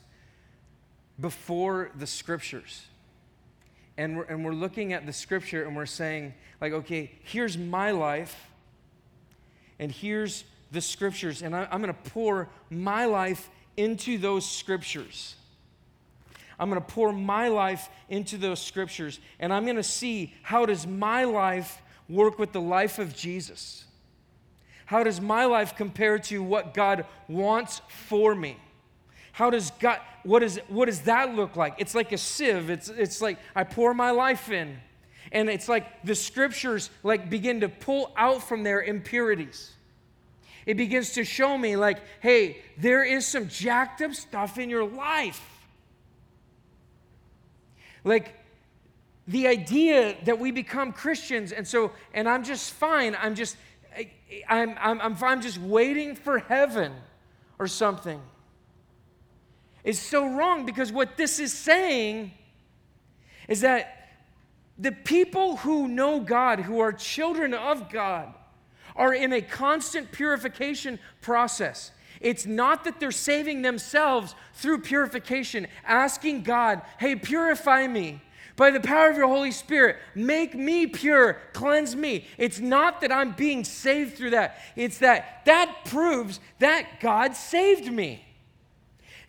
before 1.21 1.91
the 1.99 2.07
scriptures. 2.07 2.87
And 3.97 4.17
we're, 4.17 4.25
and 4.25 4.45
we're 4.45 4.53
looking 4.53 4.93
at 4.93 5.07
the 5.07 5.13
scripture 5.13 5.65
and 5.65 5.77
we're 5.77 5.87
saying, 5.87 6.35
like, 6.61 6.73
okay, 6.73 7.13
here's 7.23 7.59
my 7.59 7.91
life, 7.91 8.49
and 9.79 9.91
here's 9.91 10.45
the 10.73 10.81
scriptures, 10.81 11.43
and 11.43 11.55
I, 11.55 11.67
I'm 11.71 11.83
going 11.83 11.95
to 11.95 12.11
pour 12.11 12.49
my 12.71 13.07
life 13.07 13.51
into 13.77 14.19
those 14.19 14.49
scriptures. 14.49 15.35
I'm 16.61 16.69
going 16.69 16.81
to 16.81 16.87
pour 16.87 17.13
my 17.13 17.49
life 17.49 17.89
into 18.11 18.37
those 18.37 18.61
scriptures 18.61 19.19
and 19.39 19.51
I'm 19.51 19.65
going 19.65 19.77
to 19.77 19.83
see 19.83 20.35
how 20.43 20.67
does 20.67 20.87
my 20.87 21.25
life 21.25 21.81
work 22.07 22.39
with 22.39 22.53
the 22.53 22.61
life 22.61 22.99
of 22.99 23.17
Jesus? 23.17 23.87
How 24.85 25.03
does 25.03 25.23
my 25.23 25.47
life 25.47 25.75
compare 25.75 26.19
to 26.19 26.43
what 26.43 26.75
God 26.75 27.07
wants 27.29 27.81
for 27.89 28.35
me? 28.35 28.59
How 29.41 29.49
does 29.49 29.71
God, 29.81 30.01
what, 30.23 30.43
is, 30.43 30.61
what 30.69 30.85
does 30.85 31.01
that 31.05 31.35
look 31.35 31.57
like? 31.57 31.77
It's 31.79 31.95
like 31.95 32.13
a 32.13 32.19
sieve. 32.19 32.69
It's, 32.69 32.91
it's 32.91 33.23
like 33.23 33.39
I 33.57 33.65
pour 33.65 33.95
my 33.95 34.11
life 34.11 34.51
in 34.51 34.77
And 35.33 35.49
it's 35.49 35.67
like 35.67 36.03
the 36.05 36.15
scriptures 36.15 36.91
like 37.03 37.31
begin 37.31 37.61
to 37.61 37.71
pull 37.71 38.13
out 38.19 38.47
from 38.47 38.65
their 38.65 38.83
impurities. 38.83 39.73
It 40.67 40.77
begins 40.77 41.15
to 41.15 41.25
show 41.25 41.57
me 41.57 41.75
like, 41.77 42.01
hey, 42.21 42.59
there 42.77 43.03
is 43.03 43.27
some 43.27 43.49
jacked 43.49 44.03
up 44.03 44.13
stuff 44.13 44.59
in 44.59 44.69
your 44.69 44.85
life. 44.85 45.43
Like 48.05 48.35
the 49.27 49.47
idea 49.47 50.17
that 50.27 50.39
we 50.39 50.51
become 50.51 50.93
Christians 50.93 51.51
and 51.53 51.67
so 51.67 51.93
and 52.13 52.29
I'm 52.29 52.45
just 52.45 52.73
fine. 52.73 53.17
I'm 53.19 53.35
just 53.35 53.57
I'm, 54.51 54.77
I'm, 54.79 55.01
I'm, 55.01 55.17
I'm 55.25 55.41
just 55.41 55.57
waiting 55.57 56.15
for 56.15 56.41
heaven 56.41 56.93
or 57.59 57.69
something 57.69 58.21
is 59.85 59.99
so 59.99 60.29
wrong 60.29 60.67
because 60.67 60.93
what 60.93 61.17
this 61.17 61.39
is 61.39 61.53
saying 61.53 62.33
is 63.49 63.63
that 63.63 64.09
the 64.79 64.93
people 64.93 65.57
who 65.59 65.89
know 65.89 66.21
God, 66.21 66.61
who 66.61 66.81
are 66.81 66.93
children 66.93 67.53
of 67.53 67.91
God, 67.91 68.33
are 68.97 69.13
in 69.13 69.33
a 69.33 69.43
constant 69.43 70.11
purification 70.13 70.99
process. 71.21 71.93
It's 72.21 72.47
not 72.47 72.85
that 72.85 73.01
they're 73.01 73.13
saving 73.13 73.63
themselves 73.63 74.35
through 74.55 74.81
purification, 74.81 75.67
asking 75.87 76.43
God, 76.43 76.83
hey, 76.99 77.17
purify 77.17 77.87
me 77.87 78.21
by 78.57 78.71
the 78.71 78.81
power 78.81 79.09
of 79.09 79.17
your 79.17 79.29
Holy 79.29 79.53
Spirit. 79.53 79.97
Make 80.15 80.55
me 80.55 80.87
pure, 80.87 81.39
cleanse 81.55 81.97
me. 81.97 82.27
It's 82.37 82.61
not 82.61 83.01
that 83.01 83.11
I'm 83.11 83.33
being 83.33 83.65
saved 83.65 84.19
through 84.19 84.31
that, 84.31 84.59
it's 84.77 84.99
that 84.99 85.45
that 85.47 85.85
proves 85.87 86.41
that 86.59 87.01
God 87.01 87.35
saved 87.35 87.91
me. 87.91 88.25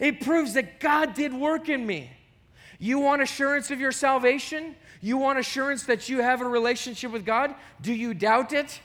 It 0.02 0.20
proves 0.20 0.56
that 0.56 0.80
God 0.80 1.14
did 1.14 1.32
work 1.32 1.70
in 1.70 1.86
me. 1.86 2.10
You 2.80 2.98
want 3.00 3.22
assurance 3.22 3.70
of 3.70 3.80
your 3.80 3.92
salvation? 3.92 4.76
You 5.00 5.18
want 5.18 5.38
assurance 5.38 5.84
that 5.84 6.10
you 6.10 6.22
have 6.22 6.42
a 6.42 6.46
relationship 6.46 7.12
with 7.12 7.24
God? 7.24 7.54
Do 7.80 7.94
you 7.94 8.16
doubt 8.16 8.52
it? 8.52 8.82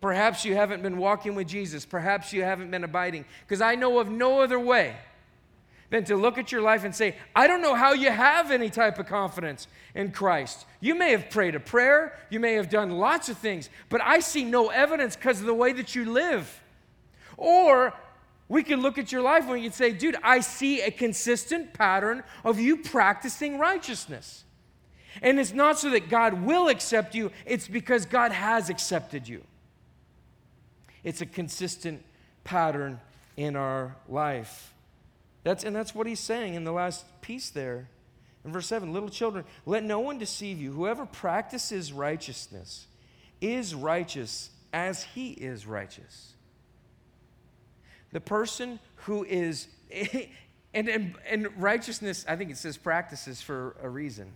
Perhaps 0.00 0.44
you 0.44 0.56
haven't 0.56 0.82
been 0.82 0.98
walking 0.98 1.36
with 1.36 1.46
Jesus. 1.46 1.86
Perhaps 1.86 2.32
you 2.32 2.42
haven't 2.42 2.72
been 2.72 2.82
abiding. 2.82 3.24
Because 3.46 3.60
I 3.60 3.76
know 3.76 4.00
of 4.00 4.10
no 4.10 4.40
other 4.40 4.58
way 4.58 4.96
than 5.90 6.02
to 6.04 6.16
look 6.16 6.36
at 6.36 6.50
your 6.50 6.60
life 6.60 6.82
and 6.82 6.92
say, 6.92 7.16
I 7.36 7.46
don't 7.46 7.62
know 7.62 7.76
how 7.76 7.92
you 7.92 8.10
have 8.10 8.50
any 8.50 8.68
type 8.68 8.98
of 8.98 9.06
confidence 9.06 9.68
in 9.94 10.10
Christ. 10.10 10.66
You 10.80 10.96
may 10.96 11.12
have 11.12 11.30
prayed 11.30 11.54
a 11.54 11.60
prayer, 11.60 12.18
you 12.30 12.40
may 12.40 12.54
have 12.54 12.68
done 12.68 12.90
lots 12.90 13.28
of 13.28 13.38
things, 13.38 13.70
but 13.88 14.00
I 14.02 14.18
see 14.18 14.44
no 14.44 14.70
evidence 14.70 15.14
because 15.14 15.38
of 15.38 15.46
the 15.46 15.54
way 15.54 15.72
that 15.74 15.94
you 15.94 16.10
live. 16.10 16.60
Or 17.36 17.94
we 18.48 18.62
can 18.62 18.80
look 18.80 18.98
at 18.98 19.10
your 19.10 19.22
life 19.22 19.48
and 19.48 19.62
can 19.62 19.72
say, 19.72 19.92
dude, 19.92 20.16
I 20.22 20.40
see 20.40 20.80
a 20.80 20.90
consistent 20.90 21.72
pattern 21.72 22.22
of 22.44 22.60
you 22.60 22.76
practicing 22.76 23.58
righteousness. 23.58 24.44
And 25.22 25.40
it's 25.40 25.52
not 25.52 25.78
so 25.78 25.90
that 25.90 26.08
God 26.08 26.44
will 26.44 26.68
accept 26.68 27.14
you, 27.14 27.32
it's 27.44 27.66
because 27.66 28.06
God 28.06 28.32
has 28.32 28.70
accepted 28.70 29.26
you. 29.26 29.42
It's 31.02 31.20
a 31.20 31.26
consistent 31.26 32.04
pattern 32.44 33.00
in 33.36 33.56
our 33.56 33.96
life. 34.08 34.74
That's, 35.42 35.64
and 35.64 35.74
that's 35.74 35.94
what 35.94 36.06
he's 36.06 36.20
saying 36.20 36.54
in 36.54 36.64
the 36.64 36.72
last 36.72 37.04
piece 37.20 37.50
there. 37.50 37.88
In 38.44 38.52
verse 38.52 38.66
7 38.66 38.92
Little 38.92 39.08
children, 39.08 39.44
let 39.64 39.82
no 39.82 40.00
one 40.00 40.18
deceive 40.18 40.60
you. 40.60 40.72
Whoever 40.72 41.06
practices 41.06 41.92
righteousness 41.92 42.86
is 43.40 43.74
righteous 43.74 44.50
as 44.72 45.02
he 45.02 45.30
is 45.30 45.66
righteous. 45.66 46.35
The 48.16 48.20
person 48.22 48.80
who 48.94 49.24
is, 49.24 49.68
and, 50.72 50.88
and, 50.88 51.14
and 51.28 51.48
righteousness, 51.58 52.24
I 52.26 52.34
think 52.36 52.50
it 52.50 52.56
says 52.56 52.78
practices 52.78 53.42
for 53.42 53.76
a 53.82 53.90
reason. 53.90 54.32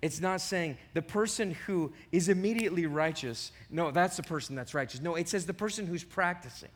It's 0.00 0.20
not 0.20 0.42
saying 0.42 0.78
the 0.94 1.02
person 1.02 1.56
who 1.66 1.92
is 2.12 2.28
immediately 2.28 2.86
righteous, 2.86 3.50
no, 3.68 3.90
that's 3.90 4.16
the 4.16 4.22
person 4.22 4.54
that's 4.54 4.74
righteous. 4.74 5.00
No, 5.00 5.16
it 5.16 5.28
says 5.28 5.44
the 5.44 5.52
person 5.52 5.88
who's 5.88 6.04
practicing. 6.04 6.68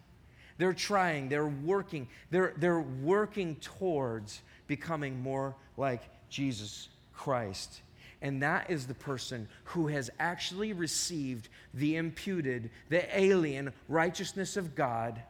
They're 0.59 0.73
trying, 0.73 1.29
they're 1.29 1.47
working, 1.47 2.09
they're, 2.33 2.55
they're 2.57 2.81
working 2.81 3.55
towards 3.61 4.43
becoming 4.67 5.23
more 5.23 5.55
like 5.77 6.03
Jesus 6.29 6.89
Christ. 7.13 7.81
And 8.25 8.43
that 8.43 8.71
is 8.71 8.87
the 8.87 8.95
person 8.95 9.47
who 9.65 9.87
has 9.89 10.09
actually 10.19 10.73
received 10.73 11.51
the 11.75 11.97
imputed, 11.97 12.71
the 12.89 13.17
alien 13.17 13.71
righteousness 13.87 14.57
of 14.57 14.75
God 14.75 15.21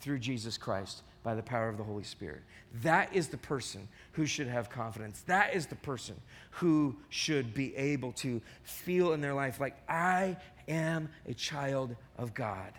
through 0.00 0.18
Jesus 0.18 0.58
Christ 0.58 1.00
by 1.22 1.34
the 1.34 1.42
power 1.42 1.70
of 1.70 1.78
the 1.78 1.82
Holy 1.82 2.02
Spirit. 2.02 2.42
That 2.82 3.16
is 3.16 3.28
the 3.28 3.38
person 3.38 3.88
who 4.12 4.26
should 4.26 4.48
have 4.48 4.68
confidence. 4.68 5.22
That 5.22 5.54
is 5.54 5.66
the 5.66 5.76
person 5.76 6.20
who 6.50 6.94
should 7.08 7.54
be 7.54 7.74
able 7.74 8.12
to 8.12 8.42
feel 8.64 9.14
in 9.14 9.22
their 9.22 9.32
life 9.32 9.58
like, 9.58 9.76
I 9.88 10.36
am 10.68 11.08
a 11.26 11.32
child 11.32 11.96
of 12.18 12.34
God. 12.34 12.74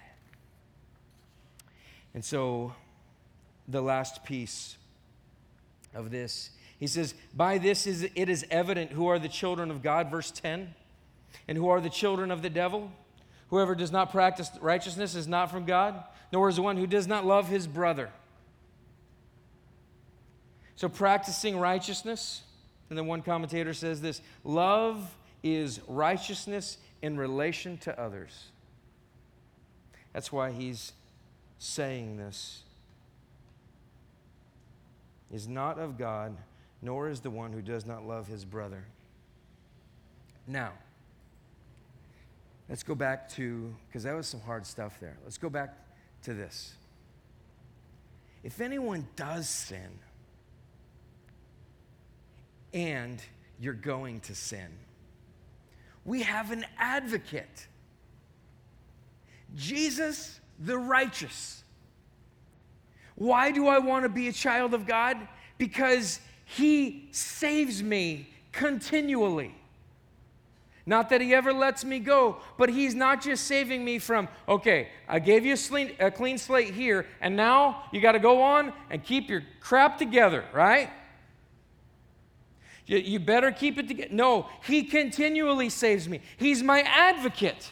And 2.13 2.23
so, 2.23 2.75
the 3.67 3.81
last 3.81 4.23
piece 4.23 4.77
of 5.95 6.11
this, 6.11 6.51
he 6.79 6.87
says, 6.87 7.13
By 7.33 7.57
this 7.57 7.87
is, 7.87 8.03
it 8.15 8.29
is 8.29 8.45
evident 8.51 8.91
who 8.91 9.07
are 9.07 9.19
the 9.19 9.29
children 9.29 9.71
of 9.71 9.81
God, 9.81 10.11
verse 10.11 10.31
10, 10.31 10.73
and 11.47 11.57
who 11.57 11.69
are 11.69 11.81
the 11.81 11.89
children 11.89 12.31
of 12.31 12.41
the 12.41 12.49
devil. 12.49 12.91
Whoever 13.49 13.75
does 13.75 13.91
not 13.91 14.11
practice 14.11 14.49
righteousness 14.59 15.15
is 15.15 15.27
not 15.27 15.51
from 15.51 15.65
God, 15.65 16.03
nor 16.31 16.49
is 16.49 16.59
one 16.59 16.77
who 16.77 16.87
does 16.87 17.07
not 17.07 17.25
love 17.25 17.47
his 17.47 17.67
brother. 17.67 18.09
So, 20.75 20.89
practicing 20.89 21.57
righteousness, 21.57 22.41
and 22.89 22.97
then 22.97 23.07
one 23.07 23.21
commentator 23.21 23.73
says 23.73 24.01
this 24.01 24.21
love 24.43 25.15
is 25.43 25.79
righteousness 25.87 26.77
in 27.01 27.17
relation 27.17 27.77
to 27.77 27.97
others. 27.99 28.47
That's 30.11 30.31
why 30.31 30.51
he's 30.51 30.93
saying 31.59 32.17
this 32.17 32.63
is 35.31 35.47
not 35.47 35.79
of 35.79 35.97
God, 35.97 36.37
nor 36.85 37.09
is 37.09 37.19
the 37.19 37.31
one 37.31 37.51
who 37.51 37.63
does 37.63 37.83
not 37.83 38.07
love 38.07 38.27
his 38.27 38.45
brother. 38.45 38.85
Now, 40.45 40.71
let's 42.69 42.83
go 42.83 42.93
back 42.93 43.27
to, 43.31 43.73
because 43.87 44.03
that 44.03 44.15
was 44.15 44.27
some 44.27 44.41
hard 44.41 44.67
stuff 44.67 44.99
there. 44.99 45.17
Let's 45.23 45.39
go 45.39 45.49
back 45.49 45.75
to 46.23 46.35
this. 46.35 46.75
If 48.43 48.61
anyone 48.61 49.07
does 49.15 49.49
sin, 49.49 49.99
and 52.71 53.19
you're 53.59 53.73
going 53.73 54.19
to 54.19 54.35
sin, 54.35 54.67
we 56.03 56.21
have 56.21 56.51
an 56.51 56.65
advocate. 56.77 57.67
Jesus 59.55 60.39
the 60.59 60.77
righteous. 60.77 61.63
Why 63.15 63.51
do 63.51 63.67
I 63.67 63.79
want 63.79 64.03
to 64.03 64.09
be 64.09 64.27
a 64.27 64.33
child 64.33 64.75
of 64.75 64.85
God? 64.85 65.17
Because 65.57 66.19
He 66.45 67.09
saves 67.11 67.83
me 67.83 68.29
continually. 68.51 69.53
Not 70.85 71.09
that 71.09 71.19
He 71.19 71.33
ever 71.33 71.51
lets 71.51 71.83
me 71.83 71.99
go, 71.99 72.37
but 72.57 72.69
He's 72.69 72.93
not 72.93 73.21
just 73.21 73.45
saving 73.45 73.83
me 73.83 73.97
from, 73.97 74.27
okay, 74.47 74.89
I 75.09 75.19
gave 75.19 75.45
you 75.45 75.55
a 75.55 75.57
clean, 75.57 75.91
a 75.99 76.11
clean 76.11 76.37
slate 76.37 76.73
here, 76.73 77.07
and 77.19 77.35
now 77.35 77.83
you 77.91 77.99
got 77.99 78.11
to 78.11 78.19
go 78.19 78.41
on 78.41 78.71
and 78.91 79.03
keep 79.03 79.27
your 79.27 79.43
crap 79.59 79.97
together, 79.97 80.45
right? 80.53 80.91
You, 82.85 82.99
you 82.99 83.19
better 83.19 83.51
keep 83.51 83.79
it 83.79 83.87
together. 83.87 84.13
No, 84.13 84.47
He 84.63 84.83
continually 84.83 85.69
saves 85.69 86.07
me. 86.07 86.21
He's 86.37 86.61
my 86.61 86.81
advocate. 86.81 87.71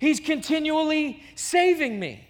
He's 0.00 0.18
continually 0.18 1.22
saving 1.36 2.00
me. 2.00 2.26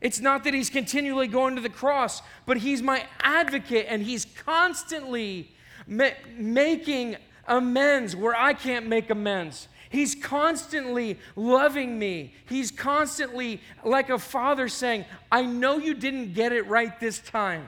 It's 0.00 0.20
not 0.20 0.44
that 0.44 0.54
he's 0.54 0.70
continually 0.70 1.26
going 1.26 1.56
to 1.56 1.62
the 1.62 1.70
cross, 1.70 2.22
but 2.44 2.58
he's 2.58 2.82
my 2.82 3.04
advocate 3.20 3.86
and 3.88 4.02
he's 4.02 4.24
constantly 4.24 5.50
ma- 5.86 6.10
making 6.36 7.16
amends 7.46 8.14
where 8.14 8.36
I 8.36 8.52
can't 8.52 8.86
make 8.86 9.10
amends. 9.10 9.68
He's 9.88 10.14
constantly 10.14 11.18
loving 11.36 11.98
me. 11.98 12.34
He's 12.48 12.70
constantly, 12.70 13.60
like 13.84 14.10
a 14.10 14.18
father, 14.18 14.68
saying, 14.68 15.04
I 15.30 15.42
know 15.42 15.78
you 15.78 15.94
didn't 15.94 16.34
get 16.34 16.52
it 16.52 16.66
right 16.66 16.98
this 17.00 17.18
time, 17.20 17.66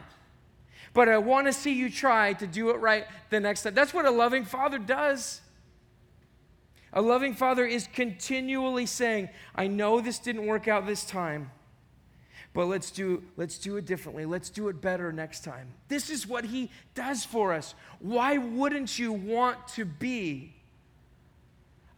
but 0.93 1.09
I 1.09 1.18
want 1.18 1.47
to 1.47 1.53
see 1.53 1.72
you 1.72 1.91
try 1.91 2.33
to 2.35 2.47
do 2.47 2.70
it 2.70 2.81
right 2.81 3.07
the 3.31 3.41
next 3.41 3.62
time. 3.62 3.74
That's 3.74 3.95
what 3.95 4.05
a 4.05 4.11
loving 4.11 4.45
father 4.45 4.79
does. 4.79 5.41
A 6.93 7.01
loving 7.01 7.35
father 7.35 7.64
is 7.64 7.89
continually 7.93 8.87
saying, 8.87 9.29
I 9.55 9.68
know 9.68 10.01
this 10.01 10.18
didn't 10.18 10.47
work 10.47 10.68
out 10.68 10.87
this 10.87 11.05
time, 11.05 11.51
but 12.53 12.66
let's 12.66 12.90
do, 12.90 13.22
let's 13.36 13.59
do 13.59 13.76
it 13.76 13.86
differently. 13.86 14.24
Let's 14.24 14.51
do 14.51 14.68
it 14.68 14.80
better 14.80 15.12
next 15.12 15.44
time. 15.44 15.68
This 15.88 16.11
is 16.11 16.26
what 16.26 16.44
he 16.44 16.70
does 16.94 17.24
for 17.24 17.53
us. 17.53 17.74
Why 18.01 18.38
wouldn't 18.38 18.99
you 18.99 19.12
want 19.12 19.68
to 19.68 19.84
be 19.84 20.55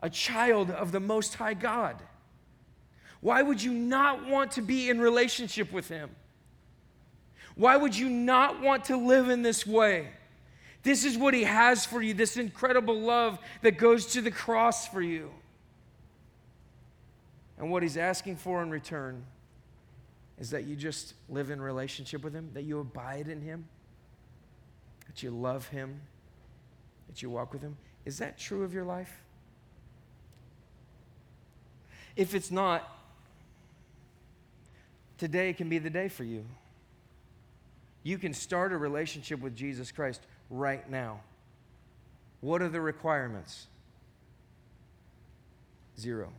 a 0.01 0.11
child 0.11 0.70
of 0.70 0.92
the 0.92 1.01
Most 1.01 1.34
High 1.34 1.55
God? 1.55 1.96
Why 3.20 3.42
would 3.42 3.62
you 3.62 3.72
not 3.72 4.26
want 4.26 4.53
to 4.53 4.62
be 4.62 4.90
in 4.90 5.01
relationship 5.01 5.72
with 5.72 5.88
him? 5.88 6.11
Why 7.55 7.76
would 7.76 7.96
you 7.96 8.09
not 8.09 8.61
want 8.61 8.86
to 8.86 8.96
live 8.96 9.28
in 9.28 9.42
this 9.42 9.66
way? 9.66 10.09
This 10.82 11.05
is 11.05 11.18
what 11.18 11.34
He 11.34 11.44
has 11.44 11.84
for 11.84 12.01
you 12.01 12.14
this 12.14 12.36
incredible 12.36 12.98
love 12.98 13.38
that 13.62 13.72
goes 13.72 14.07
to 14.12 14.22
the 14.22 14.30
cross 14.30 14.88
for 14.88 15.03
you. 15.03 15.30
And 17.59 17.70
what 17.70 17.82
He's 17.82 17.96
asking 17.96 18.36
for 18.36 18.62
in 18.62 18.70
return 18.70 19.24
is 20.41 20.51
that 20.51 20.64
you 20.64 20.74
just 20.74 21.14
live 21.28 21.51
in 21.51 21.61
relationship 21.61 22.24
with 22.24 22.34
Him, 22.34 22.51
that 22.55 22.64
you 22.64 22.80
abide 22.80 23.28
in 23.28 23.43
Him, 23.43 23.66
that 25.07 25.22
you 25.22 25.30
love 25.30 25.68
Him, 25.68 26.01
that 27.09 27.22
you 27.22 27.28
walk 27.28 27.53
with 27.53 27.61
Him. 27.62 27.76
Is 28.07 28.18
that 28.18 28.38
true 28.38 28.64
of 28.64 28.72
your 28.72 28.84
life? 28.84 29.22
If 32.16 32.34
it's 32.34 32.51
not, 32.51 32.88
today 35.18 35.53
can 35.53 35.68
be 35.68 35.78
the 35.78 35.91
day 35.91 36.09
for 36.09 36.24
you. 36.24 36.47
You 38.03 38.16
can 38.16 38.32
start 38.32 38.72
a 38.72 38.78
relationship 38.78 39.41
with 39.41 39.55
Jesus 39.55 39.93
Christ 39.93 40.22
right 40.49 40.88
now. 40.91 41.20
What 42.41 42.62
are 42.62 42.68
the 42.70 42.80
requirements? 42.80 43.66
Zero. 45.99 46.32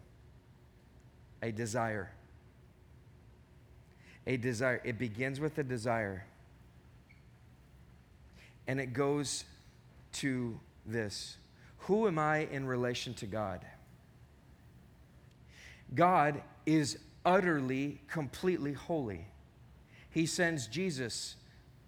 A 1.44 1.52
desire. 1.52 2.10
A 4.28 4.38
desire. 4.38 4.82
It 4.84 4.98
begins 4.98 5.40
with 5.40 5.58
a 5.58 5.64
desire. 5.64 6.26
And 8.68 8.80
it 8.80 8.94
goes 8.94 9.44
to 10.14 10.60
this 10.86 11.38
Who 11.80 12.08
am 12.08 12.20
I 12.20 12.46
in 12.52 12.66
relation 12.66 13.14
to 13.16 13.26
God? 13.26 13.66
God 15.94 16.42
is 16.66 16.98
utterly, 17.26 18.02
completely 18.08 18.74
holy. 18.74 19.26
He 20.10 20.26
sends 20.26 20.68
Jesus, 20.68 21.36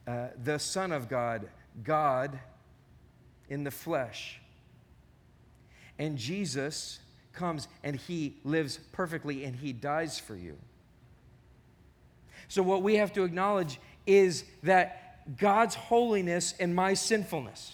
uh, 0.08 0.28
the 0.44 0.58
Son 0.58 0.92
of 0.92 1.10
God, 1.10 1.48
God 1.84 2.40
in 3.50 3.64
the 3.64 3.72
flesh. 3.72 4.40
And 6.00 6.18
Jesus 6.18 7.00
comes 7.34 7.68
and 7.84 7.96
he 7.96 8.36
lives 8.44 8.80
perfectly 8.92 9.44
and 9.44 9.56
he 9.56 9.74
dies 9.74 10.20
for 10.20 10.36
you. 10.36 10.58
So, 12.54 12.62
what 12.62 12.84
we 12.84 12.98
have 12.98 13.12
to 13.14 13.24
acknowledge 13.24 13.80
is 14.06 14.44
that 14.62 15.26
God's 15.40 15.74
holiness 15.74 16.54
and 16.60 16.76
my 16.76 16.94
sinfulness. 16.94 17.74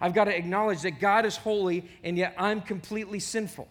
I've 0.00 0.14
got 0.14 0.26
to 0.26 0.36
acknowledge 0.36 0.82
that 0.82 1.00
God 1.00 1.26
is 1.26 1.36
holy 1.36 1.84
and 2.04 2.16
yet 2.16 2.36
I'm 2.38 2.60
completely 2.60 3.18
sinful. 3.18 3.66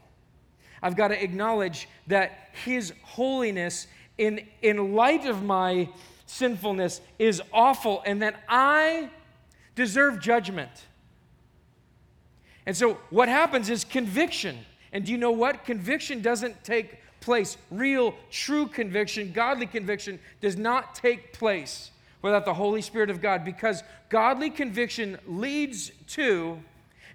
I've 0.83 0.97
got 0.97 1.09
to 1.09 1.23
acknowledge 1.23 1.87
that 2.07 2.49
His 2.65 2.91
holiness, 3.03 3.87
in, 4.17 4.45
in 4.61 4.95
light 4.95 5.25
of 5.25 5.41
my 5.41 5.87
sinfulness, 6.25 6.99
is 7.17 7.41
awful 7.53 8.03
and 8.05 8.21
that 8.21 8.43
I 8.49 9.09
deserve 9.75 10.19
judgment. 10.19 10.87
And 12.65 12.75
so, 12.75 12.95
what 13.11 13.29
happens 13.29 13.69
is 13.69 13.85
conviction. 13.85 14.57
And 14.91 15.05
do 15.05 15.13
you 15.13 15.17
know 15.17 15.31
what? 15.31 15.63
Conviction 15.63 16.21
doesn't 16.21 16.65
take 16.65 16.99
place. 17.25 17.57
Real, 17.69 18.15
true 18.31 18.67
conviction, 18.67 19.33
godly 19.33 19.65
conviction, 19.65 20.19
does 20.39 20.55
not 20.55 20.95
take 20.95 21.33
place 21.33 21.91
without 22.21 22.45
the 22.45 22.53
Holy 22.53 22.81
Spirit 22.81 23.09
of 23.09 23.21
God 23.21 23.43
because 23.43 23.83
godly 24.09 24.49
conviction 24.49 25.17
leads 25.27 25.91
to 26.07 26.59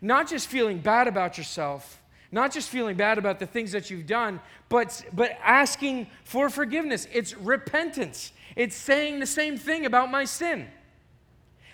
not 0.03 0.29
just 0.29 0.49
feeling 0.49 0.79
bad 0.79 1.09
about 1.09 1.39
yourself 1.39 2.01
not 2.33 2.53
just 2.53 2.69
feeling 2.69 2.97
bad 2.97 3.19
about 3.19 3.39
the 3.39 3.47
things 3.47 3.73
that 3.73 3.91
you've 3.91 4.07
done, 4.07 4.41
but, 4.69 5.05
but 5.13 5.37
asking 5.43 6.07
for 6.25 6.49
forgiveness. 6.49 7.09
It's 7.13 7.37
repentance. 7.37 8.33
It's 8.57 8.77
saying 8.77 9.21
the 9.21 9.27
same 9.27 9.59
thing 9.59 9.85
about 9.85 10.11
my 10.11 10.25
sin. 10.25 10.69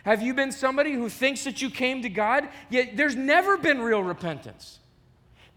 Have 0.05 0.22
you 0.22 0.34
been 0.34 0.53
somebody 0.53 0.93
who 0.93 1.09
thinks 1.09 1.45
that 1.45 1.61
you 1.61 1.68
came 1.68 2.03
to 2.03 2.09
God, 2.09 2.49
yet 2.70 2.97
there's 2.97 3.16
never 3.16 3.57
been 3.57 3.80
real 3.80 4.03
repentance? 4.03 4.78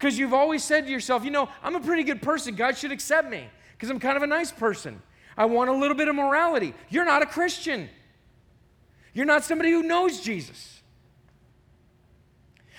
Because 0.00 0.18
you've 0.18 0.32
always 0.32 0.64
said 0.64 0.86
to 0.86 0.90
yourself, 0.90 1.26
you 1.26 1.30
know, 1.30 1.50
I'm 1.62 1.76
a 1.76 1.80
pretty 1.80 2.04
good 2.04 2.22
person. 2.22 2.54
God 2.54 2.78
should 2.78 2.90
accept 2.90 3.28
me 3.28 3.44
because 3.72 3.90
I'm 3.90 4.00
kind 4.00 4.16
of 4.16 4.22
a 4.22 4.26
nice 4.26 4.50
person. 4.50 5.02
I 5.36 5.44
want 5.44 5.68
a 5.68 5.74
little 5.74 5.94
bit 5.94 6.08
of 6.08 6.14
morality. 6.14 6.72
You're 6.88 7.04
not 7.04 7.20
a 7.22 7.26
Christian. 7.26 7.90
You're 9.12 9.26
not 9.26 9.44
somebody 9.44 9.70
who 9.70 9.82
knows 9.82 10.22
Jesus. 10.22 10.80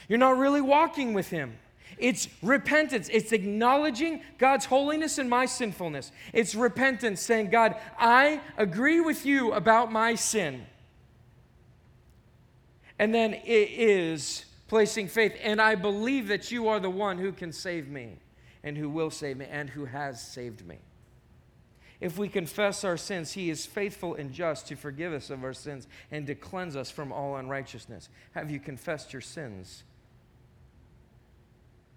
You're 0.07 0.17
not 0.17 0.39
really 0.39 0.61
walking 0.61 1.13
with 1.13 1.29
Him. 1.29 1.59
It's 1.99 2.27
repentance. 2.41 3.07
It's 3.13 3.31
acknowledging 3.31 4.23
God's 4.39 4.65
holiness 4.65 5.19
and 5.19 5.29
my 5.29 5.45
sinfulness. 5.45 6.11
It's 6.33 6.55
repentance, 6.55 7.21
saying, 7.21 7.51
God, 7.51 7.75
I 7.99 8.41
agree 8.57 8.99
with 8.99 9.27
you 9.27 9.53
about 9.53 9.91
my 9.91 10.15
sin. 10.15 10.65
And 12.97 13.13
then 13.13 13.35
it 13.35 13.69
is 13.69 14.45
placing 14.71 15.09
faith, 15.09 15.35
and 15.43 15.61
I 15.61 15.75
believe 15.75 16.29
that 16.29 16.49
you 16.49 16.69
are 16.69 16.79
the 16.79 16.89
one 16.89 17.17
who 17.17 17.33
can 17.33 17.51
save 17.51 17.89
me, 17.89 18.15
and 18.63 18.77
who 18.77 18.89
will 18.89 19.11
save 19.11 19.35
me, 19.35 19.45
and 19.51 19.69
who 19.69 19.83
has 19.83 20.25
saved 20.25 20.65
me. 20.65 20.77
If 21.99 22.17
we 22.17 22.29
confess 22.29 22.85
our 22.85 22.95
sins, 22.95 23.33
He 23.33 23.49
is 23.49 23.65
faithful 23.65 24.15
and 24.15 24.31
just 24.31 24.67
to 24.67 24.77
forgive 24.77 25.11
us 25.11 25.29
of 25.29 25.43
our 25.43 25.51
sins 25.51 25.89
and 26.09 26.25
to 26.25 26.35
cleanse 26.35 26.77
us 26.77 26.89
from 26.89 27.11
all 27.11 27.35
unrighteousness. 27.35 28.07
Have 28.31 28.49
you 28.49 28.61
confessed 28.61 29.11
your 29.11 29.21
sins? 29.21 29.83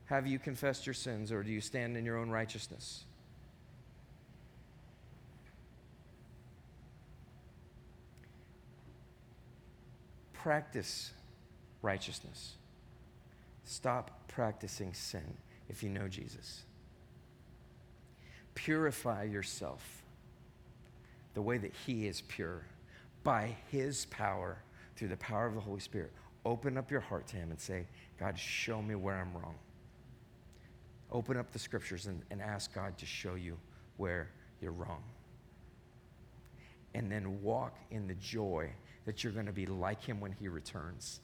Have 0.07 0.27
you 0.27 0.41
confessed 0.41 0.85
your 0.85 0.95
sins, 0.95 1.31
or 1.31 1.45
do 1.45 1.53
you 1.53 1.61
stand 1.61 1.97
in 1.97 2.05
your 2.05 2.19
own 2.19 2.29
righteousness? 2.29 3.05
Practice 10.33 11.13
righteousness. 11.83 12.57
Stop 13.65 14.29
practicing 14.29 14.93
sin 14.93 15.37
if 15.69 15.83
you 15.83 15.89
know 15.89 16.09
Jesus. 16.09 16.63
Purify 18.55 19.25
yourself 19.25 20.03
the 21.35 21.43
way 21.43 21.59
that 21.59 21.73
He 21.87 22.07
is 22.07 22.21
pure 22.23 22.63
by 23.23 23.57
His 23.71 24.07
power 24.07 24.59
through 24.97 25.09
the 25.09 25.17
power 25.17 25.47
of 25.47 25.55
the 25.55 25.61
Holy 25.61 25.81
Spirit. 25.81 26.13
Open 26.45 26.77
up 26.77 26.91
your 26.91 27.01
heart 27.01 27.27
to 27.29 27.37
Him 27.37 27.51
and 27.51 27.59
say, 27.59 27.87
God, 28.21 28.39
show 28.39 28.81
me 28.81 28.95
where 28.95 29.17
I'm 29.17 29.33
wrong 29.35 29.57
open 31.15 31.37
up 31.37 31.53
the 31.53 31.59
scriptures 31.59 32.07
and, 32.07 32.21
and 32.31 32.43
ask 32.43 32.75
God 32.75 32.99
to 32.99 33.07
show 33.07 33.37
you 33.37 33.57
where 33.97 34.29
you're 34.61 34.73
wrong. 34.73 35.03
And 36.95 37.11
then 37.11 37.41
walk 37.43 37.79
in 37.91 38.07
the 38.07 38.15
joy 38.15 38.71
that 39.07 39.23
you're 39.23 39.33
going 39.33 39.47
to 39.47 39.53
be 39.53 39.67
like 39.67 40.03
Him 40.03 40.21
when 40.21 40.33
He 40.33 40.49
returns. 40.49 41.21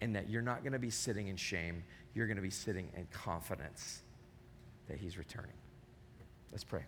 And 0.00 0.14
that 0.14 0.28
you're 0.28 0.42
not 0.42 0.62
going 0.62 0.74
to 0.74 0.78
be 0.78 0.90
sitting 0.90 1.28
in 1.28 1.36
shame, 1.36 1.82
you're 2.14 2.26
going 2.26 2.36
to 2.36 2.42
be 2.42 2.50
sitting 2.50 2.88
in 2.96 3.06
confidence 3.12 4.02
that 4.88 4.98
He's 4.98 5.16
returning. 5.18 5.52
Let's 6.52 6.64
pray. 6.64 6.84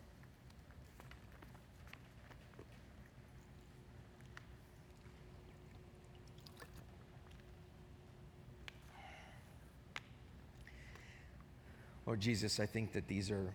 Lord 12.08 12.20
Jesus, 12.20 12.58
I 12.58 12.64
think 12.64 12.92
that 12.92 13.06
these 13.06 13.30
are 13.30 13.52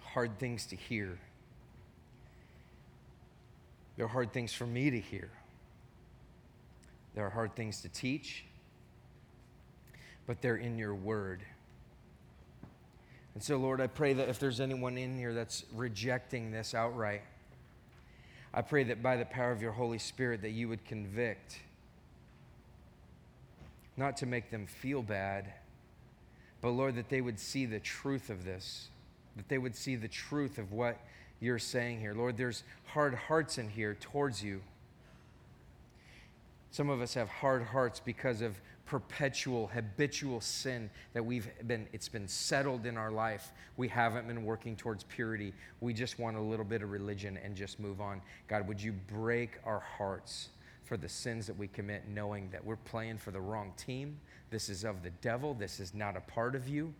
hard 0.00 0.38
things 0.38 0.64
to 0.66 0.76
hear. 0.76 1.18
They're 3.96 4.06
hard 4.06 4.32
things 4.32 4.52
for 4.52 4.64
me 4.64 4.90
to 4.90 5.00
hear. 5.00 5.28
They're 7.16 7.30
hard 7.30 7.56
things 7.56 7.80
to 7.80 7.88
teach, 7.88 8.44
but 10.28 10.40
they're 10.40 10.56
in 10.56 10.78
your 10.78 10.94
word. 10.94 11.42
And 13.34 13.42
so, 13.42 13.56
Lord, 13.56 13.80
I 13.80 13.88
pray 13.88 14.12
that 14.12 14.28
if 14.28 14.38
there's 14.38 14.60
anyone 14.60 14.96
in 14.96 15.18
here 15.18 15.34
that's 15.34 15.64
rejecting 15.74 16.52
this 16.52 16.72
outright, 16.72 17.22
I 18.54 18.62
pray 18.62 18.84
that 18.84 19.02
by 19.02 19.16
the 19.16 19.24
power 19.24 19.50
of 19.50 19.60
your 19.60 19.72
Holy 19.72 19.98
Spirit 19.98 20.42
that 20.42 20.50
you 20.50 20.68
would 20.68 20.84
convict, 20.84 21.58
not 23.96 24.16
to 24.18 24.26
make 24.26 24.52
them 24.52 24.68
feel 24.68 25.02
bad 25.02 25.52
but 26.66 26.70
Lord, 26.70 26.96
that 26.96 27.08
they 27.08 27.20
would 27.20 27.38
see 27.38 27.66
the 27.66 27.80
truth 27.80 28.30
of 28.30 28.44
this, 28.44 28.88
that 29.36 29.48
they 29.48 29.56
would 29.58 29.76
see 29.76 29.96
the 29.96 30.08
truth 30.08 30.58
of 30.58 30.72
what 30.72 30.98
you're 31.38 31.58
saying 31.58 32.00
here. 32.00 32.14
Lord, 32.14 32.36
there's 32.36 32.64
hard 32.86 33.14
hearts 33.14 33.58
in 33.58 33.68
here 33.68 33.94
towards 33.94 34.42
you. 34.42 34.60
Some 36.70 36.90
of 36.90 37.00
us 37.00 37.14
have 37.14 37.28
hard 37.28 37.62
hearts 37.62 38.00
because 38.00 38.40
of 38.42 38.60
perpetual 38.84 39.66
habitual 39.66 40.40
sin 40.40 40.88
that 41.12 41.24
we've 41.24 41.48
been 41.66 41.88
it's 41.92 42.08
been 42.08 42.28
settled 42.28 42.86
in 42.86 42.96
our 42.96 43.10
life 43.10 43.50
we 43.76 43.88
haven't 43.88 44.28
been 44.28 44.44
working 44.44 44.76
towards 44.76 45.02
purity 45.02 45.52
we 45.80 45.92
just 45.92 46.20
want 46.20 46.36
a 46.36 46.40
little 46.40 46.64
bit 46.64 46.82
of 46.82 46.92
religion 46.92 47.36
and 47.42 47.56
just 47.56 47.80
move 47.80 48.00
on 48.00 48.22
god 48.46 48.68
would 48.68 48.80
you 48.80 48.92
break 49.12 49.58
our 49.64 49.80
hearts 49.80 50.50
for 50.84 50.96
the 50.96 51.08
sins 51.08 51.48
that 51.48 51.58
we 51.58 51.66
commit 51.66 52.04
knowing 52.06 52.48
that 52.52 52.64
we're 52.64 52.76
playing 52.76 53.18
for 53.18 53.32
the 53.32 53.40
wrong 53.40 53.72
team 53.76 54.16
this 54.50 54.68
is 54.68 54.84
of 54.84 55.02
the 55.02 55.10
devil. 55.20 55.54
This 55.54 55.80
is 55.80 55.94
not 55.94 56.16
a 56.16 56.20
part 56.20 56.54
of 56.54 56.68
you. 56.68 56.94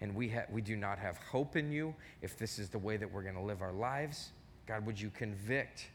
And 0.00 0.14
we, 0.14 0.28
ha- 0.28 0.46
we 0.50 0.60
do 0.60 0.76
not 0.76 0.98
have 0.98 1.18
hope 1.18 1.56
in 1.56 1.72
you 1.72 1.94
if 2.22 2.36
this 2.36 2.58
is 2.58 2.68
the 2.68 2.78
way 2.78 2.96
that 2.96 3.10
we're 3.10 3.22
going 3.22 3.34
to 3.34 3.40
live 3.40 3.62
our 3.62 3.72
lives. 3.72 4.30
God, 4.66 4.86
would 4.86 5.00
you 5.00 5.10
convict? 5.10 5.88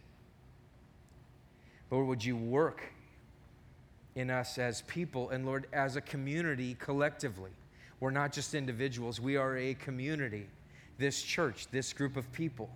Lord, 1.90 2.08
would 2.08 2.24
you 2.24 2.36
work 2.36 2.84
in 4.16 4.30
us 4.30 4.58
as 4.58 4.82
people 4.84 5.30
and, 5.30 5.46
Lord, 5.46 5.68
as 5.74 5.96
a 5.96 6.02
community 6.02 6.76
collectively? 6.80 7.52
We're 8.00 8.12
not 8.12 8.34
just 8.34 8.54
individuals, 8.54 9.22
we 9.22 9.38
are 9.38 9.58
a 9.58 9.76
community, 9.76 10.48
this 10.98 11.22
church, 11.22 11.68
this 11.72 11.94
group 11.94 12.18
of 12.18 12.32
people. 12.32 12.70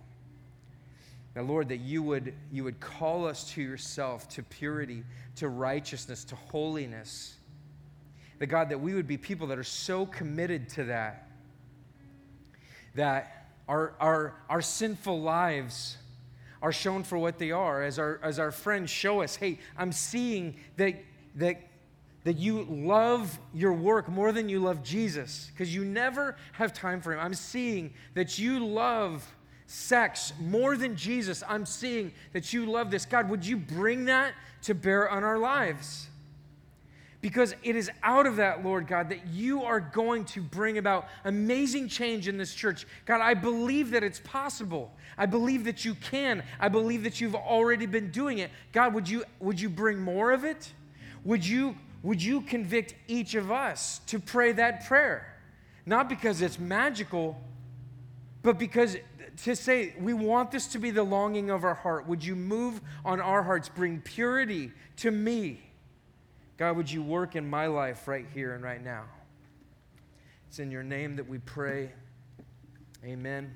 Now, 1.36 1.42
Lord, 1.42 1.68
that 1.68 1.80
you 1.80 2.02
would, 2.02 2.34
you 2.50 2.64
would 2.64 2.80
call 2.80 3.26
us 3.26 3.50
to 3.52 3.62
yourself, 3.62 4.28
to 4.30 4.42
purity, 4.42 5.04
to 5.36 5.48
righteousness, 5.48 6.24
to 6.24 6.34
holiness. 6.34 7.36
That, 8.38 8.46
God, 8.46 8.70
that 8.70 8.80
we 8.80 8.94
would 8.94 9.06
be 9.06 9.16
people 9.16 9.46
that 9.48 9.58
are 9.58 9.64
so 9.64 10.06
committed 10.06 10.68
to 10.70 10.84
that, 10.84 11.28
that 12.94 13.50
our, 13.68 13.94
our, 14.00 14.34
our 14.48 14.62
sinful 14.62 15.20
lives 15.20 15.98
are 16.62 16.72
shown 16.72 17.04
for 17.04 17.18
what 17.18 17.38
they 17.38 17.52
are. 17.52 17.82
As 17.82 17.98
our, 17.98 18.18
as 18.22 18.38
our 18.38 18.50
friends 18.50 18.90
show 18.90 19.22
us, 19.22 19.36
hey, 19.36 19.58
I'm 19.76 19.92
seeing 19.92 20.56
that, 20.76 20.96
that, 21.36 21.60
that 22.24 22.36
you 22.36 22.64
love 22.64 23.38
your 23.54 23.72
work 23.72 24.08
more 24.08 24.32
than 24.32 24.48
you 24.48 24.60
love 24.60 24.82
Jesus 24.82 25.50
because 25.52 25.74
you 25.74 25.84
never 25.84 26.36
have 26.52 26.72
time 26.72 27.00
for 27.00 27.12
him. 27.12 27.20
I'm 27.20 27.34
seeing 27.34 27.92
that 28.14 28.38
you 28.38 28.64
love 28.64 29.26
sex 29.66 30.32
more 30.40 30.76
than 30.76 30.96
Jesus. 30.96 31.42
I'm 31.46 31.66
seeing 31.66 32.12
that 32.32 32.52
you 32.52 32.66
love 32.66 32.90
this. 32.90 33.04
God, 33.04 33.28
would 33.28 33.46
you 33.46 33.56
bring 33.56 34.06
that 34.06 34.32
to 34.62 34.74
bear 34.74 35.08
on 35.08 35.24
our 35.24 35.38
lives? 35.38 36.08
Because 37.20 37.54
it 37.62 37.76
is 37.76 37.90
out 38.02 38.26
of 38.26 38.36
that, 38.36 38.64
Lord 38.64 38.86
God, 38.86 39.10
that 39.10 39.26
you 39.26 39.64
are 39.64 39.80
going 39.80 40.24
to 40.26 40.40
bring 40.40 40.78
about 40.78 41.08
amazing 41.24 41.88
change 41.88 42.28
in 42.28 42.38
this 42.38 42.54
church. 42.54 42.86
God, 43.06 43.20
I 43.20 43.34
believe 43.34 43.90
that 43.90 44.04
it's 44.04 44.20
possible. 44.20 44.92
I 45.18 45.26
believe 45.26 45.64
that 45.64 45.84
you 45.84 45.94
can. 45.96 46.44
I 46.60 46.68
believe 46.68 47.02
that 47.02 47.20
you've 47.20 47.34
already 47.34 47.86
been 47.86 48.10
doing 48.10 48.38
it. 48.38 48.50
God, 48.72 48.94
would 48.94 49.08
you, 49.08 49.24
would 49.40 49.60
you 49.60 49.68
bring 49.68 49.98
more 49.98 50.30
of 50.30 50.44
it? 50.44 50.72
Would 51.28 51.46
you, 51.46 51.76
would 52.02 52.22
you 52.22 52.40
convict 52.40 52.94
each 53.06 53.34
of 53.34 53.52
us 53.52 54.00
to 54.06 54.18
pray 54.18 54.52
that 54.52 54.86
prayer? 54.86 55.36
Not 55.84 56.08
because 56.08 56.40
it's 56.40 56.58
magical, 56.58 57.38
but 58.42 58.58
because 58.58 58.96
to 59.44 59.54
say, 59.54 59.94
we 60.00 60.14
want 60.14 60.50
this 60.50 60.68
to 60.68 60.78
be 60.78 60.90
the 60.90 61.02
longing 61.02 61.50
of 61.50 61.64
our 61.64 61.74
heart. 61.74 62.08
Would 62.08 62.24
you 62.24 62.34
move 62.34 62.80
on 63.04 63.20
our 63.20 63.42
hearts? 63.42 63.68
Bring 63.68 64.00
purity 64.00 64.72
to 64.96 65.10
me. 65.10 65.60
God, 66.56 66.78
would 66.78 66.90
you 66.90 67.02
work 67.02 67.36
in 67.36 67.48
my 67.48 67.66
life 67.66 68.08
right 68.08 68.26
here 68.32 68.54
and 68.54 68.64
right 68.64 68.82
now? 68.82 69.04
It's 70.48 70.60
in 70.60 70.70
your 70.70 70.82
name 70.82 71.16
that 71.16 71.28
we 71.28 71.40
pray. 71.40 71.92
Amen. 73.04 73.52